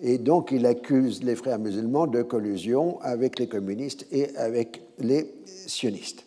[0.02, 5.34] Et donc, il accuse les frères musulmans de collusion avec les communistes et avec les
[5.45, 6.24] sionistes.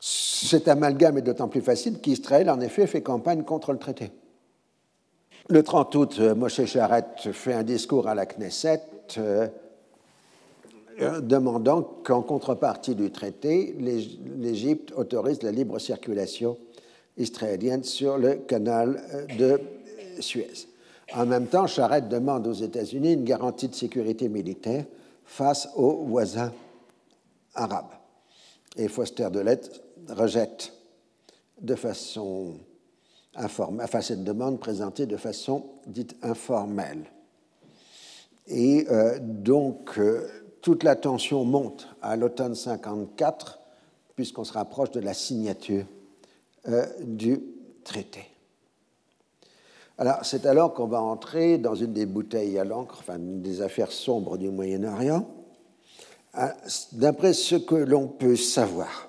[0.00, 4.10] Cet amalgame est d'autant plus facile qu'Israël, en effet, fait campagne contre le traité.
[5.48, 8.82] Le 30 août, Moshe Charet fait un discours à la Knesset
[11.00, 13.74] euh, demandant qu'en contrepartie du traité,
[14.36, 16.58] l'Égypte autorise la libre circulation
[17.16, 19.60] israélienne sur le canal euh, de
[20.20, 20.67] Suez.
[21.14, 24.84] En même temps, Charette demande aux États-Unis une garantie de sécurité militaire
[25.24, 26.52] face aux voisins
[27.54, 27.92] arabes.
[28.76, 30.72] Et Foster de Lette rejette
[31.60, 32.54] de façon
[33.34, 37.04] informelle, enfin cette demande présentée de façon dite informelle.
[38.46, 40.28] Et euh, donc, euh,
[40.62, 43.60] toute la tension monte à l'automne 54,
[44.14, 45.84] puisqu'on se rapproche de la signature
[46.68, 47.40] euh, du
[47.84, 48.26] traité.
[50.22, 54.38] C'est alors qu'on va entrer dans une des bouteilles à l'encre, enfin, des affaires sombres
[54.38, 55.28] du Moyen-Orient.
[56.92, 59.08] D'après ce que l'on peut savoir,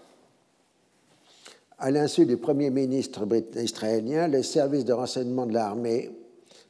[1.78, 6.11] à l'insu du Premier ministre israélien, les services de renseignement de l'armée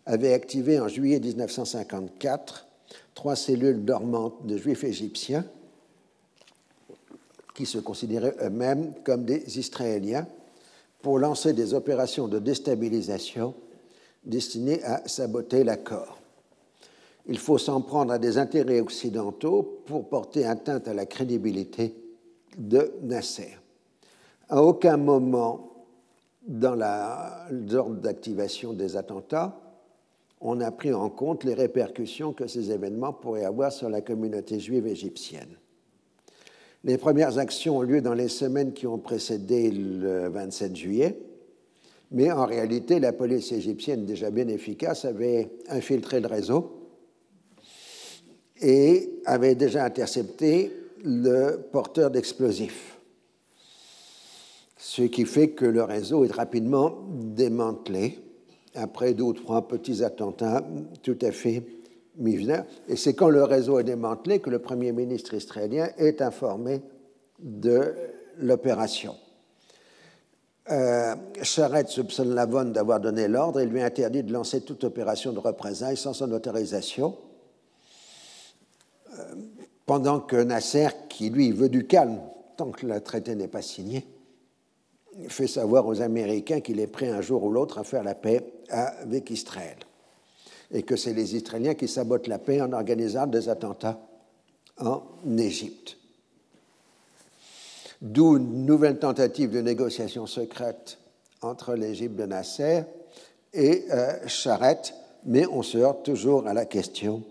[0.05, 2.67] avaient activé en juillet 1954
[3.15, 5.45] trois cellules dormantes de juifs égyptiens
[7.53, 10.27] qui se considéraient eux-mêmes comme des Israéliens
[11.01, 13.53] pour lancer des opérations de déstabilisation
[14.23, 16.17] destinées à saboter l'accord.
[17.27, 21.95] Il faut s'en prendre à des intérêts occidentaux pour porter atteinte à la crédibilité
[22.57, 23.57] de Nasser.
[24.49, 25.85] À aucun moment
[26.47, 26.75] dans
[27.51, 29.59] l'ordre d'activation des attentats,
[30.41, 34.59] on a pris en compte les répercussions que ces événements pourraient avoir sur la communauté
[34.59, 35.57] juive égyptienne.
[36.85, 41.19] Les premières actions ont lieu dans les semaines qui ont précédé le 27 juillet,
[42.11, 46.80] mais en réalité, la police égyptienne, déjà bien efficace, avait infiltré le réseau
[48.61, 50.72] et avait déjà intercepté
[51.03, 52.98] le porteur d'explosifs.
[54.77, 58.19] Ce qui fait que le réseau est rapidement démantelé
[58.76, 60.65] après deux ou trois petits attentats
[61.03, 61.64] tout à fait
[62.18, 62.65] mineurs.
[62.88, 66.81] Et c'est quand le réseau est démantelé que le Premier ministre israélien est informé
[67.40, 67.94] de
[68.38, 69.15] l'opération.
[70.71, 75.39] Euh, Charette soupçonne Lavonne d'avoir donné l'ordre et lui interdit de lancer toute opération de
[75.39, 77.17] représailles sans son autorisation,
[79.17, 79.23] euh,
[79.85, 82.19] pendant que Nasser, qui lui veut du calme
[82.55, 84.05] tant que le traité n'est pas signé,
[85.27, 88.43] fait savoir aux Américains qu'il est prêt un jour ou l'autre à faire la paix
[88.69, 89.77] avec Israël
[90.71, 93.99] et que c'est les Israéliens qui sabotent la paix en organisant des attentats
[94.77, 95.01] en
[95.37, 95.98] Égypte.
[98.01, 100.97] D'où une nouvelle tentative de négociation secrète
[101.41, 102.84] entre l'Égypte de Nasser
[103.53, 104.93] et euh, Charette,
[105.26, 107.23] mais on se heurte toujours à la question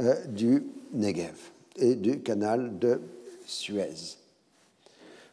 [0.00, 1.36] euh, du Negev
[1.76, 3.00] et du canal de
[3.46, 4.16] Suez.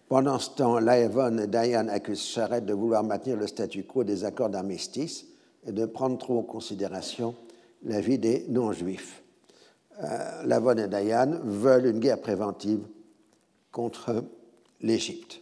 [0.08, 4.26] Pendant ce temps, Laevon et Dayan accusent Charette de vouloir maintenir le statu quo des
[4.26, 5.26] accords d'armistice
[5.66, 7.36] et de prendre trop en considération
[7.84, 9.24] la vie des non-juifs.
[10.04, 12.86] Euh, Lavon et Dayan veulent une guerre préventive
[13.72, 14.24] contre
[14.82, 15.42] l'Égypte.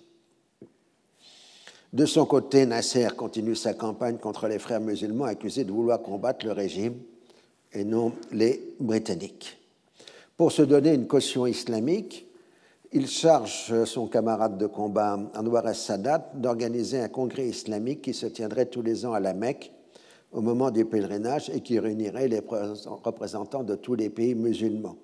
[1.93, 6.45] De son côté, Nasser continue sa campagne contre les frères musulmans accusés de vouloir combattre
[6.45, 6.95] le régime
[7.71, 9.57] et non les Britanniques.
[10.35, 12.25] Pour se donner une caution islamique,
[12.91, 18.65] il charge son camarade de combat Anwar al-Sadat d'organiser un congrès islamique qui se tiendrait
[18.65, 19.71] tous les ans à la Mecque
[20.31, 24.97] au moment du pèlerinage et qui réunirait les représentants de tous les pays musulmans.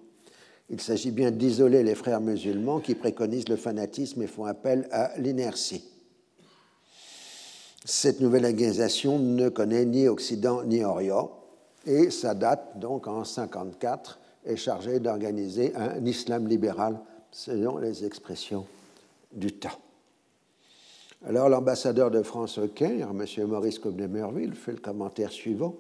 [0.72, 5.12] Il s'agit bien d'isoler les frères musulmans qui préconisent le fanatisme et font appel à
[5.18, 5.84] l'inertie.
[7.84, 11.38] Cette nouvelle organisation ne connaît ni Occident ni Orient
[11.86, 18.66] et Sadat, donc en 1954, est chargé d'organiser un islam libéral selon les expressions
[19.34, 19.80] du temps.
[21.26, 23.26] Alors l'ambassadeur de France au Caire, M.
[23.46, 25.76] Maurice Combe-de-Merville, fait le commentaire suivant.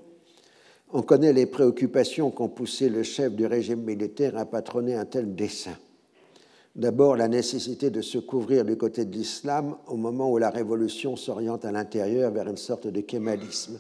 [0.93, 5.35] On connaît les préoccupations qu'ont poussé le chef du régime militaire à patronner un tel
[5.35, 5.77] dessein.
[6.75, 11.15] D'abord, la nécessité de se couvrir du côté de l'islam au moment où la révolution
[11.15, 13.79] s'oriente à l'intérieur vers une sorte de kémalisme,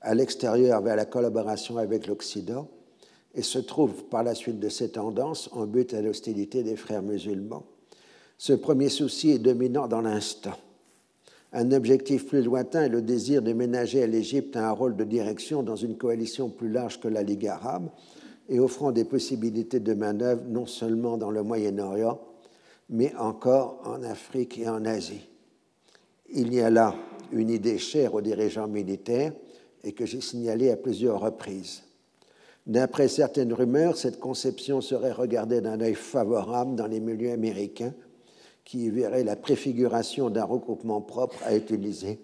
[0.00, 2.68] à l'extérieur vers la collaboration avec l'Occident,
[3.34, 7.02] et se trouve par la suite de ces tendances en but à l'hostilité des frères
[7.02, 7.64] musulmans.
[8.38, 10.56] Ce premier souci est dominant dans l'instant.
[11.56, 15.62] Un objectif plus lointain est le désir de ménager à l'Égypte un rôle de direction
[15.62, 17.90] dans une coalition plus large que la Ligue arabe
[18.48, 22.20] et offrant des possibilités de manœuvre non seulement dans le Moyen-Orient,
[22.90, 25.28] mais encore en Afrique et en Asie.
[26.28, 26.96] Il y a là
[27.30, 29.32] une idée chère aux dirigeants militaires
[29.84, 31.84] et que j'ai signalée à plusieurs reprises.
[32.66, 37.94] D'après certaines rumeurs, cette conception serait regardée d'un œil favorable dans les milieux américains
[38.64, 42.18] qui verrait la préfiguration d'un regroupement propre à utiliser